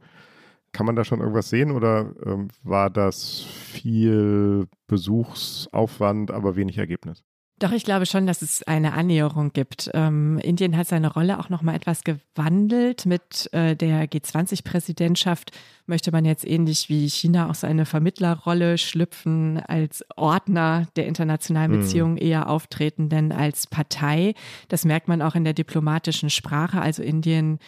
Kann 0.74 0.86
man 0.86 0.96
da 0.96 1.04
schon 1.04 1.20
irgendwas 1.20 1.50
sehen 1.50 1.72
oder 1.72 2.14
ähm, 2.26 2.50
war 2.64 2.90
das 2.90 3.42
viel 3.42 4.68
Besuchsaufwand, 4.88 6.32
aber 6.32 6.56
wenig 6.56 6.78
Ergebnis? 6.78 7.24
Doch, 7.62 7.74
ich 7.74 7.84
glaube 7.84 8.08
schon, 8.08 8.26
dass 8.26 8.42
es 8.42 8.64
eine 8.64 8.94
Annäherung 8.94 9.54
gibt. 9.54 9.92
Ähm, 9.94 10.40
Indien 10.40 10.76
hat 10.76 10.88
seine 10.88 11.14
Rolle 11.14 11.38
auch 11.38 11.50
noch 11.50 11.62
mal 11.62 11.76
etwas 11.76 12.04
gewandelt. 12.04 13.06
Mit 13.06 13.54
äh, 13.54 13.76
der 13.76 14.10
G20-Präsidentschaft 14.10 15.52
möchte 15.86 16.12
man 16.12 16.26
jetzt 16.26 16.44
ähnlich 16.44 16.90
wie 16.90 17.08
China 17.08 17.52
auch 17.52 17.54
seine 17.54 17.86
Vermittlerrolle 17.86 18.80
schlüpfen, 18.80 19.60
als 19.60 20.04
Ordner 20.16 20.88
der 20.96 21.06
internationalen 21.06 21.72
hm. 21.72 21.82
Beziehungen 21.82 22.14
mhm. 22.14 22.22
eher 22.22 22.50
auftreten, 22.50 23.10
denn 23.10 23.32
als 23.32 23.68
Partei. 23.68 24.34
Das 24.68 24.84
merkt 24.84 25.08
man 25.08 25.22
auch 25.22 25.36
in 25.36 25.44
der 25.44 25.54
diplomatischen 25.54 26.32
Sprache. 26.32 26.82
Also 26.82 27.04
Indien 27.04 27.60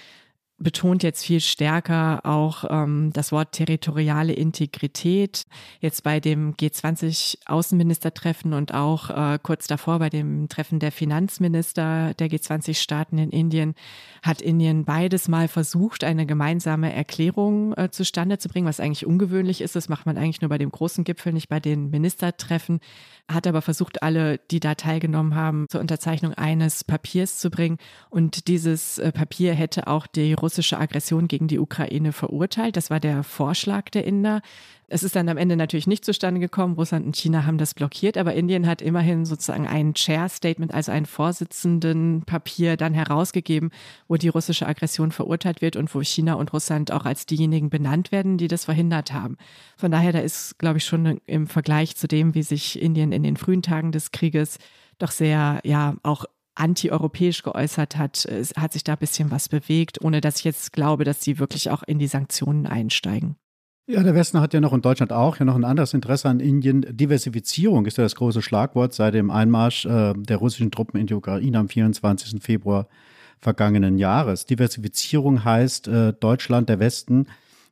betont 0.63 1.04
jetzt 1.04 1.23
viel 1.23 1.41
stärker 1.41 2.21
auch 2.23 2.65
ähm, 2.69 3.12
das 3.13 3.32
Wort 3.32 3.52
territoriale 3.52 4.34
Integrität. 4.34 5.45
Jetzt 5.80 6.04
bei 6.04 6.19
dem 6.19 6.56
G20-Außenministertreffen 6.56 8.54
und 8.54 8.73
auch 8.73 9.10
äh, 9.10 9.39
kurz 9.41 9.67
davor 9.67 9.99
bei 9.99 10.10
dem 10.10 10.49
Treffen 10.49 10.80
der 10.80 10.91
Finanzminister 10.91 12.13
der 12.15 12.28
G20-Staaten 12.30 13.17
in 13.17 13.30
Indien 13.30 13.76
hat 14.23 14.41
Indien 14.41 14.86
beides 14.86 15.28
mal 15.28 15.49
versucht, 15.49 16.06
eine 16.06 16.26
gemeinsame 16.26 16.93
Erklärung 16.93 17.73
äh, 17.73 17.91
zustande 17.91 18.38
zu 18.38 18.47
bringen, 18.47 18.65
was 18.65 18.80
eigentlich 18.80 19.06
ungewöhnlich 19.06 19.60
ist. 19.60 19.76
Das 19.76 19.89
macht 19.89 20.06
man 20.06 20.17
eigentlich 20.17 20.41
nur 20.41 20.49
bei 20.49 20.58
dem 20.58 20.71
großen 20.71 21.04
Gipfel, 21.04 21.34
nicht 21.34 21.49
bei 21.49 21.60
den 21.60 21.89
Ministertreffen. 21.89 22.80
Hat 23.30 23.47
aber 23.47 23.62
versucht, 23.62 24.02
alle, 24.02 24.38
die 24.49 24.62
da 24.62 24.76
teilgenommen 24.76 25.36
haben, 25.36 25.65
zur 25.69 25.82
Unterzeichnung 25.82 26.34
eines 26.34 26.86
Papiers 26.86 27.39
zu 27.39 27.49
bringen. 27.49 27.78
Und 28.10 28.47
dieses 28.47 28.97
äh, 28.97 29.12
Papier 29.12 29.54
hätte 29.54 29.88
auch 29.88 30.08
die 30.08 30.34
russische 30.34 30.53
Aggression 30.62 31.28
gegen 31.28 31.48
die 31.48 31.60
Ukraine 31.60 32.12
verurteilt. 32.12 32.78
Das 32.78 32.89
war 32.89 33.00
der 33.00 33.24
Vorschlag 33.24 33.89
der 33.89 34.06
Inder. 34.06 34.42
Es 34.88 35.02
ist 35.02 35.16
dann 35.16 35.28
am 35.30 35.38
Ende 35.38 35.56
natürlich 35.56 35.88
nicht 35.88 36.06
zustande 36.06 36.39
gekommen. 36.39 36.76
Russland 36.76 37.06
und 37.06 37.16
China 37.16 37.46
haben 37.46 37.58
das 37.58 37.74
blockiert, 37.74 38.18
aber 38.18 38.36
Indien 38.36 38.68
hat 38.68 38.82
immerhin 38.82 39.26
sozusagen 39.26 39.66
ein 39.66 39.96
Chair-Statement, 39.96 40.74
also 40.74 40.92
ein 40.92 41.08
Vorsitzenden-Papier 41.08 42.78
dann 42.78 42.94
herausgegeben, 42.94 43.72
wo 44.08 44.18
die 44.18 44.28
russische 44.28 44.68
Aggression 44.68 45.12
verurteilt 45.12 45.62
wird 45.62 45.78
und 45.78 45.94
wo 45.96 46.02
China 46.02 46.36
und 46.36 46.54
Russland 46.54 46.92
auch 46.92 47.06
als 47.06 47.26
diejenigen 47.26 47.72
benannt 47.72 48.12
werden, 48.12 48.38
die 48.38 48.48
das 48.48 48.66
verhindert 48.66 49.13
haben. 49.13 49.38
Von 49.78 49.89
daher, 49.89 50.12
da 50.12 50.20
ist, 50.20 50.60
glaube 50.60 50.78
ich, 50.78 50.86
schon 50.86 51.20
im 51.26 51.48
Vergleich 51.48 51.96
zu 51.96 52.08
dem, 52.08 52.36
wie 52.36 52.44
sich 52.44 52.80
Indien 52.80 53.12
in 53.12 53.24
den 53.24 53.38
frühen 53.38 53.63
Tagen 53.63 53.92
des 53.92 54.12
Krieges 54.12 54.60
doch 55.00 55.12
sehr, 55.12 55.60
ja, 55.63 55.96
auch 56.04 56.26
antieuropäisch 56.56 57.44
geäußert 57.44 57.98
hat, 57.98 58.26
es 58.26 58.54
hat 58.56 58.74
sich 58.74 58.84
da 58.84 58.94
ein 58.94 59.00
bisschen 59.00 59.32
was 59.32 59.50
bewegt, 59.50 60.04
ohne 60.04 60.22
dass 60.22 60.38
ich 60.38 60.44
jetzt 60.44 60.74
glaube, 60.74 61.04
dass 61.04 61.24
sie 61.24 61.39
wirklich 61.39 61.70
auch 61.70 61.84
in 61.84 62.00
die 62.00 62.08
Sanktionen 62.08 62.68
einsteigen. 62.68 63.36
Ja, 63.86 64.02
der 64.02 64.16
Westen 64.16 64.39
hat 64.39 64.54
ja 64.54 64.62
noch 64.62 64.72
in 64.72 64.82
Deutschland 64.82 65.12
auch 65.12 65.39
ja 65.39 65.46
noch 65.46 65.56
ein 65.56 65.66
anderes 65.66 65.94
Interesse 65.94 66.30
an 66.30 66.39
Indien. 66.39 66.86
Diversifizierung 66.89 67.86
ist 67.86 67.97
ja 67.97 68.04
das 68.04 68.16
große 68.16 68.41
Schlagwort 68.41 68.93
seit 68.93 69.14
dem 69.14 69.30
Einmarsch 69.30 69.86
äh, 69.86 70.14
der 70.16 70.38
russischen 70.38 70.72
Truppen 70.72 70.99
in 71.01 71.08
die 71.08 71.14
Ukraine 71.14 71.60
am 71.60 71.68
24. 71.68 72.41
Februar 72.41 72.88
vergangenen 73.39 73.97
Jahres. 73.97 74.45
Diversifizierung 74.45 75.43
heißt, 75.43 75.89
äh, 75.89 76.14
Deutschland, 76.14 76.70
der 76.70 76.80
Westen, 76.80 77.28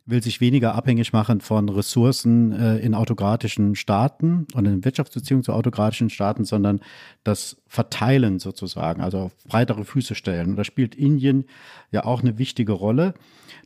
will 0.05 0.21
sich 0.23 0.41
weniger 0.41 0.75
abhängig 0.75 1.13
machen 1.13 1.41
von 1.41 1.69
Ressourcen 1.69 2.51
äh, 2.51 2.77
in 2.77 2.95
autokratischen 2.95 3.75
Staaten 3.75 4.47
und 4.53 4.65
in 4.65 4.83
Wirtschaftsbeziehungen 4.83 5.43
zu 5.43 5.53
autokratischen 5.53 6.09
Staaten, 6.09 6.43
sondern 6.43 6.81
das 7.23 7.57
Verteilen 7.67 8.39
sozusagen, 8.39 9.01
also 9.01 9.19
auf 9.19 9.37
breitere 9.47 9.85
Füße 9.85 10.15
stellen. 10.15 10.51
Und 10.51 10.55
da 10.55 10.63
spielt 10.63 10.95
Indien 10.95 11.45
ja 11.91 12.03
auch 12.03 12.21
eine 12.21 12.37
wichtige 12.37 12.73
Rolle. 12.73 13.13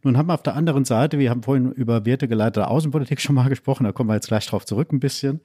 Nun 0.03 0.17
haben 0.17 0.27
wir 0.27 0.33
auf 0.33 0.43
der 0.43 0.55
anderen 0.55 0.85
Seite, 0.85 1.19
wir 1.19 1.29
haben 1.29 1.43
vorhin 1.43 1.71
über 1.71 2.05
wertegeleitete 2.05 2.67
Außenpolitik 2.67 3.21
schon 3.21 3.35
mal 3.35 3.49
gesprochen, 3.49 3.85
da 3.85 3.91
kommen 3.91 4.09
wir 4.09 4.15
jetzt 4.15 4.27
gleich 4.27 4.45
drauf 4.45 4.65
zurück 4.65 4.91
ein 4.91 4.99
bisschen. 4.99 5.41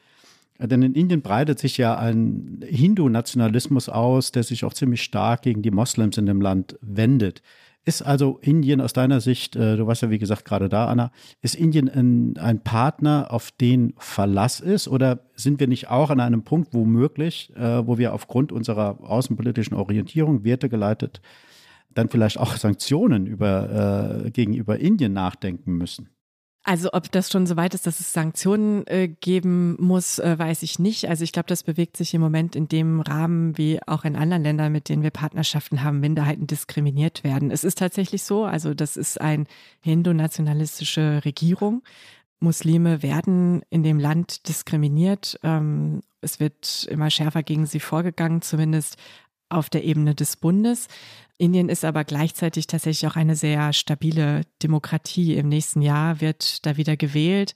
Denn 0.59 0.83
in 0.83 0.95
Indien 0.95 1.23
breitet 1.23 1.59
sich 1.59 1.79
ja 1.79 1.97
ein 1.97 2.63
Hindu-Nationalismus 2.67 3.89
aus, 3.89 4.31
der 4.31 4.43
sich 4.43 4.65
auch 4.65 4.75
ziemlich 4.75 5.03
stark 5.03 5.43
gegen 5.43 5.63
die 5.63 5.71
Moslems 5.71 6.19
in 6.19 6.27
dem 6.27 6.43
Land 6.43 6.79
wendet. 6.83 7.41
Ist 7.87 8.03
also 8.03 8.39
Indien 8.43 8.83
aus 8.83 8.93
deiner 8.93 9.21
Sicht, 9.21 9.57
äh, 9.57 9.77
du 9.77 9.87
warst 9.87 10.03
ja 10.03 10.11
wie 10.11 10.19
gesagt 10.19 10.45
gerade 10.45 10.69
da, 10.69 10.87
Anna, 10.87 11.11
ist 11.41 11.55
Indien 11.55 11.89
ein, 11.89 12.37
ein, 12.37 12.63
Partner, 12.63 13.29
auf 13.31 13.51
den 13.53 13.95
Verlass 13.97 14.61
ist? 14.61 14.87
Oder 14.87 15.21
sind 15.35 15.61
wir 15.61 15.67
nicht 15.67 15.89
auch 15.89 16.11
an 16.11 16.21
einem 16.21 16.43
Punkt 16.43 16.75
womöglich, 16.75 17.51
äh, 17.57 17.87
wo 17.87 17.97
wir 17.97 18.13
aufgrund 18.13 18.53
unserer 18.53 19.01
außenpolitischen 19.01 19.77
Orientierung, 19.77 20.45
Werte 20.45 20.69
geleitet, 20.69 21.23
dann 21.95 22.11
vielleicht 22.11 22.39
auch 22.39 22.55
Sanktionen 22.57 23.27
über, 23.27 24.25
äh, 24.27 24.31
gegenüber 24.31 24.79
Indien 24.79 25.15
nachdenken 25.15 25.73
müssen? 25.73 26.11
Also 26.63 26.91
ob 26.93 27.11
das 27.11 27.31
schon 27.31 27.47
so 27.47 27.57
weit 27.57 27.73
ist, 27.73 27.87
dass 27.87 28.01
es 28.01 28.13
Sanktionen 28.13 28.87
äh, 28.87 29.09
geben 29.09 29.77
muss, 29.81 30.19
äh, 30.19 30.39
weiß 30.39 30.63
ich 30.63 30.79
nicht. 30.79 31.09
Also 31.09 31.25
ich 31.25 31.33
glaube, 31.33 31.47
das 31.47 31.63
bewegt 31.63 31.97
sich 31.97 32.13
im 32.13 32.21
Moment 32.21 32.55
in 32.55 32.69
dem 32.69 33.01
Rahmen, 33.01 33.57
wie 33.57 33.81
auch 33.87 34.05
in 34.05 34.15
anderen 34.15 34.43
Ländern, 34.43 34.71
mit 34.71 34.91
denen 34.91 35.03
wir 35.03 35.11
Partnerschaften 35.11 35.83
haben, 35.83 36.01
Minderheiten 36.01 36.47
diskriminiert 36.47 37.25
werden. 37.25 37.51
Es 37.51 37.65
ist 37.65 37.79
tatsächlich 37.79 38.25
so, 38.25 38.45
also 38.45 38.75
das 38.75 38.99
ist 38.99 39.21
eine 39.21 39.45
hindu-nationalistische 39.81 41.23
Regierung. 41.25 41.83
Muslime 42.41 43.03
werden 43.03 43.63
in 43.71 43.83
dem 43.83 43.99
Land 43.99 44.47
diskriminiert. 44.47 45.39
Ähm, 45.43 46.03
es 46.21 46.41
wird 46.41 46.87
immer 46.91 47.11
schärfer 47.11 47.43
gegen 47.43 47.65
sie 47.65 47.81
vorgegangen, 47.81 48.43
zumindest 48.43 48.97
auf 49.49 49.71
der 49.71 49.85
Ebene 49.85 50.15
des 50.15 50.37
Bundes. 50.37 50.89
Indien 51.41 51.69
ist 51.71 51.85
aber 51.85 52.05
gleichzeitig 52.05 52.67
tatsächlich 52.67 53.11
auch 53.11 53.17
eine 53.17 53.35
sehr 53.35 53.73
stabile 53.73 54.43
Demokratie. 54.63 55.37
Im 55.37 55.49
nächsten 55.49 55.81
Jahr 55.81 56.21
wird 56.21 56.67
da 56.67 56.77
wieder 56.77 56.97
gewählt 56.97 57.55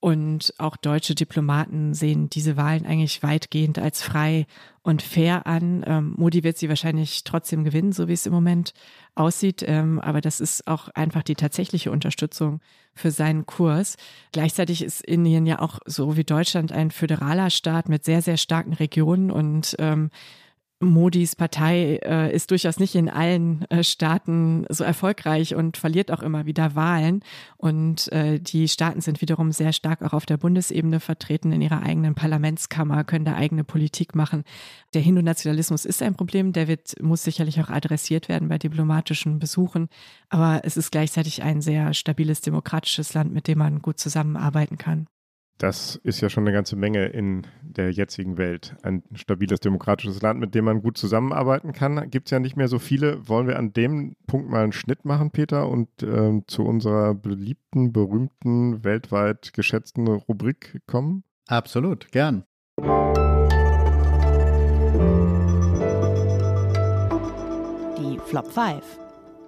und 0.00 0.54
auch 0.58 0.76
deutsche 0.76 1.14
Diplomaten 1.14 1.92
sehen 1.92 2.30
diese 2.30 2.56
Wahlen 2.56 2.86
eigentlich 2.86 3.22
weitgehend 3.22 3.78
als 3.78 4.02
frei 4.02 4.46
und 4.82 5.02
fair 5.02 5.46
an. 5.46 5.84
Ähm, 5.86 6.14
Modi 6.16 6.44
wird 6.44 6.58
sie 6.58 6.68
wahrscheinlich 6.68 7.24
trotzdem 7.24 7.64
gewinnen, 7.64 7.92
so 7.92 8.08
wie 8.08 8.12
es 8.12 8.24
im 8.24 8.32
Moment 8.32 8.72
aussieht. 9.14 9.64
Ähm, 9.66 10.00
aber 10.00 10.20
das 10.20 10.40
ist 10.40 10.66
auch 10.66 10.88
einfach 10.90 11.22
die 11.22 11.34
tatsächliche 11.34 11.90
Unterstützung 11.90 12.60
für 12.94 13.10
seinen 13.10 13.46
Kurs. 13.46 13.96
Gleichzeitig 14.32 14.82
ist 14.82 15.02
Indien 15.02 15.44
ja 15.44 15.58
auch 15.60 15.80
so 15.86 16.16
wie 16.16 16.24
Deutschland 16.24 16.72
ein 16.72 16.90
föderaler 16.90 17.50
Staat 17.50 17.88
mit 17.88 18.04
sehr, 18.04 18.22
sehr 18.22 18.36
starken 18.36 18.74
Regionen 18.74 19.30
und 19.30 19.76
ähm, 19.78 20.10
Modis 20.80 21.36
Partei 21.36 22.00
äh, 22.04 22.34
ist 22.34 22.50
durchaus 22.50 22.78
nicht 22.78 22.94
in 22.94 23.08
allen 23.08 23.64
äh, 23.70 23.82
Staaten 23.82 24.66
so 24.68 24.84
erfolgreich 24.84 25.54
und 25.54 25.78
verliert 25.78 26.12
auch 26.12 26.22
immer 26.22 26.44
wieder 26.44 26.74
Wahlen. 26.74 27.22
Und 27.56 28.12
äh, 28.12 28.38
die 28.38 28.68
Staaten 28.68 29.00
sind 29.00 29.22
wiederum 29.22 29.52
sehr 29.52 29.72
stark 29.72 30.02
auch 30.02 30.12
auf 30.12 30.26
der 30.26 30.36
Bundesebene 30.36 31.00
vertreten 31.00 31.50
in 31.52 31.62
ihrer 31.62 31.82
eigenen 31.82 32.14
Parlamentskammer, 32.14 33.04
können 33.04 33.24
da 33.24 33.36
eigene 33.36 33.64
Politik 33.64 34.14
machen. 34.14 34.44
Der 34.92 35.00
Hindu-Nationalismus 35.00 35.86
ist 35.86 36.02
ein 36.02 36.14
Problem, 36.14 36.52
der 36.52 36.68
wird, 36.68 37.00
muss 37.02 37.24
sicherlich 37.24 37.58
auch 37.60 37.70
adressiert 37.70 38.28
werden 38.28 38.48
bei 38.48 38.58
diplomatischen 38.58 39.38
Besuchen. 39.38 39.88
Aber 40.28 40.60
es 40.64 40.76
ist 40.76 40.92
gleichzeitig 40.92 41.42
ein 41.42 41.62
sehr 41.62 41.94
stabiles 41.94 42.42
demokratisches 42.42 43.14
Land, 43.14 43.32
mit 43.32 43.48
dem 43.48 43.58
man 43.58 43.80
gut 43.80 43.98
zusammenarbeiten 43.98 44.76
kann. 44.76 45.06
Das 45.58 45.96
ist 46.02 46.20
ja 46.20 46.28
schon 46.28 46.44
eine 46.44 46.52
ganze 46.52 46.76
Menge 46.76 47.06
in 47.06 47.46
der 47.62 47.90
jetzigen 47.90 48.36
Welt. 48.36 48.76
Ein 48.82 49.02
stabiles 49.14 49.58
demokratisches 49.60 50.20
Land, 50.20 50.38
mit 50.38 50.54
dem 50.54 50.66
man 50.66 50.82
gut 50.82 50.98
zusammenarbeiten 50.98 51.72
kann. 51.72 52.10
Gibt 52.10 52.26
es 52.26 52.30
ja 52.30 52.40
nicht 52.40 52.56
mehr 52.56 52.68
so 52.68 52.78
viele. 52.78 53.26
Wollen 53.26 53.46
wir 53.46 53.58
an 53.58 53.72
dem 53.72 54.16
Punkt 54.26 54.50
mal 54.50 54.64
einen 54.64 54.72
Schnitt 54.72 55.06
machen, 55.06 55.30
Peter, 55.30 55.68
und 55.68 55.88
äh, 56.02 56.42
zu 56.46 56.62
unserer 56.62 57.14
beliebten, 57.14 57.94
berühmten, 57.94 58.84
weltweit 58.84 59.54
geschätzten 59.54 60.06
Rubrik 60.08 60.82
kommen? 60.86 61.24
Absolut, 61.46 62.12
gern. 62.12 62.44
Die 67.98 68.18
Flop 68.26 68.52
5. 68.52 68.82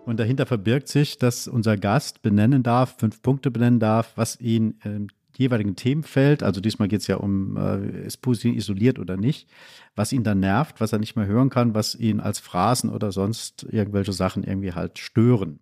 Und 0.06 0.18
dahinter 0.18 0.46
verbirgt 0.46 0.88
sich, 0.88 1.18
dass 1.18 1.46
unser 1.46 1.76
Gast 1.76 2.22
benennen 2.22 2.62
darf, 2.62 2.96
fünf 2.96 3.20
Punkte 3.20 3.50
benennen 3.50 3.78
darf, 3.78 4.12
was 4.16 4.40
ihn 4.40 4.78
ähm, 4.86 5.08
jeweiligen 5.38 5.76
Themenfeld, 5.76 6.42
also 6.42 6.60
diesmal 6.60 6.88
geht 6.88 7.00
es 7.00 7.06
ja 7.06 7.16
um, 7.16 7.56
äh, 7.56 8.06
ist 8.06 8.18
Putin 8.18 8.54
isoliert 8.54 8.98
oder 8.98 9.16
nicht, 9.16 9.48
was 9.94 10.12
ihn 10.12 10.24
dann 10.24 10.40
nervt, 10.40 10.80
was 10.80 10.92
er 10.92 10.98
nicht 10.98 11.14
mehr 11.14 11.26
hören 11.26 11.48
kann, 11.48 11.74
was 11.74 11.94
ihn 11.94 12.20
als 12.20 12.40
Phrasen 12.40 12.90
oder 12.90 13.12
sonst 13.12 13.64
irgendwelche 13.70 14.12
Sachen 14.12 14.42
irgendwie 14.42 14.72
halt 14.72 14.98
stören. 14.98 15.60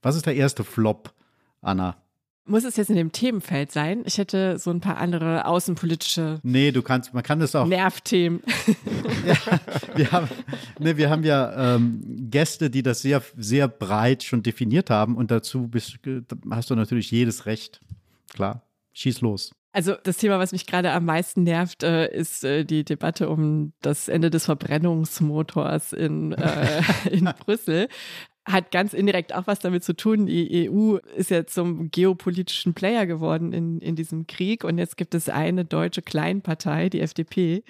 Was 0.00 0.14
ist 0.14 0.26
der 0.26 0.36
erste 0.36 0.62
Flop, 0.62 1.12
Anna? 1.60 1.96
Muss 2.48 2.62
es 2.62 2.76
jetzt 2.76 2.90
in 2.90 2.96
dem 2.96 3.10
Themenfeld 3.10 3.72
sein? 3.72 4.04
Ich 4.06 4.18
hätte 4.18 4.60
so 4.60 4.70
ein 4.70 4.78
paar 4.78 4.98
andere 4.98 5.46
außenpolitische. 5.46 6.38
Nee, 6.44 6.70
du 6.70 6.80
kannst, 6.80 7.12
man 7.12 7.24
kann 7.24 7.40
das 7.40 7.56
auch. 7.56 7.66
Nervthemen. 7.66 8.40
ja, 9.26 9.36
wir 9.96 10.12
haben, 10.12 10.28
nee, 10.78 10.96
wir 10.96 11.10
haben 11.10 11.24
ja 11.24 11.74
ähm, 11.74 12.28
Gäste, 12.30 12.70
die 12.70 12.84
das 12.84 13.02
sehr, 13.02 13.20
sehr 13.36 13.66
breit 13.66 14.22
schon 14.22 14.44
definiert 14.44 14.90
haben 14.90 15.16
und 15.16 15.32
dazu 15.32 15.66
bist, 15.66 15.98
hast 16.48 16.70
du 16.70 16.76
natürlich 16.76 17.10
jedes 17.10 17.46
Recht. 17.46 17.80
Klar. 18.32 18.62
Schieß 18.96 19.20
los. 19.20 19.52
Also 19.72 19.94
das 20.02 20.16
Thema, 20.16 20.38
was 20.38 20.52
mich 20.52 20.66
gerade 20.66 20.90
am 20.92 21.04
meisten 21.04 21.42
nervt, 21.42 21.82
äh, 21.82 22.10
ist 22.10 22.44
äh, 22.44 22.64
die 22.64 22.82
Debatte 22.82 23.28
um 23.28 23.74
das 23.82 24.08
Ende 24.08 24.30
des 24.30 24.46
Verbrennungsmotors 24.46 25.92
in, 25.92 26.32
äh, 26.32 26.80
in 27.10 27.24
Brüssel. 27.44 27.88
Hat 28.46 28.70
ganz 28.70 28.94
indirekt 28.94 29.34
auch 29.34 29.46
was 29.46 29.58
damit 29.58 29.84
zu 29.84 29.94
tun. 29.94 30.24
Die 30.24 30.70
EU 30.70 30.96
ist 31.14 31.30
ja 31.30 31.44
zum 31.44 31.90
geopolitischen 31.90 32.72
Player 32.72 33.04
geworden 33.04 33.52
in, 33.52 33.80
in 33.80 33.96
diesem 33.96 34.26
Krieg. 34.26 34.64
Und 34.64 34.78
jetzt 34.78 34.96
gibt 34.96 35.14
es 35.14 35.28
eine 35.28 35.66
deutsche 35.66 36.00
Kleinpartei, 36.00 36.88
die 36.88 37.00
FDP, 37.00 37.62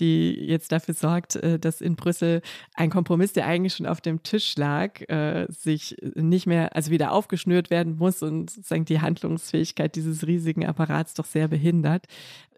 die 0.00 0.34
jetzt 0.34 0.72
dafür 0.72 0.94
sorgt, 0.94 1.36
äh, 1.36 1.58
dass 1.58 1.80
in 1.80 1.96
Brüssel 1.96 2.42
ein 2.74 2.90
Kompromiss, 2.90 3.32
der 3.32 3.46
eigentlich 3.46 3.74
schon 3.74 3.86
auf 3.86 4.00
dem 4.00 4.22
Tisch 4.22 4.56
lag, 4.56 5.00
äh, 5.08 5.46
sich 5.48 5.96
nicht 6.14 6.46
mehr, 6.46 6.74
also 6.76 6.90
wieder 6.90 7.12
aufgeschnürt 7.12 7.70
werden 7.70 7.96
muss 7.96 8.22
und 8.22 8.50
sozusagen 8.50 8.84
die 8.84 9.00
Handlungsfähigkeit 9.00 9.94
dieses 9.96 10.26
riesigen 10.26 10.66
Apparats 10.66 11.14
doch 11.14 11.26
sehr 11.26 11.48
behindert. 11.48 12.06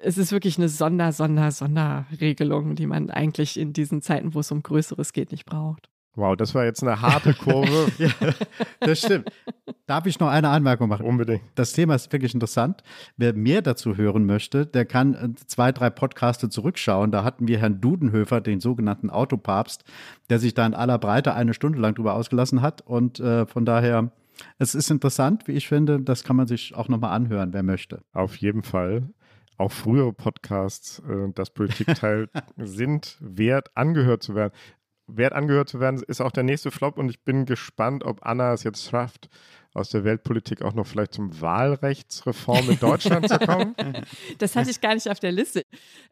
Es 0.01 0.18
ist 0.18 0.32
wirklich 0.32 0.59
eine 0.59 0.68
Sonder, 0.68 1.12
Sonder, 1.12 1.51
Sonderregelung, 1.51 2.76
die 2.76 2.86
man 2.86 3.11
eigentlich 3.11 3.59
in 3.59 3.72
diesen 3.72 4.03
Zeiten, 4.03 4.34
wo 4.34 4.41
es 4.41 4.51
um 4.51 4.62
Größeres 4.62 5.12
geht, 5.12 5.32
nicht 5.32 5.47
braucht. 5.47 5.89
Wow, 6.19 6.35
das 6.35 6.53
war 6.53 6.64
jetzt 6.64 6.83
eine 6.83 7.01
harte 7.01 7.33
Kurve. 7.33 7.93
ja, 7.99 8.11
das 8.81 8.99
stimmt. 8.99 9.31
Darf 9.87 10.05
ich 10.05 10.19
noch 10.19 10.27
eine 10.27 10.49
Anmerkung 10.49 10.89
machen? 10.89 11.07
Unbedingt. 11.07 11.43
Das 11.55 11.73
Thema 11.75 11.95
ist 11.95 12.12
wirklich 12.12 12.35
interessant. 12.35 12.83
Wer 13.16 13.35
mehr 13.35 13.62
dazu 13.62 13.97
hören 13.97 14.27
möchte, 14.27 14.66
der 14.66 14.85
kann 14.85 15.14
äh, 15.14 15.29
zwei, 15.47 15.71
drei 15.71 15.91
Podcaste 15.91 16.49
zurückschauen. 16.49 17.12
Da 17.12 17.23
hatten 17.23 17.47
wir 17.47 17.61
Herrn 17.61 17.81
Dudenhöfer, 17.81 18.41
den 18.41 18.59
sogenannten 18.59 19.11
Autopapst, 19.11 19.85
der 20.29 20.41
sich 20.41 20.55
da 20.55 20.66
in 20.66 20.75
aller 20.75 20.99
Breite 20.99 21.35
eine 21.35 21.55
Stunde 21.55 21.79
lang 21.79 21.95
drüber 21.95 22.14
ausgelassen 22.14 22.62
hat. 22.62 22.81
Und 22.81 23.21
äh, 23.21 23.47
von 23.47 23.64
daher, 23.64 24.11
es 24.59 24.75
ist 24.75 24.91
interessant, 24.91 25.47
wie 25.47 25.53
ich 25.53 25.69
finde. 25.69 26.01
Das 26.01 26.25
kann 26.25 26.35
man 26.35 26.49
sich 26.49 26.75
auch 26.75 26.89
nochmal 26.89 27.12
anhören, 27.12 27.53
wer 27.53 27.62
möchte. 27.62 28.03
Auf 28.12 28.35
jeden 28.39 28.64
Fall 28.64 29.09
auch 29.57 29.73
frühere 29.73 30.12
Podcasts, 30.12 31.01
äh, 31.09 31.33
das 31.35 31.51
Politikteil, 31.51 32.29
sind 32.57 33.16
wert, 33.21 33.71
angehört 33.77 34.25
zu 34.25 34.35
werden 34.35 34.53
wert 35.09 35.32
angehört 35.32 35.68
zu 35.68 35.80
werden, 35.80 36.02
ist 36.06 36.20
auch 36.20 36.32
der 36.32 36.44
nächste 36.44 36.70
Flop 36.70 36.98
und 36.98 37.09
ich 37.09 37.20
bin 37.24 37.46
gespannt, 37.46 38.04
ob 38.04 38.24
Anna 38.24 38.52
es 38.52 38.62
jetzt 38.62 38.88
schafft, 38.88 39.28
aus 39.74 39.90
der 39.90 40.04
Weltpolitik 40.04 40.62
auch 40.62 40.74
noch 40.74 40.86
vielleicht 40.86 41.14
zum 41.14 41.40
Wahlrechtsreform 41.40 42.70
in 42.70 42.78
Deutschland 42.78 43.28
zu 43.28 43.38
kommen? 43.38 43.74
Das 44.38 44.56
hatte 44.56 44.70
ich 44.70 44.80
gar 44.80 44.94
nicht 44.94 45.09
auf 45.09 45.20
der 45.20 45.32
Liste. 45.32 45.64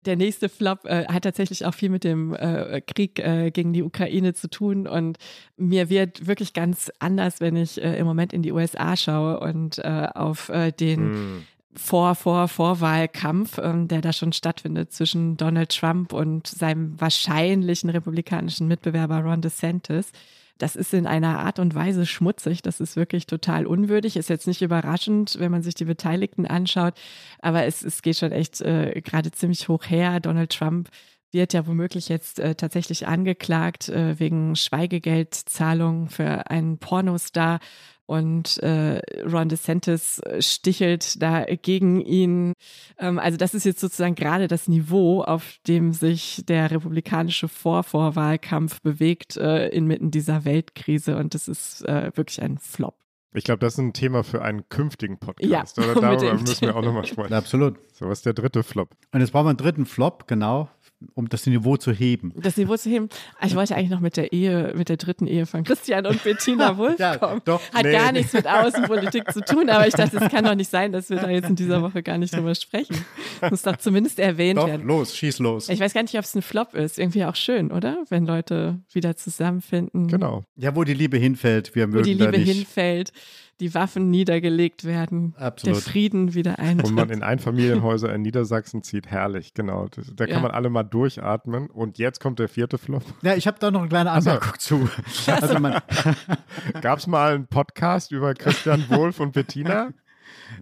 Der 0.05 0.17
nächste 0.17 0.49
Flop 0.49 0.85
äh, 0.85 1.07
hat 1.07 1.25
tatsächlich 1.25 1.65
auch 1.65 1.75
viel 1.75 1.91
mit 1.91 2.05
dem 2.05 2.35
äh, 2.35 2.81
Krieg 2.81 3.19
äh, 3.19 3.51
gegen 3.51 3.73
die 3.73 3.83
Ukraine 3.83 4.35
zu 4.35 4.49
tun 4.49 4.87
und 4.87 5.19
mir 5.57 5.89
wird 5.89 6.27
wirklich 6.27 6.53
ganz 6.53 6.91
anders, 6.99 7.41
wenn 7.41 7.57
ich 7.57 7.83
äh, 7.83 7.99
im 7.99 8.07
Moment 8.07 8.33
in 8.33 8.43
die 8.43 8.53
USA 8.53 8.97
schaue 8.97 9.41
und 9.41 9.79
äh, 9.79 10.09
auf 10.15 10.49
äh, 10.49 10.73
den 10.73 11.11
mm 11.11 11.43
vor, 11.79 12.15
vor, 12.15 12.49
Vorwahlkampf, 12.49 13.59
ähm, 13.59 13.89
der 13.89 14.01
da 14.01 14.13
schon 14.13 14.33
stattfindet 14.33 14.93
zwischen 14.93 15.37
Donald 15.37 15.71
Trump 15.77 16.13
und 16.13 16.47
seinem 16.47 17.01
wahrscheinlichen 17.01 17.91
republikanischen 17.91 18.69
Mitbewerber 18.69 19.21
Ron 19.21 19.43
DeSantis. 19.43 20.13
Das 20.59 20.75
ist 20.75 20.95
in 20.95 21.07
einer 21.07 21.39
Art 21.41 21.59
und 21.59 21.75
Weise 21.75 22.07
schmutzig. 22.07 22.63
Das 22.63 22.81
ist 22.81 22.97
wirklich 22.97 23.27
total 23.27 23.67
unwürdig. 23.67 24.17
Ist 24.17 24.31
jetzt 24.31 24.47
nicht 24.47 24.63
überraschend, 24.63 25.37
wenn 25.39 25.51
man 25.51 25.63
sich 25.63 25.75
die 25.75 25.85
Beteiligten 25.85 26.47
anschaut. 26.47 26.95
Aber 27.41 27.65
es, 27.65 27.83
es 27.83 28.01
geht 28.01 28.17
schon 28.17 28.33
echt 28.33 28.63
äh, 28.63 29.01
gerade 29.03 29.31
ziemlich 29.33 29.69
hoch 29.69 29.85
her. 29.85 30.19
Donald 30.21 30.53
Trump 30.53 30.89
wird 31.31 31.53
ja 31.53 31.67
womöglich 31.67 32.09
jetzt 32.09 32.39
äh, 32.39 32.55
tatsächlich 32.55 33.07
angeklagt 33.07 33.89
äh, 33.91 34.19
wegen 34.19 34.57
Schweigegeldzahlung 34.57 36.09
für 36.09 36.51
einen 36.51 36.79
Pornostar 36.79 37.61
und 38.07 38.59
äh, 38.63 39.01
Ron 39.25 39.49
DeSantis 39.49 40.21
äh, 40.21 40.41
stichelt 40.41 41.21
da 41.21 41.45
gegen 41.45 42.01
ihn. 42.01 42.53
Ähm, 42.99 43.19
also 43.19 43.37
das 43.37 43.55
ist 43.55 43.65
jetzt 43.65 43.81
sozusagen 43.81 44.15
gerade 44.15 44.49
das 44.49 44.69
Niveau, 44.69 45.23
auf 45.23 45.59
dem 45.67 45.93
sich 45.93 46.43
der 46.47 46.71
republikanische 46.71 47.49
Vorvorwahlkampf 47.49 48.81
bewegt 48.81 49.37
äh, 49.37 49.69
inmitten 49.69 50.11
dieser 50.11 50.45
Weltkrise 50.45 51.17
und 51.17 51.35
das 51.35 51.49
ist 51.49 51.83
äh, 51.87 52.13
wirklich 52.15 52.43
ein 52.43 52.59
Flop. 52.59 52.97
Ich 53.37 53.45
glaube, 53.45 53.59
das 53.59 53.75
ist 53.75 53.79
ein 53.81 53.93
Thema 53.93 54.25
für 54.25 54.41
einen 54.41 54.67
künftigen 54.71 55.19
Podcast. 55.19 55.77
Ja, 55.77 55.85
Oder 55.85 56.01
darüber 56.01 56.35
müssen 56.35 56.63
wir 56.63 56.75
auch 56.75 56.83
nochmal 56.83 57.05
sprechen. 57.05 57.35
Absolut. 57.35 57.77
So, 57.93 58.09
was 58.09 58.21
ist 58.21 58.27
der 58.27 58.33
dritte 58.33 58.63
Flop? 58.63 58.97
Und 59.13 59.21
jetzt 59.21 59.33
brauchen 59.33 59.45
wir 59.45 59.51
einen 59.51 59.59
dritten 59.59 59.85
Flop, 59.85 60.27
genau, 60.27 60.71
um 61.15 61.29
das 61.29 61.47
Niveau 61.47 61.77
zu 61.77 61.93
heben. 61.93 62.33
Das 62.37 62.57
Niveau 62.57 62.77
zu 62.77 62.89
heben. 62.91 63.09
Ich 63.45 63.55
wollte 63.55 63.75
eigentlich 63.77 63.91
noch 63.91 64.01
mit 64.01 64.17
der 64.17 64.33
Ehe, 64.33 64.73
mit 64.77 64.89
der 64.89 64.97
dritten 64.97 65.27
Ehe 65.27 65.47
von 65.47 65.65
Christian 65.65 66.07
und 66.07 66.23
Bettina 66.25 66.77
Wulff 66.79 66.99
Ja, 66.99 67.17
kommen. 67.17 67.41
doch, 67.45 67.61
Hat 67.73 67.85
nee. 67.85 67.93
gar 67.93 68.13
nichts 68.13 68.33
mit 68.33 68.47
Außenpolitik 68.47 69.31
zu 69.33 69.41
tun, 69.45 69.69
aber 69.71 69.87
ich 69.87 69.95
dachte, 69.95 70.17
es 70.19 70.31
kann 70.31 70.45
doch 70.45 70.55
nicht 70.55 70.71
sein, 70.71 70.93
dass 70.93 71.11
wir 71.11 71.17
da 71.19 71.31
jetzt 71.31 71.49
in 71.49 71.57
dieser 71.57 71.83
Woche 71.83 72.03
gar 72.03 72.19
nicht 72.19 72.35
drüber 72.35 72.55
sprechen. 72.55 72.97
Muss 73.51 73.63
doch 73.63 73.77
zumindest 73.77 74.19
erwähnt 74.19 74.59
Doch, 74.59 74.67
werden. 74.67 74.87
los, 74.87 75.17
schieß 75.17 75.39
los. 75.41 75.69
Ich 75.69 75.81
weiß 75.81 75.95
gar 75.95 76.03
nicht, 76.03 76.15
ob 76.15 76.25
es 76.25 76.35
ein 76.35 76.43
Flop 76.43 76.75
ist. 76.75 76.99
Irgendwie 76.99 77.25
auch 77.25 77.37
schön, 77.37 77.71
oder? 77.71 78.05
Wenn 78.09 78.27
Leute 78.27 78.81
wieder 78.93 79.17
zusammenfinden. 79.17 80.09
Genau. 80.09 80.45
Ja, 80.57 80.75
wo 80.75 80.85
die 80.85 80.95
Liebe 80.95 81.17
hinfällt, 81.19 81.75
wir 81.75 81.87
Wo 81.89 81.93
mögen 81.97 82.05
die 82.05 82.17
da 82.17 82.31
Liebe 82.31 82.39
hinfällt, 82.43 83.13
die 83.61 83.75
Waffen 83.75 84.11
niedergelegt 84.11 84.85
werden, 84.85 85.35
Absolut. 85.39 85.77
der 85.77 85.83
Frieden 85.83 86.35
wieder 86.35 86.59
Und 86.59 86.67
man 86.67 86.69
eintritt. 86.99 87.11
in 87.11 87.23
Einfamilienhäuser 87.23 88.15
in 88.15 88.23
Niedersachsen 88.23 88.83
zieht, 88.83 89.07
herrlich, 89.07 89.55
genau. 89.55 89.87
Das, 89.89 90.13
da 90.15 90.27
kann 90.27 90.35
Ja. 90.37 90.41
man 90.43 90.51
alle 90.51 90.69
mal 90.69 90.83
durchatmen. 90.83 91.69
Und 91.69 91.99
jetzt 91.99 92.21
kommt 92.21 92.39
der 92.39 92.49
vierte 92.49 92.77
Flop. 92.79 93.03
Ja, 93.23 93.35
ich 93.35 93.47
habe 93.47 93.59
da 93.59 93.71
noch 93.71 93.81
eine 93.81 93.89
kleine 93.89 94.11
Anmerkung 94.11 94.53
zu. 94.59 94.89
Also 95.27 95.59
man, 95.59 95.81
Gab 96.83 96.99
es 96.99 97.07
mal 97.07 97.35
einen 97.35 97.47
Podcast 97.47 98.13
über 98.13 98.35
Christian 98.35 98.85
Wolf 98.91 99.21
und 99.21 99.33
Bettina? 99.33 99.91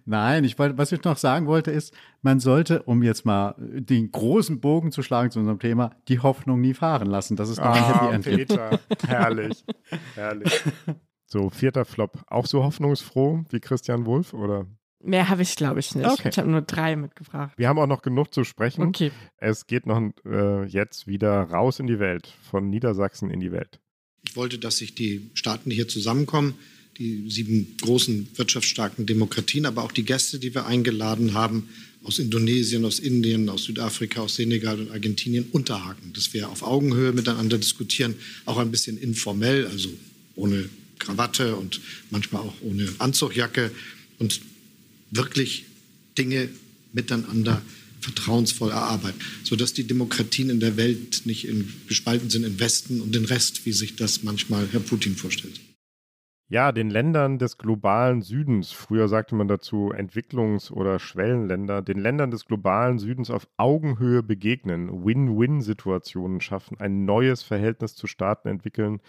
Nein, 0.06 0.44
ich 0.44 0.58
wollte, 0.58 0.78
was 0.78 0.92
ich 0.92 1.02
noch 1.04 1.16
sagen 1.16 1.46
wollte, 1.46 1.70
ist, 1.70 1.92
man 2.22 2.38
sollte, 2.40 2.82
um 2.84 3.02
jetzt 3.02 3.26
mal 3.26 3.54
den 3.58 4.10
großen 4.12 4.60
Bogen 4.60 4.92
zu 4.92 5.02
schlagen 5.02 5.30
zu 5.30 5.40
unserem 5.40 5.58
Thema, 5.58 5.90
die 6.08 6.20
Hoffnung 6.20 6.60
nie 6.60 6.74
fahren 6.74 7.08
lassen. 7.08 7.36
Das 7.36 7.48
ist 7.50 7.58
noch 7.58 7.66
ein 7.66 7.82
Ah, 7.82 8.12
Happy 8.12 8.14
End. 8.14 8.24
Peter, 8.48 8.80
herrlich, 9.06 9.64
herrlich. 10.14 10.62
So, 11.34 11.50
vierter 11.50 11.84
Flop. 11.84 12.22
Auch 12.28 12.46
so 12.46 12.62
hoffnungsfroh 12.62 13.44
wie 13.50 13.58
Christian 13.58 14.06
Wolf, 14.06 14.34
oder? 14.34 14.68
Mehr 15.02 15.28
habe 15.28 15.42
ich, 15.42 15.56
glaube 15.56 15.80
ich, 15.80 15.92
nicht. 15.96 16.06
Okay. 16.06 16.28
Ich 16.30 16.38
habe 16.38 16.48
nur 16.48 16.62
drei 16.62 16.94
mitgebracht. 16.94 17.52
Wir 17.56 17.66
haben 17.66 17.80
auch 17.80 17.88
noch 17.88 18.02
genug 18.02 18.32
zu 18.32 18.44
sprechen. 18.44 18.82
Okay. 18.82 19.10
Es 19.38 19.66
geht 19.66 19.84
noch 19.84 20.00
äh, 20.24 20.64
jetzt 20.66 21.08
wieder 21.08 21.42
raus 21.42 21.80
in 21.80 21.88
die 21.88 21.98
Welt, 21.98 22.32
von 22.48 22.70
Niedersachsen 22.70 23.30
in 23.30 23.40
die 23.40 23.50
Welt. 23.50 23.80
Ich 24.24 24.36
wollte, 24.36 24.60
dass 24.60 24.76
sich 24.76 24.94
die 24.94 25.32
Staaten, 25.34 25.70
die 25.70 25.74
hier 25.74 25.88
zusammenkommen, 25.88 26.54
die 26.98 27.28
sieben 27.28 27.78
großen 27.82 28.28
wirtschaftsstarken 28.36 29.04
Demokratien, 29.04 29.66
aber 29.66 29.82
auch 29.82 29.90
die 29.90 30.04
Gäste, 30.04 30.38
die 30.38 30.54
wir 30.54 30.66
eingeladen 30.66 31.34
haben, 31.34 31.68
aus 32.04 32.20
Indonesien, 32.20 32.84
aus 32.84 33.00
Indien, 33.00 33.48
aus 33.48 33.64
Südafrika, 33.64 34.20
aus 34.20 34.36
Senegal 34.36 34.78
und 34.78 34.92
Argentinien 34.92 35.48
unterhaken, 35.50 36.12
dass 36.12 36.32
wir 36.32 36.48
auf 36.48 36.62
Augenhöhe 36.62 37.10
miteinander 37.10 37.58
diskutieren, 37.58 38.14
auch 38.44 38.58
ein 38.58 38.70
bisschen 38.70 38.98
informell, 38.98 39.66
also 39.66 39.88
ohne 40.36 40.68
Krawatte 41.04 41.56
und 41.56 41.80
manchmal 42.10 42.42
auch 42.42 42.54
ohne 42.62 42.88
Anzugjacke 42.98 43.70
und 44.18 44.40
wirklich 45.10 45.66
Dinge 46.16 46.48
miteinander 46.92 47.60
vertrauensvoll 48.00 48.70
erarbeiten, 48.70 49.18
sodass 49.42 49.72
die 49.72 49.86
Demokratien 49.86 50.50
in 50.50 50.60
der 50.60 50.76
Welt 50.76 51.22
nicht 51.24 51.48
in, 51.48 51.72
gespalten 51.88 52.30
sind 52.30 52.44
in 52.44 52.60
Westen 52.60 53.00
und 53.00 53.14
den 53.14 53.24
Rest, 53.24 53.64
wie 53.66 53.72
sich 53.72 53.96
das 53.96 54.22
manchmal 54.22 54.68
Herr 54.70 54.80
Putin 54.80 55.16
vorstellt. 55.16 55.60
Ja, 56.50 56.72
den 56.72 56.90
Ländern 56.90 57.38
des 57.38 57.56
globalen 57.56 58.20
Südens, 58.20 58.70
früher 58.70 59.08
sagte 59.08 59.34
man 59.34 59.48
dazu 59.48 59.92
Entwicklungs- 59.94 60.70
oder 60.70 60.98
Schwellenländer, 60.98 61.80
den 61.80 61.98
Ländern 61.98 62.30
des 62.30 62.44
globalen 62.44 62.98
Südens 62.98 63.30
auf 63.30 63.48
Augenhöhe 63.56 64.22
begegnen, 64.22 65.04
Win-Win-Situationen 65.06 66.42
schaffen, 66.42 66.78
ein 66.78 67.06
neues 67.06 67.42
Verhältnis 67.42 67.96
zu 67.96 68.06
Staaten 68.06 68.48
entwickeln, 68.48 69.00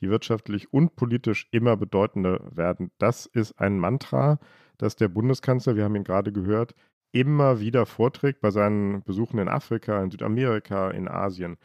die 0.00 0.10
wirtschaftlich 0.10 0.72
und 0.72 0.96
politisch 0.96 1.48
immer 1.50 1.76
bedeutender 1.76 2.40
werden. 2.54 2.90
Das 2.98 3.26
ist 3.26 3.58
ein 3.58 3.78
Mantra, 3.78 4.38
das 4.78 4.96
der 4.96 5.08
Bundeskanzler, 5.08 5.76
wir 5.76 5.84
haben 5.84 5.96
ihn 5.96 6.04
gerade 6.04 6.32
gehört, 6.32 6.74
immer 7.12 7.60
wieder 7.60 7.86
vorträgt 7.86 8.40
bei 8.40 8.50
seinen 8.50 9.02
Besuchen 9.04 9.38
in 9.38 9.48
Afrika, 9.48 10.02
in 10.02 10.10
Südamerika, 10.10 10.90
in 10.90 11.08
Asien. 11.08 11.56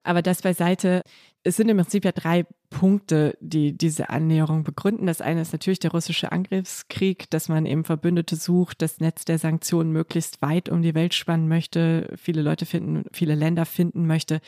Aber 0.05 0.23
das 0.23 0.43
beiseite, 0.43 1.03
es 1.45 1.57
sind 1.57 1.69
im 1.69 1.77
Prinzip 1.77 2.05
ja 2.05 2.13
drei 2.13 2.45
Punkte, 2.71 3.37
die 3.41 3.77
diese 3.77 4.11
Annäherung 4.11 4.65
begründen. 4.65 5.07
Das 5.07 5.21
eine 5.21 5.43
ist 5.43 5.53
natürlich 5.53 5.81
der 5.81 5.91
russische 5.91 6.33
Angriffskrieg, 6.33 7.29
dass 7.31 7.49
man 7.49 7.67
eben 7.67 7.85
Verbündete 7.85 8.37
sucht, 8.37 8.81
das 8.81 9.01
Netz 9.01 9.25
der 9.25 9.39
Sanktionen 9.39 9.93
möglichst 9.93 10.41
weit 10.41 10.69
um 10.69 10.83
die 10.83 10.95
Welt 10.95 11.15
spannen 11.15 11.49
möchte, 11.49 12.13
viele 12.17 12.43
Leute 12.43 12.65
finden, 12.65 13.05
viele 13.13 13.35
Länder 13.35 13.67
finden 13.67 14.07
möchte, 14.07 14.41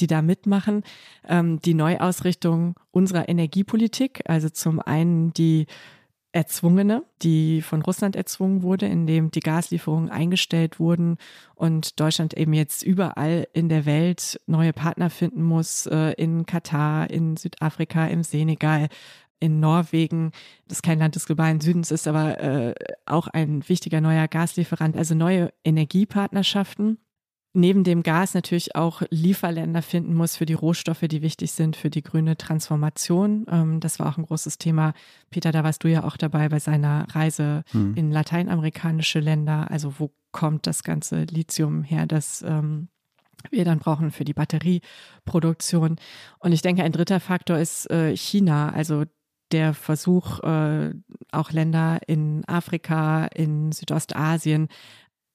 die 0.00 0.06
da 0.06 0.22
mitmachen. 0.22 0.82
Ähm, 1.28 1.60
die 1.60 1.74
Neuausrichtung 1.74 2.74
unserer 2.90 3.28
Energiepolitik, 3.28 4.22
also 4.26 4.48
zum 4.50 4.80
einen 4.80 5.32
die 5.32 5.66
erzwungene, 6.32 7.04
die 7.22 7.60
von 7.60 7.82
Russland 7.82 8.14
erzwungen 8.14 8.62
wurde, 8.62 8.86
indem 8.86 9.30
die 9.30 9.40
Gaslieferungen 9.40 10.10
eingestellt 10.10 10.78
wurden 10.78 11.16
und 11.54 11.98
Deutschland 11.98 12.34
eben 12.34 12.52
jetzt 12.52 12.82
überall 12.82 13.48
in 13.52 13.68
der 13.68 13.84
Welt 13.84 14.40
neue 14.46 14.72
Partner 14.72 15.10
finden 15.10 15.42
muss, 15.42 15.86
äh, 15.86 16.12
in 16.12 16.46
Katar, 16.46 17.10
in 17.10 17.36
Südafrika, 17.36 18.06
im 18.06 18.22
Senegal, 18.22 18.88
in 19.40 19.58
Norwegen, 19.58 20.32
das 20.68 20.82
kein 20.82 20.98
Land 20.98 21.16
des 21.16 21.26
globalen 21.26 21.60
Südens 21.60 21.90
ist, 21.90 22.06
aber 22.06 22.38
äh, 22.40 22.74
auch 23.06 23.26
ein 23.26 23.68
wichtiger 23.68 24.00
neuer 24.00 24.28
Gaslieferant, 24.28 24.96
also 24.96 25.14
neue 25.14 25.52
Energiepartnerschaften 25.64 26.98
neben 27.52 27.82
dem 27.84 28.02
Gas 28.02 28.34
natürlich 28.34 28.76
auch 28.76 29.02
Lieferländer 29.10 29.82
finden 29.82 30.14
muss 30.14 30.36
für 30.36 30.46
die 30.46 30.54
Rohstoffe, 30.54 31.00
die 31.02 31.22
wichtig 31.22 31.52
sind 31.52 31.76
für 31.76 31.90
die 31.90 32.02
grüne 32.02 32.36
Transformation. 32.36 33.46
Ähm, 33.50 33.80
das 33.80 33.98
war 33.98 34.08
auch 34.08 34.18
ein 34.18 34.26
großes 34.26 34.58
Thema. 34.58 34.92
Peter, 35.30 35.50
da 35.52 35.64
warst 35.64 35.82
du 35.84 35.88
ja 35.88 36.04
auch 36.04 36.16
dabei 36.16 36.48
bei 36.48 36.60
seiner 36.60 37.06
Reise 37.14 37.64
Mhm. 37.72 37.94
in 37.96 38.10
lateinamerikanische 38.12 39.20
Länder. 39.20 39.70
Also 39.70 39.94
wo 39.98 40.12
kommt 40.32 40.66
das 40.66 40.84
ganze 40.84 41.24
Lithium 41.24 41.82
her, 41.82 42.06
das 42.06 42.42
ähm, 42.42 42.88
wir 43.50 43.64
dann 43.64 43.78
brauchen 43.78 44.10
für 44.10 44.24
die 44.24 44.34
Batterieproduktion. 44.34 45.96
Und 46.38 46.52
ich 46.52 46.62
denke, 46.62 46.84
ein 46.84 46.92
dritter 46.92 47.20
Faktor 47.20 47.58
ist 47.58 47.90
äh, 47.90 48.16
China, 48.16 48.70
also 48.72 49.04
der 49.52 49.74
Versuch, 49.74 50.40
äh, 50.44 50.92
auch 51.32 51.50
Länder 51.50 51.98
in 52.06 52.44
Afrika, 52.46 53.26
in 53.26 53.72
Südostasien 53.72 54.68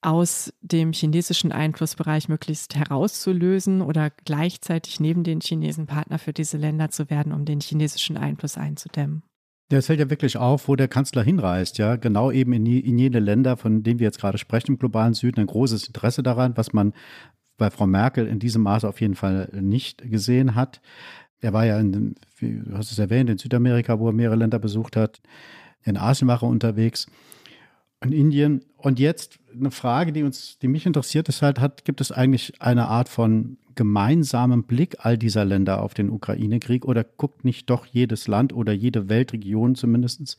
aus 0.05 0.53
dem 0.61 0.93
chinesischen 0.93 1.51
Einflussbereich 1.51 2.29
möglichst 2.29 2.75
herauszulösen 2.75 3.81
oder 3.81 4.11
gleichzeitig 4.11 4.99
neben 4.99 5.23
den 5.23 5.41
Chinesen 5.41 5.87
Partner 5.87 6.19
für 6.19 6.31
diese 6.31 6.57
Länder 6.57 6.89
zu 6.89 7.09
werden, 7.09 7.33
um 7.33 7.45
den 7.45 7.59
chinesischen 7.59 8.15
Einfluss 8.15 8.57
einzudämmen. 8.57 9.23
Ja, 9.71 9.79
es 9.79 9.87
fällt 9.87 9.99
ja 9.99 10.11
wirklich 10.11 10.37
auf, 10.37 10.67
wo 10.67 10.75
der 10.75 10.87
Kanzler 10.87 11.23
hinreist, 11.23 11.79
ja. 11.79 11.95
Genau 11.95 12.29
eben 12.29 12.53
in, 12.53 12.67
in 12.67 12.99
jene 12.99 13.19
Länder, 13.19 13.57
von 13.57 13.81
denen 13.81 13.99
wir 13.99 14.05
jetzt 14.05 14.19
gerade 14.19 14.37
sprechen, 14.37 14.73
im 14.73 14.77
globalen 14.77 15.15
Süden, 15.15 15.39
ein 15.39 15.47
großes 15.47 15.87
Interesse 15.87 16.21
daran, 16.21 16.55
was 16.55 16.71
man 16.71 16.93
bei 17.57 17.71
Frau 17.71 17.87
Merkel 17.87 18.27
in 18.27 18.37
diesem 18.37 18.61
Maße 18.61 18.87
auf 18.87 19.01
jeden 19.01 19.15
Fall 19.15 19.49
nicht 19.59 20.03
gesehen 20.03 20.53
hat. 20.53 20.81
Er 21.39 21.53
war 21.53 21.65
ja, 21.65 21.79
in, 21.79 22.15
du 22.39 22.77
hast 22.77 22.91
es 22.91 22.99
erwähnt, 22.99 23.29
in 23.29 23.39
Südamerika, 23.39 23.99
wo 23.99 24.09
er 24.09 24.13
mehrere 24.13 24.35
Länder 24.35 24.59
besucht 24.59 24.95
hat. 24.95 25.21
In 25.83 25.97
Asien 25.97 26.27
war 26.27 26.43
er 26.43 26.49
unterwegs. 26.49 27.07
In 28.05 28.11
Indien. 28.11 28.63
Und 28.77 28.99
jetzt 28.99 29.39
eine 29.51 29.71
Frage, 29.71 30.13
die 30.13 30.23
uns, 30.23 30.59
die 30.59 30.67
mich 30.67 30.85
interessiert, 30.85 31.27
ist 31.27 31.41
halt, 31.41 31.59
hat, 31.59 31.85
gibt 31.85 32.01
es 32.01 32.11
eigentlich 32.11 32.61
eine 32.61 32.87
Art 32.87 33.09
von 33.09 33.57
gemeinsamen 33.73 34.63
Blick 34.63 34.97
all 34.99 35.17
dieser 35.17 35.43
Länder 35.43 35.81
auf 35.81 35.93
den 35.93 36.09
Ukraine-Krieg 36.09 36.85
oder 36.85 37.03
guckt 37.03 37.43
nicht 37.43 37.69
doch 37.69 37.85
jedes 37.85 38.27
Land 38.27 38.53
oder 38.53 38.73
jede 38.73 39.09
Weltregion 39.09 39.75
zumindest 39.75 40.37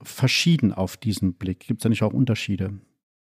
verschieden 0.00 0.72
auf 0.72 0.96
diesen 0.96 1.34
Blick? 1.34 1.60
Gibt 1.66 1.80
es 1.80 1.82
da 1.82 1.88
nicht 1.88 2.02
auch 2.02 2.12
Unterschiede? 2.12 2.74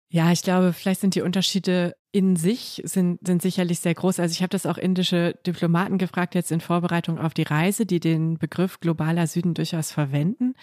Ja, 0.09 0.31
ich 0.31 0.43
glaube, 0.43 0.73
vielleicht 0.73 1.01
sind 1.01 1.15
die 1.15 1.23
Unterschiede 1.23 1.97
in 2.13 2.37
sich 2.37 2.81
sind, 2.85 3.27
sind 3.27 3.43
sicherlich 3.43 3.81
sehr 3.81 3.95
groß. 3.95 4.21
Also 4.21 4.33
ich 4.33 4.43
habe 4.43 4.51
das 4.51 4.67
auch 4.67 4.79
indische 4.79 5.35
Diplomaten 5.47 5.99
gefragt 5.99 6.35
jetzt 6.35 6.53
in 6.53 6.61
Vorbereitung 6.61 7.19
auf 7.19 7.35
die 7.35 7.43
Reise, 7.43 7.87
die 7.87 8.01
den 8.01 8.39
Begriff 8.39 8.81
globaler 8.81 9.27
Süden 9.27 9.55
durchaus 9.55 9.93
verwenden 9.93 10.55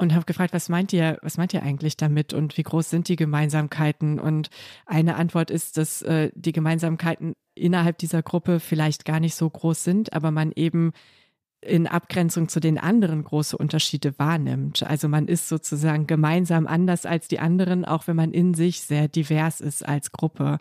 und 0.00 0.14
habe 0.14 0.24
gefragt, 0.24 0.54
was 0.54 0.68
meint 0.70 0.92
ihr, 0.92 1.18
was 1.22 1.36
meint 1.36 1.52
ihr 1.52 1.62
eigentlich 1.62 1.96
damit 1.96 2.32
und 2.32 2.56
wie 2.56 2.62
groß 2.62 2.88
sind 2.88 3.08
die 3.08 3.16
Gemeinsamkeiten? 3.16 4.18
Und 4.18 4.48
eine 4.86 5.16
Antwort 5.16 5.50
ist, 5.50 5.76
dass 5.76 6.00
äh, 6.02 6.30
die 6.34 6.52
Gemeinsamkeiten 6.52 7.34
innerhalb 7.54 7.98
dieser 7.98 8.22
Gruppe 8.22 8.60
vielleicht 8.60 9.04
gar 9.04 9.20
nicht 9.20 9.34
so 9.34 9.48
groß 9.48 9.84
sind, 9.84 10.12
aber 10.14 10.30
man 10.30 10.52
eben 10.56 10.92
in 11.60 11.86
Abgrenzung 11.86 12.48
zu 12.48 12.60
den 12.60 12.78
anderen 12.78 13.22
große 13.22 13.56
Unterschiede 13.56 14.18
wahrnimmt. 14.18 14.82
Also 14.82 15.08
man 15.08 15.28
ist 15.28 15.48
sozusagen 15.48 16.06
gemeinsam 16.06 16.66
anders 16.66 17.04
als 17.04 17.28
die 17.28 17.38
anderen, 17.38 17.84
auch 17.84 18.06
wenn 18.06 18.16
man 18.16 18.32
in 18.32 18.54
sich 18.54 18.80
sehr 18.80 19.08
divers 19.08 19.60
ist 19.60 19.86
als 19.86 20.12
Gruppe. 20.12 20.58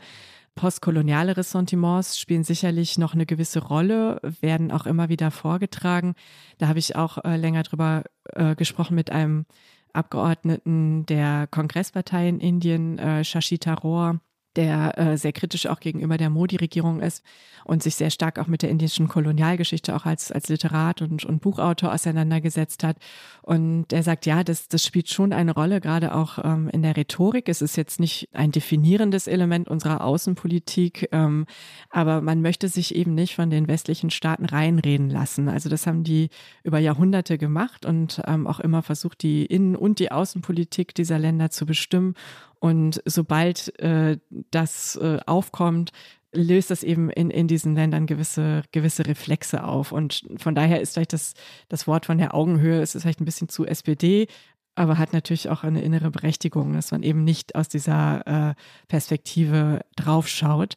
Postkoloniale 0.60 1.38
Ressentiments 1.38 2.20
spielen 2.20 2.43
sicherlich 2.43 2.97
noch 2.97 3.14
eine 3.14 3.26
gewisse 3.26 3.64
Rolle, 3.64 4.20
werden 4.41 4.74
auch 4.74 4.86
immer 4.86 5.07
wieder 5.07 5.32
vorgetragen. 5.32 6.16
Da 6.57 6.68
habe 6.68 6.80
ich 6.80 6.97
auch 6.97 7.18
äh, 7.24 7.38
länger 7.38 7.64
drüber 7.64 8.03
äh, 8.34 8.55
gesprochen 8.55 8.95
mit 8.95 9.10
einem 9.10 9.45
Abgeordneten 9.93 11.05
der 11.05 11.47
Kongresspartei 11.49 12.28
in 12.28 12.41
Indien, 12.41 12.99
äh, 12.99 13.24
Shashi 13.24 13.57
Tharoor, 13.57 14.20
der 14.56 14.97
äh, 14.97 15.18
sehr 15.18 15.32
kritisch 15.32 15.68
auch 15.68 15.80
gegenüber 15.80 16.18
der 16.18 16.30
Modi-Regierung 16.30 17.02
ist 17.02 17.24
und 17.66 17.84
sich 17.84 17.95
sehr 17.95 18.10
stark 18.10 18.39
auch 18.39 18.47
mit 18.47 18.64
der 18.64 18.70
indischen 18.70 19.08
Kolonialgeschichte 19.08 19.95
auch 19.95 20.06
als, 20.06 20.32
als 20.32 20.50
Literat 20.50 21.02
und, 21.02 21.24
und 21.24 21.41
Buchautor 21.41 21.93
auseinandergesetzt 21.93 22.84
hat. 22.84 22.97
Und 23.41 23.93
er 23.93 24.04
sagt, 24.04 24.26
ja, 24.26 24.43
das, 24.43 24.68
das 24.68 24.86
spielt 24.86 25.10
schon 25.10 25.34
eine 25.34 25.54
Rolle, 25.54 25.82
gerade 25.82 26.16
auch 26.16 26.39
ähm, 26.43 26.70
in 26.72 26.82
der 26.82 26.97
Rhetorik. 26.97 27.47
Es 27.47 27.62
ist 27.62 27.78
jetzt 27.78 28.00
nicht 28.00 28.30
ein 28.34 28.52
definierendes 28.52 29.28
Element 29.28 29.68
unserer 29.68 30.04
Außenpolitik, 30.04 31.10
ähm, 31.12 31.45
aber 31.89 32.22
man 32.22 32.41
möchte 32.41 32.70
sich 32.70 32.95
eben 32.95 33.14
nicht 33.14 33.36
von 33.36 33.50
den 33.50 33.68
westlichen 33.68 34.10
Staaten 34.10 34.45
reinreden 34.45 35.10
lassen. 35.10 35.47
Also 35.47 35.70
das 35.70 35.86
haben 35.86 36.04
die 36.04 36.30
über 36.64 36.80
Jahrhunderte 36.80 37.38
gemacht 37.38 37.86
und 37.86 38.22
ähm, 38.26 38.47
auch 38.47 38.60
immer 38.60 38.82
versucht, 38.82 39.22
die 39.22 39.45
Innen- 39.45 39.76
und 39.76 40.00
die 40.00 40.12
Außenpolitik 40.12 40.95
dieser 40.95 41.20
Länder 41.20 41.52
zu 41.52 41.66
bestimmen. 41.66 42.16
Und 42.60 43.01
sobald 43.05 43.80
äh, 43.80 44.18
das 44.51 44.95
äh, 44.97 45.20
aufkommt, 45.26 45.91
löst 46.34 46.70
das 46.70 46.84
eben 46.84 47.10
in, 47.10 47.32
in 47.32 47.47
diesen 47.47 47.76
Ländern 47.76 48.05
gewisse, 48.05 48.64
gewisse 48.72 49.05
Reflexe 49.05 49.64
auf. 49.64 49.91
Und 49.91 50.26
von 50.38 50.55
daher 50.55 50.82
ist 50.82 50.93
vielleicht 50.93 51.14
das, 51.14 51.34
das 51.70 51.88
Wort 51.88 52.05
von 52.05 52.18
der 52.18 52.36
Augenhöhe, 52.36 52.82
es 52.82 52.95
ist 52.95 53.01
vielleicht 53.01 53.22
ein 53.22 53.26
bisschen 53.26 53.49
zu 53.49 53.66
SPD, 53.66 54.28
aber 54.76 54.97
hat 54.97 55.14
natürlich 55.14 55.49
auch 55.49 55.64
eine 55.64 55.82
innere 55.82 56.12
Berechtigung, 56.12 56.74
dass 56.74 56.91
man 56.91 57.03
eben 57.03 57.24
nicht 57.24 57.55
aus 57.55 57.68
dieser 57.68 58.51
äh, 58.51 58.55
Perspektive 58.88 59.82
draufschaut. 59.95 60.76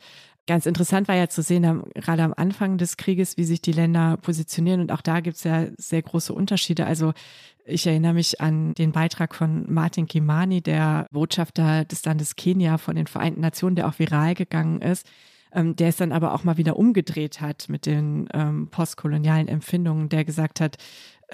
Ganz 0.48 0.66
interessant 0.66 1.06
war 1.06 1.14
ja 1.14 1.28
zu 1.28 1.40
sehen, 1.40 1.84
gerade 1.94 2.24
am 2.24 2.34
Anfang 2.36 2.76
des 2.76 2.96
Krieges, 2.96 3.36
wie 3.36 3.44
sich 3.44 3.62
die 3.62 3.70
Länder 3.70 4.16
positionieren. 4.16 4.80
Und 4.80 4.90
auch 4.90 5.02
da 5.02 5.20
gibt 5.20 5.36
es 5.36 5.44
ja 5.44 5.68
sehr 5.76 6.02
große 6.02 6.32
Unterschiede. 6.32 6.84
Also 6.84 7.12
ich 7.64 7.86
erinnere 7.86 8.14
mich 8.14 8.40
an 8.40 8.74
den 8.74 8.92
Beitrag 8.92 9.34
von 9.34 9.64
Martin 9.72 10.06
Kimani, 10.06 10.60
der 10.60 11.06
Botschafter 11.10 11.84
des 11.84 12.04
Landes 12.04 12.36
Kenia 12.36 12.78
von 12.78 12.96
den 12.96 13.06
Vereinten 13.06 13.40
Nationen, 13.40 13.76
der 13.76 13.88
auch 13.88 13.98
viral 13.98 14.34
gegangen 14.34 14.80
ist, 14.80 15.06
ähm, 15.52 15.76
der 15.76 15.88
es 15.88 15.96
dann 15.96 16.12
aber 16.12 16.34
auch 16.34 16.44
mal 16.44 16.56
wieder 16.56 16.76
umgedreht 16.76 17.40
hat 17.40 17.68
mit 17.68 17.86
den 17.86 18.28
ähm, 18.32 18.68
postkolonialen 18.68 19.48
Empfindungen, 19.48 20.08
der 20.08 20.24
gesagt 20.24 20.60
hat, 20.60 20.76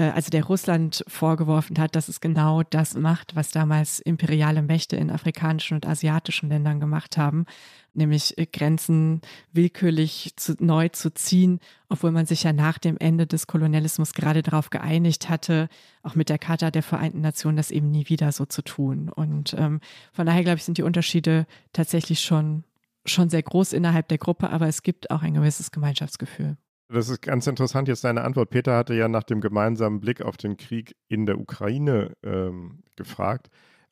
also 0.05 0.31
der 0.31 0.45
Russland 0.45 1.05
vorgeworfen 1.09 1.77
hat, 1.79 1.97
dass 1.97 2.09
es 2.09 2.21
genau 2.21 2.63
das 2.63 2.95
macht, 2.95 3.35
was 3.35 3.51
damals 3.51 3.99
imperiale 3.99 4.63
Mächte 4.63 4.97
in 4.97 5.11
afrikanischen 5.11 5.75
und 5.75 5.87
asiatischen 5.87 6.49
Ländern 6.49 6.79
gemacht 6.79 7.17
haben, 7.17 7.47
nämlich 7.95 8.39
äh, 8.39 8.47
Grenzen 8.47 9.21
willkürlich 9.53 10.35
zu, 10.37 10.55
neu 10.61 10.89
zu 10.89 11.13
ziehen, 11.13 11.59
obwohl 11.89 12.13
man 12.13 12.27
sich 12.27 12.45
ja 12.45 12.53
nach 12.53 12.79
dem 12.79 12.97
Ende 12.99 13.27
des 13.27 13.49
Kolonialismus 13.49 14.13
gerade 14.13 14.43
darauf 14.43 14.71
geeinigt 14.71 15.29
hatte, 15.29 15.69
auch 16.05 16.15
mit 16.15 16.29
der 16.29 16.39
Charta 16.39 16.71
der 16.71 16.85
Vereinten 16.85 17.21
Nationen, 17.21 17.57
das 17.57 17.73
eben 17.73 17.91
nie 17.91 18.09
wieder 18.09 18.31
so 18.31 18.47
zu 18.47 18.63
tun. 18.63 19.09
Und 19.09 19.55
ähm, 19.59 19.81
von 20.13 20.27
daher, 20.27 20.45
glaube 20.45 20.59
ich, 20.59 20.65
sind 20.65 20.79
die 20.79 20.83
Unterschiede 20.83 21.47
tatsächlich 21.73 22.21
schon, 22.21 22.63
schon 23.05 23.31
sehr 23.31 23.43
groß 23.43 23.73
innerhalb 23.73 24.07
der 24.07 24.19
Gruppe, 24.19 24.51
aber 24.51 24.69
es 24.69 24.85
gibt 24.85 25.11
auch 25.11 25.23
ein 25.23 25.35
gewisses 25.35 25.73
Gemeinschaftsgefühl. 25.73 26.57
Das 26.91 27.11
ist 27.11 27.21
ganz 27.21 27.47
interessant 27.47 27.87
jetzt 27.89 28.05
deine 28.05 28.23
Antwort. 28.23 28.49
Peter 28.49 28.77
hatte 28.77 28.95
ja 28.95 29.09
nach 29.09 29.23
dem 29.23 29.43
gemeinsamen 29.43 30.01
Blick 30.01 30.23
auf 30.23 30.39
den 30.39 30.57
Krieg 30.57 30.97
in 31.09 31.27
der 31.27 31.39
Ukraine 31.39 32.17
ähm, 32.23 32.83
gefragt. 32.97 33.49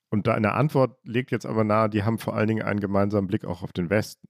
Und 0.09 0.25
deine 0.25 0.53
Antwort 0.53 0.97
legt 1.03 1.31
jetzt 1.31 1.45
aber 1.45 1.63
nahe, 1.63 1.89
die 1.89 2.03
haben 2.03 2.17
vor 2.17 2.35
allen 2.35 2.47
Dingen 2.47 2.63
einen 2.63 2.79
gemeinsamen 2.79 3.27
Blick 3.27 3.45
auch 3.45 3.61
auf 3.61 3.71
den 3.71 3.91
Westen. 3.91 4.27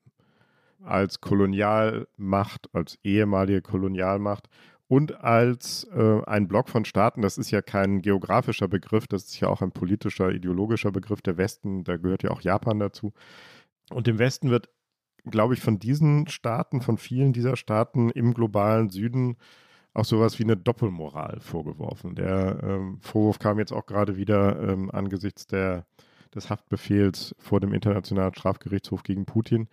Als 0.84 1.22
Kolonialmacht, 1.22 2.68
als 2.74 2.98
ehemalige 3.04 3.62
Kolonialmacht 3.62 4.48
und 4.88 5.24
als 5.24 5.86
äh, 5.94 6.22
ein 6.26 6.48
Block 6.48 6.70
von 6.70 6.84
Staaten, 6.84 7.22
das 7.22 7.38
ist 7.38 7.52
ja 7.52 7.62
kein 7.62 8.02
geografischer 8.02 8.68
Begriff, 8.68 9.08
das 9.08 9.26
ist 9.26 9.40
ja 9.40 9.48
auch 9.48 9.62
ein 9.62 9.72
politischer, 9.72 10.32
ideologischer 10.32 10.92
Begriff. 10.92 11.22
Der 11.22 11.38
Westen, 11.38 11.84
da 11.84 11.98
gehört 11.98 12.24
ja 12.24 12.32
auch 12.32 12.42
Japan 12.42 12.80
dazu. 12.80 13.14
Und 13.90 14.08
dem 14.08 14.20
Westen 14.20 14.50
wird 14.50 14.70
glaube 15.30 15.54
ich, 15.54 15.60
von 15.60 15.80
diesen 15.80 16.28
Staaten, 16.28 16.82
von 16.82 16.98
vielen 16.98 17.34
dieser 17.34 17.56
Staaten 17.56 18.10
im 18.10 18.34
globalen 18.34 18.90
Süden 18.90 19.38
auch 19.94 20.06
sowas 20.06 20.38
wie 20.38 20.44
eine 20.44 20.58
Doppelmoral 20.58 21.40
vorgeworfen. 21.40 22.16
Der 22.16 22.60
ähm, 22.64 23.00
Vorwurf 23.02 23.40
kam 23.40 23.58
jetzt 23.58 23.74
auch 23.74 23.86
gerade 23.86 24.16
wieder 24.16 24.62
ähm, 24.62 24.92
angesichts 24.92 25.48
der, 25.48 25.88
des 26.36 26.50
Haftbefehls 26.50 27.36
vor 27.40 27.60
dem 27.60 27.74
Internationalen 27.74 28.34
Strafgerichtshof 28.34 29.02
gegen 29.02 29.26
Putin. 29.26 29.68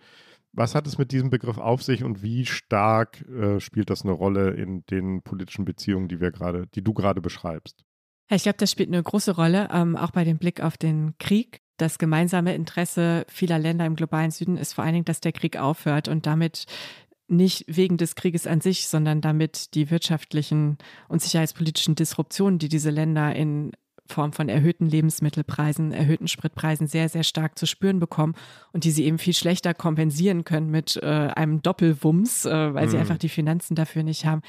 Was 0.51 0.73
hat 0.73 0.87
es 0.87 0.97
mit 0.97 1.11
diesem 1.11 1.29
Begriff 1.29 1.57
auf 1.57 1.83
sich 1.83 2.03
und 2.03 2.23
wie 2.23 2.45
stark 2.45 3.21
äh, 3.29 3.59
spielt 3.59 3.89
das 3.89 4.03
eine 4.03 4.13
Rolle 4.13 4.51
in 4.51 4.85
den 4.87 5.21
politischen 5.21 5.65
Beziehungen, 5.65 6.07
die 6.07 6.21
wir 6.21 6.31
gerade, 6.31 6.65
die 6.67 6.81
du 6.83 6.93
gerade 6.93 7.21
beschreibst? 7.21 7.85
ich 8.31 8.43
glaube, 8.43 8.57
das 8.57 8.71
spielt 8.71 8.89
eine 8.89 9.03
große 9.03 9.35
Rolle, 9.35 9.69
ähm, 9.71 9.95
auch 9.95 10.09
bei 10.09 10.23
dem 10.23 10.39
Blick 10.39 10.61
auf 10.63 10.77
den 10.77 11.13
Krieg 11.19 11.61
das 11.77 11.97
gemeinsame 11.97 12.55
Interesse 12.55 13.25
vieler 13.27 13.59
Länder 13.59 13.85
im 13.85 13.95
globalen 13.95 14.31
Süden 14.31 14.57
ist 14.57 14.73
vor 14.73 14.83
allen 14.83 14.93
Dingen, 14.93 15.05
dass 15.05 15.21
der 15.21 15.31
Krieg 15.31 15.57
aufhört 15.57 16.07
und 16.07 16.25
damit 16.25 16.65
nicht 17.27 17.65
wegen 17.67 17.97
des 17.97 18.15
Krieges 18.15 18.47
an 18.47 18.61
sich, 18.61 18.87
sondern 18.87 19.21
damit 19.21 19.73
die 19.73 19.89
wirtschaftlichen 19.89 20.77
und 21.07 21.21
sicherheitspolitischen 21.21 21.95
Disruptionen, 21.95 22.59
die 22.59 22.69
diese 22.69 22.91
Länder 22.91 23.35
in 23.35 23.71
Form 24.07 24.33
von 24.33 24.49
erhöhten 24.49 24.85
Lebensmittelpreisen, 24.85 25.91
erhöhten 25.91 26.27
Spritpreisen 26.27 26.85
sehr, 26.85 27.09
sehr 27.09 27.23
stark 27.23 27.57
zu 27.57 27.65
spüren 27.65 27.99
bekommen 27.99 28.35
und 28.71 28.83
die 28.83 28.91
sie 28.91 29.03
eben 29.05 29.17
viel 29.17 29.33
schlechter 29.33 29.73
kompensieren 29.73 30.43
können 30.43 30.69
mit 30.69 30.97
äh, 30.97 31.05
einem 31.05 31.63
Doppelwumms, 31.63 32.45
äh, 32.45 32.73
weil 32.73 32.85
mhm. 32.85 32.91
sie 32.91 32.97
einfach 32.97 33.17
die 33.17 33.29
Finanzen 33.29 33.73
dafür 33.73 34.03
nicht 34.03 34.25
haben, 34.25 34.43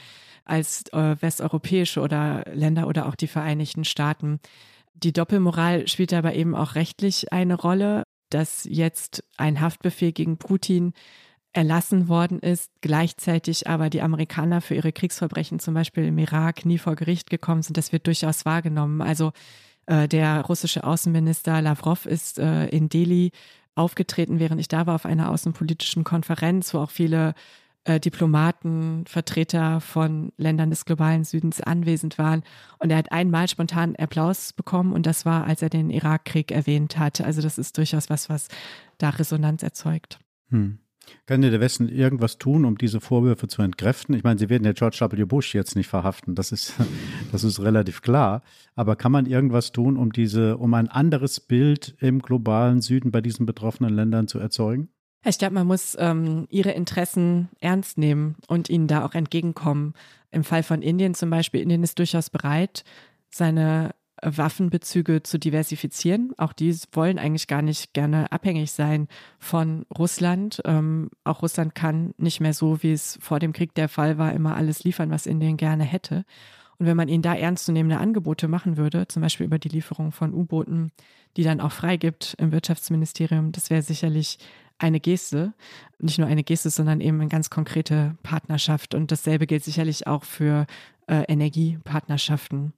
als 0.44 0.84
äh, 0.92 1.16
westeuropäische 1.20 2.00
oder 2.00 2.44
Länder 2.52 2.86
oder 2.86 3.06
auch 3.06 3.14
die 3.14 3.26
Vereinigten 3.26 3.84
Staaten. 3.84 4.40
Die 5.02 5.12
Doppelmoral 5.12 5.88
spielt 5.88 6.12
aber 6.12 6.34
eben 6.34 6.54
auch 6.54 6.74
rechtlich 6.74 7.32
eine 7.32 7.54
Rolle, 7.54 8.04
dass 8.30 8.64
jetzt 8.64 9.22
ein 9.36 9.60
Haftbefehl 9.60 10.12
gegen 10.12 10.38
Putin 10.38 10.94
erlassen 11.52 12.08
worden 12.08 12.38
ist, 12.40 12.70
gleichzeitig 12.80 13.66
aber 13.66 13.88
die 13.88 14.02
Amerikaner 14.02 14.60
für 14.60 14.74
ihre 14.74 14.92
Kriegsverbrechen 14.92 15.58
zum 15.58 15.74
Beispiel 15.74 16.04
im 16.04 16.18
Irak 16.18 16.66
nie 16.66 16.78
vor 16.78 16.96
Gericht 16.96 17.30
gekommen 17.30 17.62
sind. 17.62 17.76
Das 17.76 17.92
wird 17.92 18.06
durchaus 18.06 18.44
wahrgenommen. 18.44 19.00
Also 19.00 19.32
äh, 19.86 20.08
der 20.08 20.42
russische 20.42 20.84
Außenminister 20.84 21.62
Lavrov 21.62 22.04
ist 22.06 22.38
äh, 22.38 22.66
in 22.68 22.88
Delhi 22.88 23.32
aufgetreten, 23.74 24.38
während 24.38 24.60
ich 24.60 24.68
da 24.68 24.86
war, 24.86 24.94
auf 24.94 25.06
einer 25.06 25.30
außenpolitischen 25.30 26.04
Konferenz, 26.04 26.74
wo 26.74 26.78
auch 26.78 26.90
viele 26.90 27.34
äh, 27.86 28.00
Diplomaten, 28.00 29.04
Vertreter 29.06 29.80
von 29.80 30.32
Ländern 30.36 30.70
des 30.70 30.84
globalen 30.84 31.24
Südens 31.24 31.60
anwesend 31.60 32.18
waren. 32.18 32.42
Und 32.78 32.90
er 32.90 32.98
hat 32.98 33.12
einmal 33.12 33.48
spontan 33.48 33.94
Applaus 33.96 34.52
bekommen 34.52 34.92
und 34.92 35.06
das 35.06 35.24
war, 35.24 35.44
als 35.46 35.62
er 35.62 35.70
den 35.70 35.90
Irakkrieg 35.90 36.50
erwähnt 36.50 36.98
hat. 36.98 37.20
Also 37.20 37.42
das 37.42 37.58
ist 37.58 37.78
durchaus 37.78 38.10
was, 38.10 38.28
was 38.28 38.48
da 38.98 39.10
Resonanz 39.10 39.62
erzeugt. 39.62 40.18
Hm. 40.50 40.78
Kann 41.26 41.42
der 41.42 41.60
Westen 41.60 41.88
irgendwas 41.88 42.38
tun, 42.38 42.64
um 42.64 42.76
diese 42.76 43.00
Vorwürfe 43.00 43.46
zu 43.46 43.62
entkräften? 43.62 44.16
Ich 44.16 44.24
meine, 44.24 44.40
sie 44.40 44.48
werden 44.48 44.64
ja 44.64 44.72
George 44.72 44.98
W. 45.00 45.24
Bush 45.24 45.54
jetzt 45.54 45.76
nicht 45.76 45.86
verhaften, 45.86 46.34
das 46.34 46.50
ist, 46.50 46.74
das 47.32 47.44
ist 47.44 47.60
relativ 47.60 48.02
klar. 48.02 48.42
Aber 48.74 48.96
kann 48.96 49.12
man 49.12 49.26
irgendwas 49.26 49.70
tun, 49.70 49.96
um 49.96 50.12
diese, 50.12 50.56
um 50.56 50.74
ein 50.74 50.88
anderes 50.88 51.38
Bild 51.38 51.96
im 52.00 52.20
globalen 52.20 52.80
Süden 52.80 53.12
bei 53.12 53.20
diesen 53.20 53.46
betroffenen 53.46 53.94
Ländern 53.94 54.26
zu 54.26 54.40
erzeugen? 54.40 54.88
Ich 55.28 55.38
glaube, 55.38 55.54
man 55.54 55.66
muss 55.66 55.96
ähm, 55.98 56.46
ihre 56.50 56.70
Interessen 56.70 57.48
ernst 57.60 57.98
nehmen 57.98 58.36
und 58.46 58.70
ihnen 58.70 58.86
da 58.86 59.04
auch 59.04 59.14
entgegenkommen. 59.14 59.94
Im 60.30 60.44
Fall 60.44 60.62
von 60.62 60.82
Indien 60.82 61.14
zum 61.14 61.30
Beispiel, 61.30 61.60
Indien 61.60 61.82
ist 61.82 61.98
durchaus 61.98 62.30
bereit, 62.30 62.84
seine 63.28 63.90
Waffenbezüge 64.22 65.22
zu 65.22 65.38
diversifizieren. 65.38 66.32
Auch 66.38 66.52
die 66.52 66.74
wollen 66.92 67.18
eigentlich 67.18 67.48
gar 67.48 67.60
nicht 67.60 67.92
gerne 67.92 68.30
abhängig 68.32 68.72
sein 68.72 69.08
von 69.38 69.84
Russland. 69.96 70.62
Ähm, 70.64 71.10
auch 71.24 71.42
Russland 71.42 71.74
kann 71.74 72.14
nicht 72.18 72.40
mehr 72.40 72.54
so, 72.54 72.82
wie 72.82 72.92
es 72.92 73.18
vor 73.20 73.40
dem 73.40 73.52
Krieg 73.52 73.74
der 73.74 73.88
Fall 73.88 74.18
war, 74.18 74.32
immer 74.32 74.56
alles 74.56 74.84
liefern, 74.84 75.10
was 75.10 75.26
Indien 75.26 75.56
gerne 75.56 75.84
hätte. 75.84 76.24
Und 76.78 76.86
wenn 76.86 76.96
man 76.96 77.08
ihnen 77.08 77.22
da 77.22 77.34
ernstzunehmende 77.34 77.98
Angebote 77.98 78.48
machen 78.48 78.76
würde, 78.76 79.08
zum 79.08 79.22
Beispiel 79.22 79.46
über 79.46 79.58
die 79.58 79.70
Lieferung 79.70 80.12
von 80.12 80.34
U-Booten, 80.34 80.92
die 81.36 81.42
dann 81.42 81.60
auch 81.60 81.72
freigibt 81.72 82.36
im 82.38 82.52
Wirtschaftsministerium, 82.52 83.52
das 83.52 83.70
wäre 83.70 83.82
sicherlich 83.82 84.38
eine 84.78 85.00
Geste. 85.00 85.54
Nicht 85.98 86.18
nur 86.18 86.28
eine 86.28 86.44
Geste, 86.44 86.70
sondern 86.70 87.00
eben 87.00 87.20
eine 87.20 87.28
ganz 87.28 87.50
konkrete 87.50 88.16
Partnerschaft. 88.22 88.94
Und 88.94 89.10
dasselbe 89.12 89.46
gilt 89.46 89.64
sicherlich 89.64 90.06
auch 90.06 90.24
für 90.24 90.66
äh, 91.06 91.22
Energiepartnerschaften. 91.28 92.72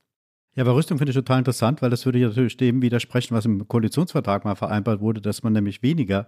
Ja, 0.55 0.65
aber 0.65 0.75
Rüstung 0.75 0.99
finde 0.99 1.11
ich 1.11 1.17
total 1.17 1.39
interessant, 1.39 1.83
weil 1.83 1.91
das 1.91 2.05
würde 2.05 2.19
ja 2.19 2.29
natürlich 2.29 2.57
dem 2.57 2.83
widersprechen, 2.83 3.33
was 3.37 3.45
im 3.45 3.69
Koalitionsvertrag 3.69 4.45
mal 4.45 4.57
vereinbart 4.57 5.01
wurde, 5.01 5.21
dass 5.21 5.45
man 5.45 5.53
nämlich 5.53 5.85
weniger 5.85 6.27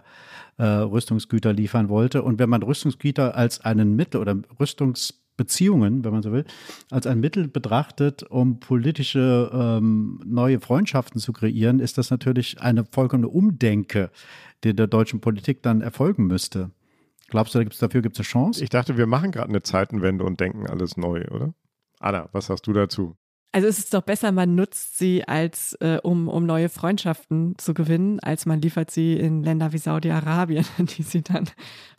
äh, 0.57 0.63
Rüstungsgüter 0.63 1.51
liefern 1.51 1.89
wollte. 1.89 2.23
Und 2.23 2.39
wenn 2.39 2.49
man 2.49 2.63
Rüstungsgüter 2.63 3.35
als 3.35 3.59
einen 3.59 3.97
Mittel 3.97 4.21
oder 4.21 4.37
Rüstungs 4.57 5.21
Beziehungen, 5.37 6.03
wenn 6.03 6.11
man 6.11 6.21
so 6.21 6.31
will, 6.31 6.45
als 6.91 7.07
ein 7.07 7.19
Mittel 7.19 7.47
betrachtet, 7.47 8.21
um 8.21 8.59
politische 8.59 9.49
ähm, 9.51 10.21
neue 10.25 10.59
Freundschaften 10.59 11.19
zu 11.19 11.33
kreieren, 11.33 11.79
ist 11.79 11.97
das 11.97 12.11
natürlich 12.11 12.61
eine 12.61 12.85
vollkommene 12.85 13.27
Umdenke, 13.27 14.11
die 14.63 14.75
der 14.75 14.87
deutschen 14.87 15.21
Politik 15.21 15.63
dann 15.63 15.81
erfolgen 15.81 16.27
müsste. 16.27 16.71
Glaubst 17.27 17.55
du, 17.55 17.59
da 17.59 17.63
gibt's, 17.63 17.79
dafür 17.79 18.01
gibt 18.01 18.15
es 18.15 18.19
eine 18.19 18.25
Chance? 18.25 18.63
Ich 18.63 18.69
dachte, 18.69 18.97
wir 18.97 19.07
machen 19.07 19.31
gerade 19.31 19.49
eine 19.49 19.61
Zeitenwende 19.61 20.25
und 20.25 20.39
denken 20.39 20.67
alles 20.67 20.97
neu, 20.97 21.25
oder? 21.31 21.53
Anna, 21.99 22.29
was 22.33 22.47
sagst 22.47 22.67
du 22.67 22.73
dazu? 22.73 23.15
Also 23.53 23.67
es 23.67 23.79
ist 23.79 23.93
doch 23.93 24.01
besser, 24.01 24.31
man 24.31 24.55
nutzt 24.55 24.97
sie, 24.97 25.27
als 25.27 25.73
äh, 25.81 25.99
um, 26.01 26.29
um 26.29 26.45
neue 26.45 26.69
Freundschaften 26.69 27.55
zu 27.57 27.73
gewinnen, 27.73 28.21
als 28.21 28.45
man 28.45 28.61
liefert 28.61 28.91
sie 28.91 29.15
in 29.15 29.43
Länder 29.43 29.73
wie 29.73 29.77
Saudi-Arabien, 29.77 30.65
die 30.77 31.03
sie 31.03 31.21
dann 31.21 31.49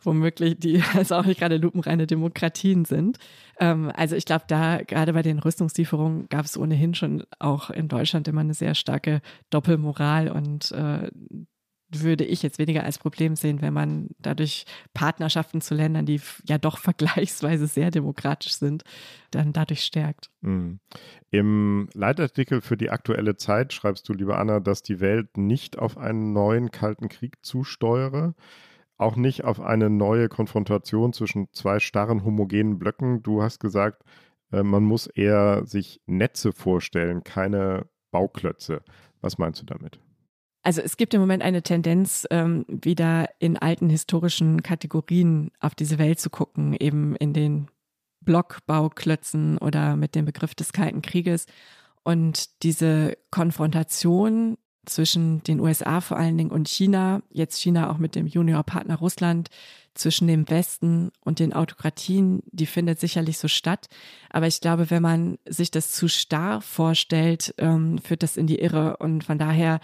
womöglich, 0.01 0.57
die 0.59 0.81
also 0.95 1.15
auch 1.15 1.25
nicht 1.25 1.39
gerade 1.39 1.57
lupenreine 1.57 2.07
Demokratien 2.07 2.85
sind. 2.85 3.19
Ähm, 3.59 3.91
also 3.95 4.15
ich 4.15 4.25
glaube, 4.25 4.45
da 4.47 4.81
gerade 4.81 5.13
bei 5.13 5.21
den 5.21 5.37
Rüstungslieferungen 5.37 6.27
gab 6.29 6.45
es 6.45 6.57
ohnehin 6.57 6.95
schon 6.95 7.23
auch 7.37 7.69
in 7.69 7.87
Deutschland 7.87 8.27
immer 8.27 8.41
eine 8.41 8.55
sehr 8.55 8.73
starke 8.73 9.21
Doppelmoral 9.51 10.29
und 10.29 10.71
äh, 10.71 11.11
würde 12.01 12.25
ich 12.25 12.41
jetzt 12.43 12.59
weniger 12.59 12.83
als 12.83 12.97
Problem 12.97 13.35
sehen, 13.35 13.61
wenn 13.61 13.73
man 13.73 14.09
dadurch 14.19 14.65
Partnerschaften 14.93 15.61
zu 15.61 15.75
Ländern, 15.75 16.05
die 16.05 16.21
ja 16.47 16.57
doch 16.57 16.77
vergleichsweise 16.79 17.67
sehr 17.67 17.91
demokratisch 17.91 18.53
sind, 18.53 18.83
dann 19.31 19.53
dadurch 19.53 19.83
stärkt. 19.83 20.29
Mhm. 20.41 20.79
Im 21.31 21.89
Leitartikel 21.93 22.61
für 22.61 22.77
die 22.77 22.89
aktuelle 22.89 23.35
Zeit 23.37 23.73
schreibst 23.73 24.07
du, 24.07 24.13
liebe 24.13 24.37
Anna, 24.37 24.59
dass 24.59 24.83
die 24.83 24.99
Welt 24.99 25.37
nicht 25.37 25.77
auf 25.77 25.97
einen 25.97 26.33
neuen 26.33 26.71
Kalten 26.71 27.09
Krieg 27.09 27.37
zusteuere, 27.43 28.35
auch 28.97 29.15
nicht 29.15 29.43
auf 29.43 29.59
eine 29.59 29.89
neue 29.89 30.29
Konfrontation 30.29 31.13
zwischen 31.13 31.47
zwei 31.51 31.79
starren 31.79 32.23
homogenen 32.23 32.79
Blöcken. 32.79 33.23
Du 33.23 33.41
hast 33.41 33.59
gesagt, 33.59 34.03
äh, 34.51 34.63
man 34.63 34.83
muss 34.83 35.07
eher 35.07 35.65
sich 35.65 36.01
Netze 36.05 36.53
vorstellen, 36.53 37.23
keine 37.23 37.87
Bauklötze. 38.11 38.83
Was 39.21 39.37
meinst 39.37 39.61
du 39.61 39.65
damit? 39.65 39.99
Also 40.63 40.81
es 40.81 40.95
gibt 40.95 41.13
im 41.13 41.19
Moment 41.19 41.43
eine 41.43 41.61
Tendenz, 41.61 42.25
ähm, 42.31 42.65
wieder 42.67 43.29
in 43.39 43.57
alten 43.57 43.89
historischen 43.89 44.63
Kategorien 44.63 45.51
auf 45.59 45.75
diese 45.75 45.99
Welt 45.99 46.19
zu 46.19 46.29
gucken, 46.29 46.75
eben 46.79 47.15
in 47.17 47.33
den 47.33 47.67
Blockbauklötzen 48.21 49.57
oder 49.57 49.97
mit 49.97 50.15
dem 50.15 50.23
Begriff 50.23 50.55
des 50.55 50.71
Kalten 50.71 51.01
Krieges. 51.01 51.45
Und 52.03 52.63
diese 52.63 53.17
Konfrontation 53.29 54.57
zwischen 54.85 55.43
den 55.43 55.59
USA 55.59 56.01
vor 56.01 56.17
allen 56.17 56.37
Dingen 56.37 56.51
und 56.51 56.67
China, 56.67 57.21
jetzt 57.29 57.61
China 57.61 57.89
auch 57.89 57.97
mit 57.97 58.15
dem 58.15 58.27
Juniorpartner 58.27 58.97
Russland, 58.97 59.49
zwischen 59.95 60.27
dem 60.27 60.49
Westen 60.49 61.11
und 61.21 61.39
den 61.39 61.53
Autokratien, 61.53 62.41
die 62.51 62.65
findet 62.65 62.99
sicherlich 62.99 63.37
so 63.37 63.47
statt. 63.47 63.89
Aber 64.29 64.47
ich 64.47 64.59
glaube, 64.59 64.89
wenn 64.89 65.03
man 65.03 65.37
sich 65.47 65.71
das 65.71 65.91
zu 65.91 66.07
starr 66.07 66.61
vorstellt, 66.61 67.53
ähm, 67.59 67.99
führt 67.99 68.23
das 68.23 68.35
in 68.35 68.47
die 68.47 68.59
Irre. 68.59 68.97
Und 68.97 69.23
von 69.23 69.37
daher 69.37 69.79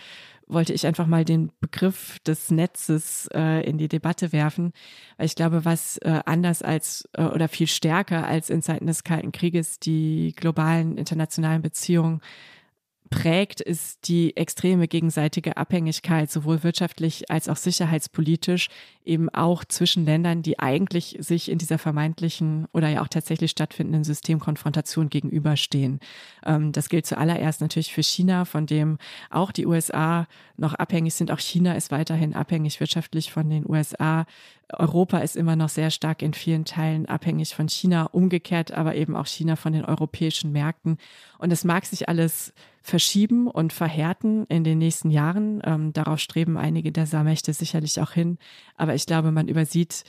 wollte 0.49 0.73
ich 0.73 0.85
einfach 0.85 1.07
mal 1.07 1.23
den 1.23 1.51
Begriff 1.61 2.19
des 2.19 2.51
Netzes 2.51 3.29
äh, 3.33 3.63
in 3.63 3.77
die 3.77 3.87
Debatte 3.87 4.33
werfen, 4.33 4.73
weil 5.17 5.27
ich 5.27 5.35
glaube, 5.35 5.63
was 5.63 5.97
äh, 5.99 6.21
anders 6.25 6.61
als 6.61 7.07
äh, 7.13 7.23
oder 7.23 7.47
viel 7.47 7.67
stärker 7.67 8.27
als 8.27 8.49
in 8.49 8.61
Zeiten 8.61 8.87
des 8.87 9.03
Kalten 9.03 9.31
Krieges 9.31 9.79
die 9.79 10.33
globalen 10.35 10.97
internationalen 10.97 11.61
Beziehungen 11.61 12.21
prägt, 13.09 13.61
ist 13.61 14.07
die 14.07 14.35
extreme 14.37 14.87
gegenseitige 14.87 15.57
Abhängigkeit, 15.57 16.29
sowohl 16.31 16.63
wirtschaftlich 16.63 17.29
als 17.31 17.49
auch 17.49 17.55
sicherheitspolitisch, 17.55 18.69
eben 19.03 19.29
auch 19.29 19.65
zwischen 19.65 20.05
Ländern, 20.05 20.43
die 20.43 20.59
eigentlich 20.59 21.17
sich 21.19 21.49
in 21.49 21.57
dieser 21.57 21.79
vermeintlichen 21.79 22.67
oder 22.73 22.89
ja 22.89 23.01
auch 23.01 23.07
tatsächlich 23.07 23.51
stattfindenden 23.51 24.03
Systemkonfrontation 24.03 25.09
gegenüberstehen. 25.09 25.99
Ähm, 26.45 26.71
das 26.71 26.89
gilt 26.89 27.07
zuallererst 27.07 27.61
natürlich 27.61 27.93
für 27.93 28.03
China, 28.03 28.45
von 28.45 28.67
dem 28.67 28.99
auch 29.29 29.51
die 29.51 29.65
USA 29.65 30.27
noch 30.57 30.75
abhängig 30.75 31.15
sind. 31.15 31.31
Auch 31.31 31.39
China 31.39 31.73
ist 31.73 31.91
weiterhin 31.91 32.35
abhängig 32.35 32.79
wirtschaftlich 32.79 33.31
von 33.31 33.49
den 33.49 33.67
USA. 33.67 34.25
Europa 34.71 35.17
ist 35.19 35.35
immer 35.35 35.55
noch 35.55 35.69
sehr 35.69 35.89
stark 35.89 36.21
in 36.21 36.33
vielen 36.33 36.65
Teilen 36.65 37.07
abhängig 37.07 37.55
von 37.55 37.67
China, 37.67 38.05
umgekehrt 38.05 38.71
aber 38.71 38.93
eben 38.95 39.15
auch 39.15 39.25
China 39.25 39.55
von 39.55 39.73
den 39.73 39.83
europäischen 39.85 40.51
Märkten. 40.51 40.97
Und 41.39 41.51
es 41.51 41.63
mag 41.63 41.85
sich 41.85 42.07
alles 42.07 42.53
verschieben 42.81 43.47
und 43.47 43.73
verhärten 43.73 44.45
in 44.47 44.63
den 44.63 44.77
nächsten 44.77 45.09
Jahren. 45.09 45.61
Ähm, 45.63 45.93
darauf 45.93 46.19
streben 46.19 46.57
einige 46.57 46.91
der 46.91 47.05
Saarmächte 47.05 47.53
sicherlich 47.53 47.99
auch 48.01 48.11
hin. 48.11 48.37
Aber 48.75 48.95
ich 48.95 49.05
glaube, 49.05 49.31
man 49.31 49.47
übersieht 49.47 50.03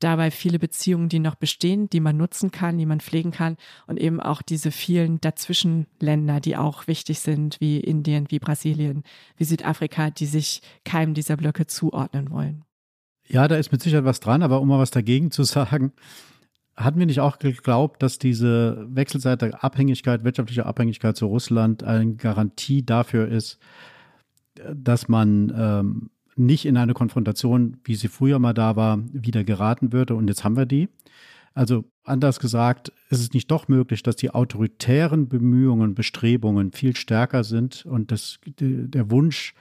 dabei 0.00 0.30
viele 0.30 0.58
Beziehungen, 0.58 1.08
die 1.08 1.18
noch 1.18 1.34
bestehen, 1.34 1.88
die 1.90 2.00
man 2.00 2.16
nutzen 2.16 2.50
kann, 2.50 2.78
die 2.78 2.86
man 2.86 3.00
pflegen 3.00 3.30
kann 3.30 3.56
und 3.86 3.98
eben 3.98 4.18
auch 4.18 4.42
diese 4.42 4.70
vielen 4.70 5.20
Dazwischenländer, 5.20 6.40
die 6.40 6.56
auch 6.56 6.86
wichtig 6.86 7.20
sind, 7.20 7.60
wie 7.60 7.78
Indien, 7.78 8.26
wie 8.30 8.38
Brasilien, 8.38 9.04
wie 9.36 9.44
Südafrika, 9.44 10.10
die 10.10 10.26
sich 10.26 10.62
keinem 10.84 11.14
dieser 11.14 11.36
Blöcke 11.36 11.66
zuordnen 11.66 12.30
wollen. 12.30 12.64
Ja, 13.28 13.46
da 13.46 13.56
ist 13.56 13.70
mit 13.70 13.80
Sicherheit 13.82 14.04
was 14.04 14.20
dran, 14.20 14.42
aber 14.42 14.60
um 14.60 14.68
mal 14.68 14.80
was 14.80 14.90
dagegen 14.90 15.30
zu 15.30 15.44
sagen, 15.44 15.92
hatten 16.84 16.98
wir 16.98 17.06
nicht 17.06 17.20
auch 17.20 17.38
geglaubt, 17.38 18.02
dass 18.02 18.18
diese 18.18 18.86
wechselseitige 18.88 19.62
Abhängigkeit, 19.62 20.24
wirtschaftliche 20.24 20.66
Abhängigkeit 20.66 21.16
zu 21.16 21.26
Russland 21.26 21.82
eine 21.84 22.14
Garantie 22.14 22.84
dafür 22.84 23.28
ist, 23.28 23.58
dass 24.74 25.08
man 25.08 25.52
ähm, 25.56 26.10
nicht 26.36 26.64
in 26.64 26.76
eine 26.76 26.94
Konfrontation, 26.94 27.76
wie 27.84 27.94
sie 27.94 28.08
früher 28.08 28.38
mal 28.38 28.54
da 28.54 28.76
war, 28.76 28.98
wieder 29.12 29.44
geraten 29.44 29.92
würde. 29.92 30.14
Und 30.14 30.28
jetzt 30.28 30.44
haben 30.44 30.56
wir 30.56 30.66
die. 30.66 30.88
Also 31.54 31.84
anders 32.04 32.40
gesagt, 32.40 32.92
ist 33.10 33.20
es 33.20 33.32
nicht 33.32 33.50
doch 33.50 33.68
möglich, 33.68 34.02
dass 34.02 34.16
die 34.16 34.30
autoritären 34.30 35.28
Bemühungen, 35.28 35.94
Bestrebungen 35.94 36.72
viel 36.72 36.96
stärker 36.96 37.44
sind 37.44 37.84
und 37.86 38.12
das, 38.12 38.38
der 38.46 39.10
Wunsch, 39.10 39.54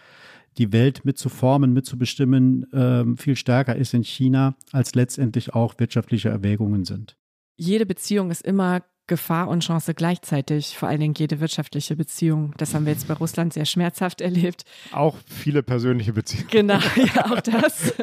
die 0.57 0.71
Welt 0.73 1.05
mitzuformen, 1.05 1.73
mitzubestimmen, 1.73 2.71
äh, 2.73 3.05
viel 3.17 3.35
stärker 3.35 3.75
ist 3.75 3.93
in 3.93 4.03
China, 4.03 4.55
als 4.71 4.95
letztendlich 4.95 5.53
auch 5.53 5.75
wirtschaftliche 5.77 6.29
Erwägungen 6.29 6.85
sind. 6.85 7.17
Jede 7.57 7.85
Beziehung 7.85 8.31
ist 8.31 8.41
immer 8.41 8.83
Gefahr 9.09 9.49
und 9.49 9.61
Chance 9.61 9.93
gleichzeitig, 9.93 10.77
vor 10.77 10.87
allen 10.87 11.01
Dingen 11.01 11.15
jede 11.17 11.41
wirtschaftliche 11.41 11.97
Beziehung. 11.97 12.53
Das 12.57 12.73
haben 12.73 12.85
wir 12.85 12.93
jetzt 12.93 13.07
bei 13.07 13.15
Russland 13.15 13.51
sehr 13.53 13.65
schmerzhaft 13.65 14.21
erlebt. 14.21 14.63
Auch 14.93 15.17
viele 15.25 15.63
persönliche 15.63 16.13
Beziehungen. 16.13 16.47
Genau, 16.49 16.79
ja, 16.95 17.25
auch 17.31 17.41
das. 17.41 17.93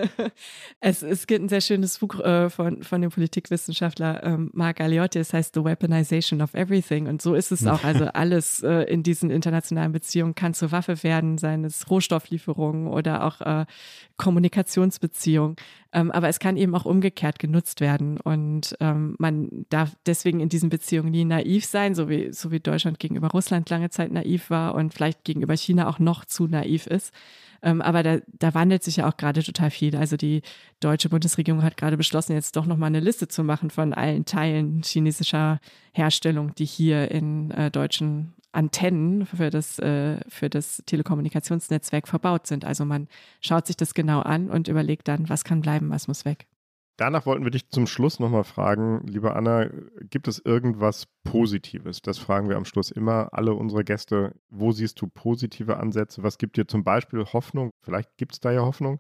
Es, 0.81 1.03
es 1.03 1.27
gibt 1.27 1.45
ein 1.45 1.49
sehr 1.49 1.63
schönes 1.63 1.99
Buch 1.99 2.21
äh, 2.21 2.51
von, 2.51 2.83
von 2.83 3.01
dem 3.01 3.11
Politikwissenschaftler 3.11 4.23
ähm, 4.25 4.51
Mark 4.53 4.81
Aliotti, 4.81 5.19
es 5.19 5.33
heißt 5.33 5.55
The 5.55 5.65
Weaponization 5.65 6.43
of 6.43 6.53
Everything. 6.53 7.07
Und 7.07 7.23
so 7.23 7.35
ist 7.35 7.53
es 7.53 7.67
auch. 7.67 7.85
Also 7.85 8.07
alles 8.13 8.63
äh, 8.63 8.83
in 8.83 9.03
diesen 9.03 9.31
internationalen 9.31 9.93
Beziehungen 9.93 10.35
kann 10.35 10.53
zur 10.53 10.73
Waffe 10.73 11.03
werden, 11.03 11.39
seien 11.39 11.65
es 11.65 11.89
Rohstofflieferungen 11.89 12.89
oder 12.89 13.25
auch 13.25 13.41
äh, 13.41 13.65
Kommunikationsbeziehungen. 14.17 15.57
Ähm, 15.97 16.11
aber 16.11 16.29
es 16.29 16.39
kann 16.39 16.59
eben 16.59 16.75
auch 16.75 16.85
umgekehrt 16.85 17.39
genutzt 17.39 17.81
werden. 17.81 18.21
Und 18.21 18.77
ähm, 18.81 19.17
man 19.19 19.65
darf 19.71 19.97
deswegen 20.05 20.41
in 20.41 20.51
diesen 20.51 20.69
Beziehungen 20.69 21.11
nie 21.11 21.25
naiv 21.25 21.65
sein, 21.65 21.95
so 21.95 22.11
wie, 22.11 22.35
so 22.35 22.51
wie 22.51 22.61
Deutschland 22.61 22.99
gegenüber 22.99 23.29
Russland 23.29 23.71
lange 23.71 23.89
Zeit 23.89 24.13
naiv 24.13 24.51
war 24.51 24.75
und 24.75 24.93
vielleicht 24.93 25.25
gegenüber 25.25 25.57
China 25.57 25.89
auch 25.89 25.99
noch 25.99 26.27
zu 26.27 26.49
naiv 26.49 26.87
ist. 26.87 27.15
Ähm, 27.63 27.81
aber 27.81 28.03
da, 28.03 28.19
da 28.39 28.53
wandelt 28.53 28.85
sich 28.85 28.97
ja 28.97 29.09
auch 29.09 29.17
gerade 29.17 29.43
total 29.43 29.71
viel. 29.71 29.97
Also 29.97 30.19
die 30.19 30.43
deutsche 30.81 31.09
Bundesregierung 31.09 31.63
hat 31.63 31.79
gerade 31.79 31.97
beschlossen, 31.97 32.35
jetzt 32.35 32.57
doch 32.57 32.67
nochmal 32.67 32.89
eine 32.89 33.01
Liste 33.01 33.27
zu 33.27 33.43
machen 33.43 33.71
von 33.71 33.95
allen 33.95 34.27
Teilen 34.27 34.83
chinesischer 34.85 35.61
Herstellung, 35.93 36.55
die 36.57 36.67
hier 36.67 37.11
in 37.11 37.51
äh, 37.53 37.71
deutschen 37.71 38.35
Antennen 38.53 39.27
für 39.27 39.51
das, 39.51 39.79
äh, 39.79 40.21
für 40.29 40.49
das 40.49 40.83
Telekommunikationsnetzwerk 40.87 42.09
verbaut 42.09 42.47
sind. 42.47 42.65
Also 42.65 42.85
man 42.85 43.09
schaut 43.41 43.67
sich 43.67 43.77
das 43.77 43.95
genau 43.95 44.21
an 44.21 44.51
und 44.51 44.69
überlegt 44.69 45.09
dann, 45.09 45.29
was 45.29 45.45
kann 45.45 45.61
bleiben, 45.61 45.91
was 45.91 46.09
muss 46.09 46.25
weg. 46.25 46.47
Danach 46.99 47.27
wollten 47.27 47.45
wir 47.45 47.51
dich 47.51 47.69
zum 47.69 47.87
Schluss 47.87 48.21
nochmal 48.21 48.45
fragen, 48.45 49.07
liebe 49.07 49.37
Anna, 49.37 49.69
gibt 50.09 50.29
es 50.29 50.39
irgendwas 50.43 51.07
Positives? 51.25 52.01
Das 52.01 52.17
fragen 52.17 52.49
wir 52.49 52.57
am 52.57 52.65
Schluss 52.65 52.91
immer 52.91 53.29
alle 53.33 53.53
unsere 53.53 53.85
Gäste. 53.85 54.35
Wo 54.49 54.73
siehst 54.73 55.03
du 55.03 55.07
positive 55.07 55.77
Ansätze? 55.77 56.23
Was 56.23 56.39
gibt 56.39 56.57
dir 56.57 56.67
zum 56.67 56.85
Beispiel 56.85 57.23
Hoffnung? 57.27 57.71
Vielleicht 57.83 58.17
gibt 58.17 58.33
es 58.33 58.41
da 58.41 58.51
ja 58.51 58.63
Hoffnung, 58.63 58.99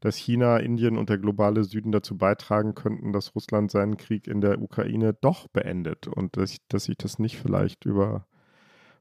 dass 0.00 0.16
China, 0.16 0.58
Indien 0.58 0.98
und 0.98 1.08
der 1.08 1.16
globale 1.16 1.64
Süden 1.64 1.92
dazu 1.92 2.18
beitragen 2.18 2.74
könnten, 2.74 3.14
dass 3.14 3.34
Russland 3.34 3.70
seinen 3.70 3.96
Krieg 3.96 4.26
in 4.26 4.42
der 4.42 4.60
Ukraine 4.60 5.14
doch 5.14 5.48
beendet 5.48 6.08
und 6.08 6.36
dass, 6.36 6.58
dass 6.68 6.84
sich 6.84 6.98
das 6.98 7.18
nicht 7.18 7.38
vielleicht 7.38 7.86
über 7.86 8.26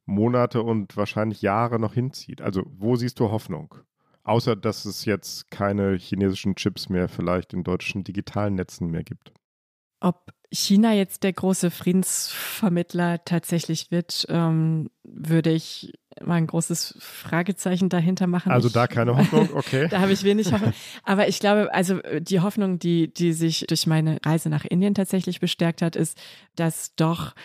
Monate 0.09 0.61
und 0.61 0.97
wahrscheinlich 0.97 1.41
Jahre 1.41 1.79
noch 1.79 1.93
hinzieht. 1.93 2.41
Also 2.41 2.63
wo 2.65 2.95
siehst 2.95 3.19
du 3.19 3.31
Hoffnung? 3.31 3.75
Außer 4.23 4.55
dass 4.55 4.85
es 4.85 5.05
jetzt 5.05 5.49
keine 5.49 5.95
chinesischen 5.95 6.55
Chips 6.55 6.89
mehr 6.89 7.07
vielleicht 7.07 7.53
in 7.53 7.63
deutschen 7.63 8.03
digitalen 8.03 8.55
Netzen 8.55 8.89
mehr 8.89 9.03
gibt. 9.03 9.31
Ob 10.01 10.31
China 10.51 10.93
jetzt 10.93 11.23
der 11.23 11.33
große 11.33 11.69
Friedensvermittler 11.69 13.23
tatsächlich 13.23 13.91
wird, 13.91 14.25
ähm, 14.29 14.89
würde 15.03 15.51
ich 15.51 15.93
mal 16.21 16.35
ein 16.35 16.47
großes 16.47 16.97
Fragezeichen 16.99 17.89
dahinter 17.89 18.27
machen. 18.27 18.51
Also 18.51 18.67
ich, 18.67 18.73
da 18.73 18.87
keine 18.87 19.15
Hoffnung, 19.15 19.49
okay. 19.53 19.87
da 19.91 20.01
habe 20.01 20.11
ich 20.11 20.23
wenig 20.23 20.51
Hoffnung. 20.51 20.73
Aber 21.03 21.27
ich 21.27 21.39
glaube, 21.39 21.73
also 21.73 21.99
die 22.19 22.39
Hoffnung, 22.39 22.79
die, 22.79 23.13
die 23.13 23.33
sich 23.33 23.65
durch 23.67 23.87
meine 23.87 24.19
Reise 24.25 24.49
nach 24.49 24.65
Indien 24.65 24.95
tatsächlich 24.95 25.39
bestärkt 25.39 25.81
hat, 25.81 25.95
ist, 25.95 26.17
dass 26.55 26.95
doch 26.95 27.35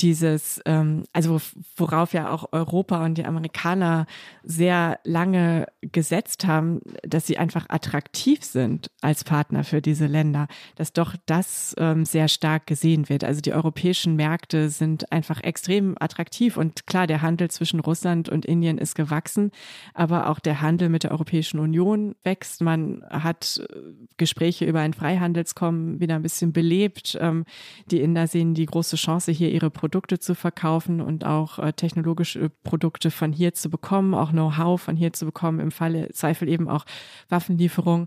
dieses, 0.00 0.60
ähm, 0.66 1.04
also 1.12 1.40
worauf 1.76 2.12
ja 2.12 2.30
auch 2.30 2.52
Europa 2.52 3.04
und 3.04 3.16
die 3.16 3.24
Amerikaner 3.24 4.06
sehr 4.42 5.00
lange 5.04 5.66
gesetzt 5.80 6.46
haben, 6.46 6.80
dass 7.02 7.26
sie 7.26 7.38
einfach 7.38 7.66
attraktiv 7.68 8.44
sind 8.44 8.90
als 9.00 9.24
Partner 9.24 9.64
für 9.64 9.80
diese 9.80 10.06
Länder, 10.06 10.48
dass 10.74 10.92
doch 10.92 11.14
das 11.24 11.74
ähm, 11.78 12.04
sehr 12.04 12.28
stark 12.28 12.66
gesehen 12.66 13.08
wird. 13.08 13.24
Also 13.24 13.40
die 13.40 13.54
europäischen 13.54 14.16
Märkte 14.16 14.68
sind 14.68 15.10
einfach 15.12 15.42
extrem 15.42 15.96
attraktiv 15.98 16.56
und 16.56 16.86
klar, 16.86 17.06
der 17.06 17.22
Handel 17.22 17.50
zwischen 17.50 17.80
Russland 17.80 18.28
und 18.28 18.44
Indien 18.44 18.78
ist 18.78 18.94
gewachsen, 18.94 19.50
aber 19.94 20.28
auch 20.28 20.40
der 20.40 20.60
Handel 20.60 20.90
mit 20.90 21.04
der 21.04 21.12
Europäischen 21.12 21.58
Union 21.58 22.14
wächst. 22.22 22.60
Man 22.60 23.02
hat 23.08 23.62
äh, 23.62 23.76
Gespräche 24.18 24.66
über 24.66 24.80
ein 24.80 24.92
Freihandelskommen 24.92 26.00
wieder 26.00 26.16
ein 26.16 26.22
bisschen 26.22 26.52
belebt. 26.52 27.16
Ähm, 27.18 27.44
die 27.90 28.02
Inder 28.02 28.26
sehen 28.26 28.52
die 28.54 28.66
große 28.66 28.96
Chance, 28.96 29.32
hier 29.32 29.50
ihre 29.50 29.70
Produkte 29.70 29.85
zu 29.88 30.34
verkaufen 30.34 31.00
und 31.00 31.24
auch 31.24 31.58
äh, 31.58 31.72
technologische 31.72 32.50
Produkte 32.64 33.10
von 33.10 33.32
hier 33.32 33.54
zu 33.54 33.70
bekommen, 33.70 34.14
auch 34.14 34.30
Know-how 34.30 34.80
von 34.80 34.96
hier 34.96 35.12
zu 35.12 35.26
bekommen, 35.26 35.60
im 35.60 35.70
Falle 35.70 36.10
Zweifel 36.10 36.48
eben 36.48 36.68
auch 36.68 36.84
Waffenlieferungen. 37.28 38.06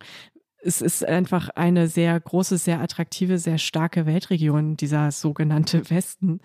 Es 0.62 0.82
ist 0.82 1.06
einfach 1.06 1.50
eine 1.50 1.88
sehr 1.88 2.20
große, 2.20 2.58
sehr 2.58 2.82
attraktive, 2.82 3.38
sehr 3.38 3.58
starke 3.58 4.06
Weltregion, 4.06 4.76
dieser 4.78 5.12
sogenannte 5.12 5.90
Westen 5.90 6.42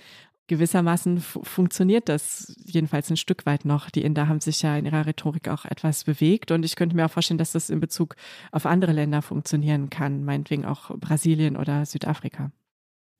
gewissermaßen 0.46 1.20
funktioniert 1.20 2.08
das 2.08 2.54
jedenfalls 2.64 3.10
ein 3.10 3.16
Stück 3.16 3.46
weit 3.46 3.64
noch. 3.64 3.90
Die 3.90 4.02
Inder 4.02 4.28
haben 4.28 4.40
sich 4.40 4.62
ja 4.62 4.76
in 4.76 4.84
ihrer 4.84 5.06
Rhetorik 5.06 5.48
auch 5.48 5.64
etwas 5.64 6.04
bewegt 6.04 6.50
und 6.50 6.64
ich 6.64 6.76
könnte 6.76 6.96
mir 6.96 7.06
auch 7.06 7.10
vorstellen, 7.10 7.38
dass 7.38 7.52
das 7.52 7.70
in 7.70 7.80
Bezug 7.80 8.16
auf 8.52 8.66
andere 8.66 8.92
Länder 8.92 9.22
funktionieren 9.22 9.90
kann, 9.90 10.24
meinetwegen 10.24 10.64
auch 10.64 10.90
Brasilien 10.98 11.56
oder 11.56 11.86
Südafrika. 11.86 12.50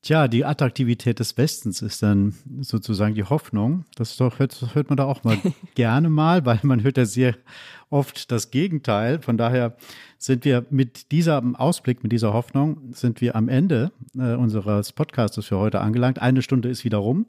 Tja, 0.05 0.29
die 0.29 0.45
Attraktivität 0.45 1.19
des 1.19 1.37
Westens 1.39 1.81
ist 1.81 2.03
dann 2.03 2.35
sozusagen 2.61 3.15
die 3.15 3.25
Hoffnung. 3.25 3.87
Das, 3.97 4.19
doch, 4.19 4.39
hört, 4.39 4.61
das 4.61 4.75
hört 4.75 4.91
man 4.91 4.99
da 4.99 5.05
auch 5.05 5.25
mal 5.25 5.39
gerne 5.75 6.11
mal, 6.11 6.45
weil 6.45 6.61
man 6.63 6.83
hört 6.83 6.99
ja 6.99 7.07
sehr 7.07 7.35
oft 7.89 8.31
das 8.31 8.51
Gegenteil. 8.51 9.23
Von 9.23 9.39
daher 9.39 9.79
sind 10.19 10.45
wir 10.45 10.67
mit 10.69 11.11
diesem 11.11 11.57
Ausblick, 11.57 12.03
mit 12.03 12.13
dieser 12.13 12.35
Hoffnung, 12.35 12.93
sind 12.93 13.23
wir 13.23 13.35
am 13.35 13.49
Ende 13.49 13.93
äh, 14.15 14.35
unseres 14.35 14.93
Podcasts 14.93 15.43
für 15.43 15.57
heute 15.57 15.81
angelangt. 15.81 16.21
Eine 16.21 16.43
Stunde 16.43 16.69
ist 16.69 16.85
wieder 16.85 16.99
rum. 16.99 17.25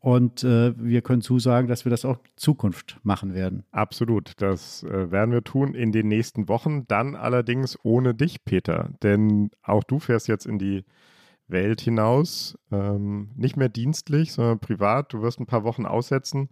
Und 0.00 0.42
äh, 0.42 0.74
wir 0.76 1.00
können 1.00 1.22
zusagen, 1.22 1.68
dass 1.68 1.84
wir 1.84 1.90
das 1.90 2.04
auch 2.04 2.18
Zukunft 2.34 2.98
machen 3.04 3.34
werden. 3.34 3.62
Absolut, 3.70 4.32
das 4.38 4.82
äh, 4.82 5.12
werden 5.12 5.30
wir 5.30 5.44
tun 5.44 5.74
in 5.74 5.92
den 5.92 6.08
nächsten 6.08 6.48
Wochen. 6.48 6.88
Dann 6.88 7.14
allerdings 7.14 7.78
ohne 7.84 8.14
dich, 8.14 8.44
Peter. 8.44 8.90
Denn 9.04 9.50
auch 9.62 9.84
du 9.84 10.00
fährst 10.00 10.26
jetzt 10.26 10.44
in 10.44 10.58
die 10.58 10.84
Welt 11.46 11.80
hinaus. 11.80 12.58
Ähm, 12.72 13.28
nicht 13.36 13.56
mehr 13.56 13.68
dienstlich, 13.68 14.32
sondern 14.32 14.58
privat. 14.58 15.12
Du 15.12 15.22
wirst 15.22 15.38
ein 15.38 15.46
paar 15.46 15.62
Wochen 15.62 15.86
aussetzen. 15.86 16.48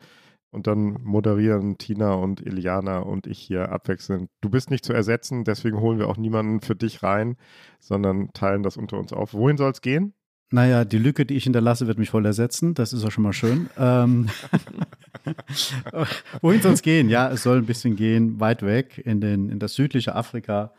Und 0.56 0.66
dann 0.66 0.96
moderieren 1.02 1.76
Tina 1.76 2.14
und 2.14 2.40
Iliana 2.40 3.00
und 3.00 3.26
ich 3.26 3.38
hier 3.38 3.70
abwechselnd. 3.70 4.30
Du 4.40 4.48
bist 4.48 4.70
nicht 4.70 4.86
zu 4.86 4.94
ersetzen, 4.94 5.44
deswegen 5.44 5.80
holen 5.80 5.98
wir 5.98 6.08
auch 6.08 6.16
niemanden 6.16 6.62
für 6.62 6.74
dich 6.74 7.02
rein, 7.02 7.36
sondern 7.78 8.32
teilen 8.32 8.62
das 8.62 8.78
unter 8.78 8.98
uns 8.98 9.12
auf. 9.12 9.34
Wohin 9.34 9.58
soll 9.58 9.70
es 9.70 9.82
gehen? 9.82 10.14
Naja, 10.50 10.86
die 10.86 10.96
Lücke, 10.96 11.26
die 11.26 11.34
ich 11.34 11.44
hinterlasse, 11.44 11.86
wird 11.86 11.98
mich 11.98 12.08
voll 12.08 12.24
ersetzen. 12.24 12.72
Das 12.72 12.94
ist 12.94 13.04
auch 13.04 13.10
schon 13.10 13.24
mal 13.24 13.34
schön. 13.34 13.68
ähm, 13.76 14.28
wohin 16.40 16.62
soll 16.62 16.72
es 16.72 16.80
gehen? 16.80 17.10
Ja, 17.10 17.30
es 17.30 17.42
soll 17.42 17.58
ein 17.58 17.66
bisschen 17.66 17.94
gehen, 17.94 18.40
weit 18.40 18.62
weg 18.62 18.96
in, 19.04 19.20
den, 19.20 19.50
in 19.50 19.58
das 19.58 19.74
südliche 19.74 20.14
Afrika 20.14 20.72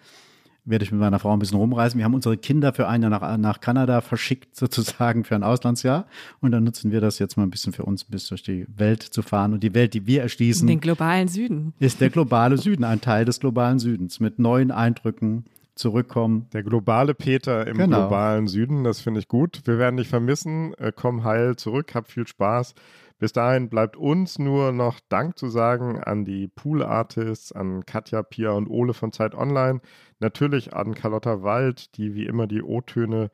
werde 0.68 0.84
ich 0.84 0.92
mit 0.92 1.00
meiner 1.00 1.20
Frau 1.20 1.34
ein 1.34 1.40
bisschen 1.40 1.58
rumreisen. 1.58 1.98
Wir 1.98 2.06
haben 2.06 2.14
unsere 2.14 2.38
Kinder 2.38 2.74
für 2.74 2.88
ein 2.88 3.02
Jahr 3.02 3.10
nach, 3.10 3.38
nach 3.38 3.60
Kanada 3.60 4.02
verschickt, 4.02 4.56
sozusagen 4.56 5.24
für 5.24 5.36
ein 5.36 5.44
Auslandsjahr. 5.44 6.06
Und 6.42 6.52
dann 6.52 6.64
nutzen 6.64 6.92
wir 6.92 7.02
das 7.02 7.20
jetzt 7.20 7.38
mal 7.38 7.44
ein 7.44 7.50
bisschen 7.50 7.74
für 7.74 7.84
uns, 7.84 8.04
bis 8.04 8.28
durch 8.28 8.44
die 8.44 8.66
Welt 8.76 9.02
zu 9.02 9.22
fahren. 9.22 9.54
Und 9.54 9.64
die 9.64 9.74
Welt, 9.74 9.94
die 9.94 10.06
wir 10.06 10.22
erschließen. 10.22 10.68
Den 10.68 10.80
globalen 10.80 11.28
Süden. 11.28 11.74
Ist 11.80 12.02
der 12.02 12.10
globale 12.10 12.58
Süden, 12.58 12.84
ein 12.84 13.02
Teil 13.02 13.26
des 13.26 13.40
globalen 13.40 13.80
Südens 13.80 14.20
mit 14.20 14.40
neuen 14.40 14.72
Eindrücken 14.72 15.46
zurückkommen. 15.78 16.48
Der 16.54 16.64
globale 16.64 17.14
Peter 17.14 17.66
im 17.68 17.78
genau. 17.78 18.02
globalen 18.02 18.48
Süden, 18.48 18.84
das 18.84 19.00
finde 19.00 19.20
ich 19.20 19.28
gut. 19.28 19.62
Wir 19.66 19.78
werden 19.78 19.98
dich 19.98 20.08
vermissen. 20.08 20.74
Äh, 20.76 20.92
komm 20.96 21.24
heil 21.24 21.56
zurück, 21.56 21.96
hab 21.96 22.12
viel 22.12 22.28
Spaß. 22.28 22.74
Bis 23.20 23.34
dahin 23.34 23.70
bleibt 23.70 23.98
uns 23.98 24.38
nur 24.38 24.72
noch 24.72 25.00
Dank 25.10 25.40
zu 25.40 25.50
sagen 25.50 26.00
an 26.00 26.24
die 26.24 26.48
Pool 26.48 26.84
Artists, 26.84 27.52
an 27.52 27.86
Katja, 27.86 28.22
Pia 28.22 28.52
und 28.52 28.70
Ole 28.70 28.94
von 28.94 29.12
Zeit 29.12 29.34
Online, 29.34 29.82
natürlich 30.20 30.76
an 30.76 30.94
Carlotta 30.94 31.42
Wald, 31.42 31.98
die 31.98 32.14
wie 32.14 32.28
immer 32.28 32.46
die 32.46 32.62
O-Töne 32.62 33.32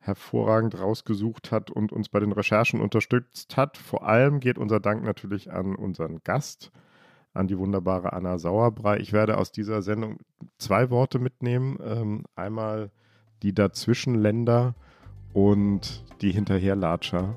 hervorragend 0.00 0.80
rausgesucht 0.80 1.52
hat 1.52 1.70
und 1.70 1.92
uns 1.92 2.08
bei 2.08 2.20
den 2.20 2.32
Recherchen 2.32 2.80
unterstützt 2.80 3.56
hat. 3.58 3.76
Vor 3.76 4.06
allem 4.06 4.40
geht 4.40 4.56
unser 4.56 4.80
Dank 4.80 5.04
natürlich 5.04 5.52
an 5.52 5.74
unseren 5.74 6.20
Gast, 6.24 6.70
an 7.34 7.48
die 7.48 7.58
wunderbare 7.58 8.14
Anna 8.14 8.38
Sauerbrei. 8.38 8.98
Ich 8.98 9.12
werde 9.12 9.36
aus 9.36 9.52
dieser 9.52 9.82
Sendung 9.82 10.18
zwei 10.56 10.88
Worte 10.88 11.18
mitnehmen. 11.18 11.78
Ähm, 11.84 12.24
einmal 12.34 12.90
die 13.42 13.54
Dazwischenländer 13.54 14.74
und 15.38 16.02
die 16.20 16.32
Hinterherlatscher. 16.32 17.34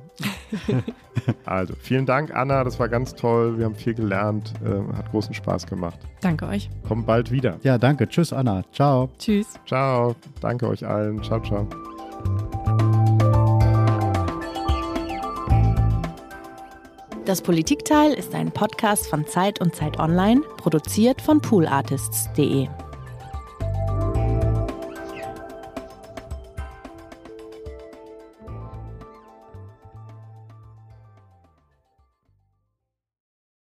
also, 1.46 1.76
vielen 1.80 2.08
Dank, 2.08 2.36
Anna. 2.36 2.64
Das 2.64 2.80
war 2.80 2.90
ganz 2.90 3.14
toll. 3.14 3.60
Wir 3.60 3.66
haben 3.66 3.76
viel 3.76 3.94
gelernt. 3.94 4.54
Äh, 4.66 4.98
hat 4.98 5.12
großen 5.12 5.36
Spaß 5.36 5.68
gemacht. 5.68 6.00
Danke 6.22 6.48
euch. 6.48 6.70
Kommt 6.88 7.06
bald 7.06 7.32
wieder. 7.32 7.58
Ja, 7.62 7.78
danke. 7.78 8.08
Tschüss, 8.10 8.34
Anna. 8.34 8.64
Ciao. 8.72 9.10
Tschüss. 9.20 9.60
Ciao. 9.68 10.16
Danke 10.40 10.68
euch 10.68 10.86
allen. 10.86 11.22
Ciao, 11.22 11.40
ciao. 11.42 11.68
Das 17.26 17.44
Politikteil 17.44 18.14
ist 18.14 18.34
ein 18.34 18.52
Podcast 18.52 19.08
von 19.08 19.28
Zeit 19.28 19.62
und 19.62 19.76
Zeit 19.76 20.00
Online, 20.00 20.42
produziert 20.58 21.22
von 21.22 21.40
poolartists.de. 21.40 22.68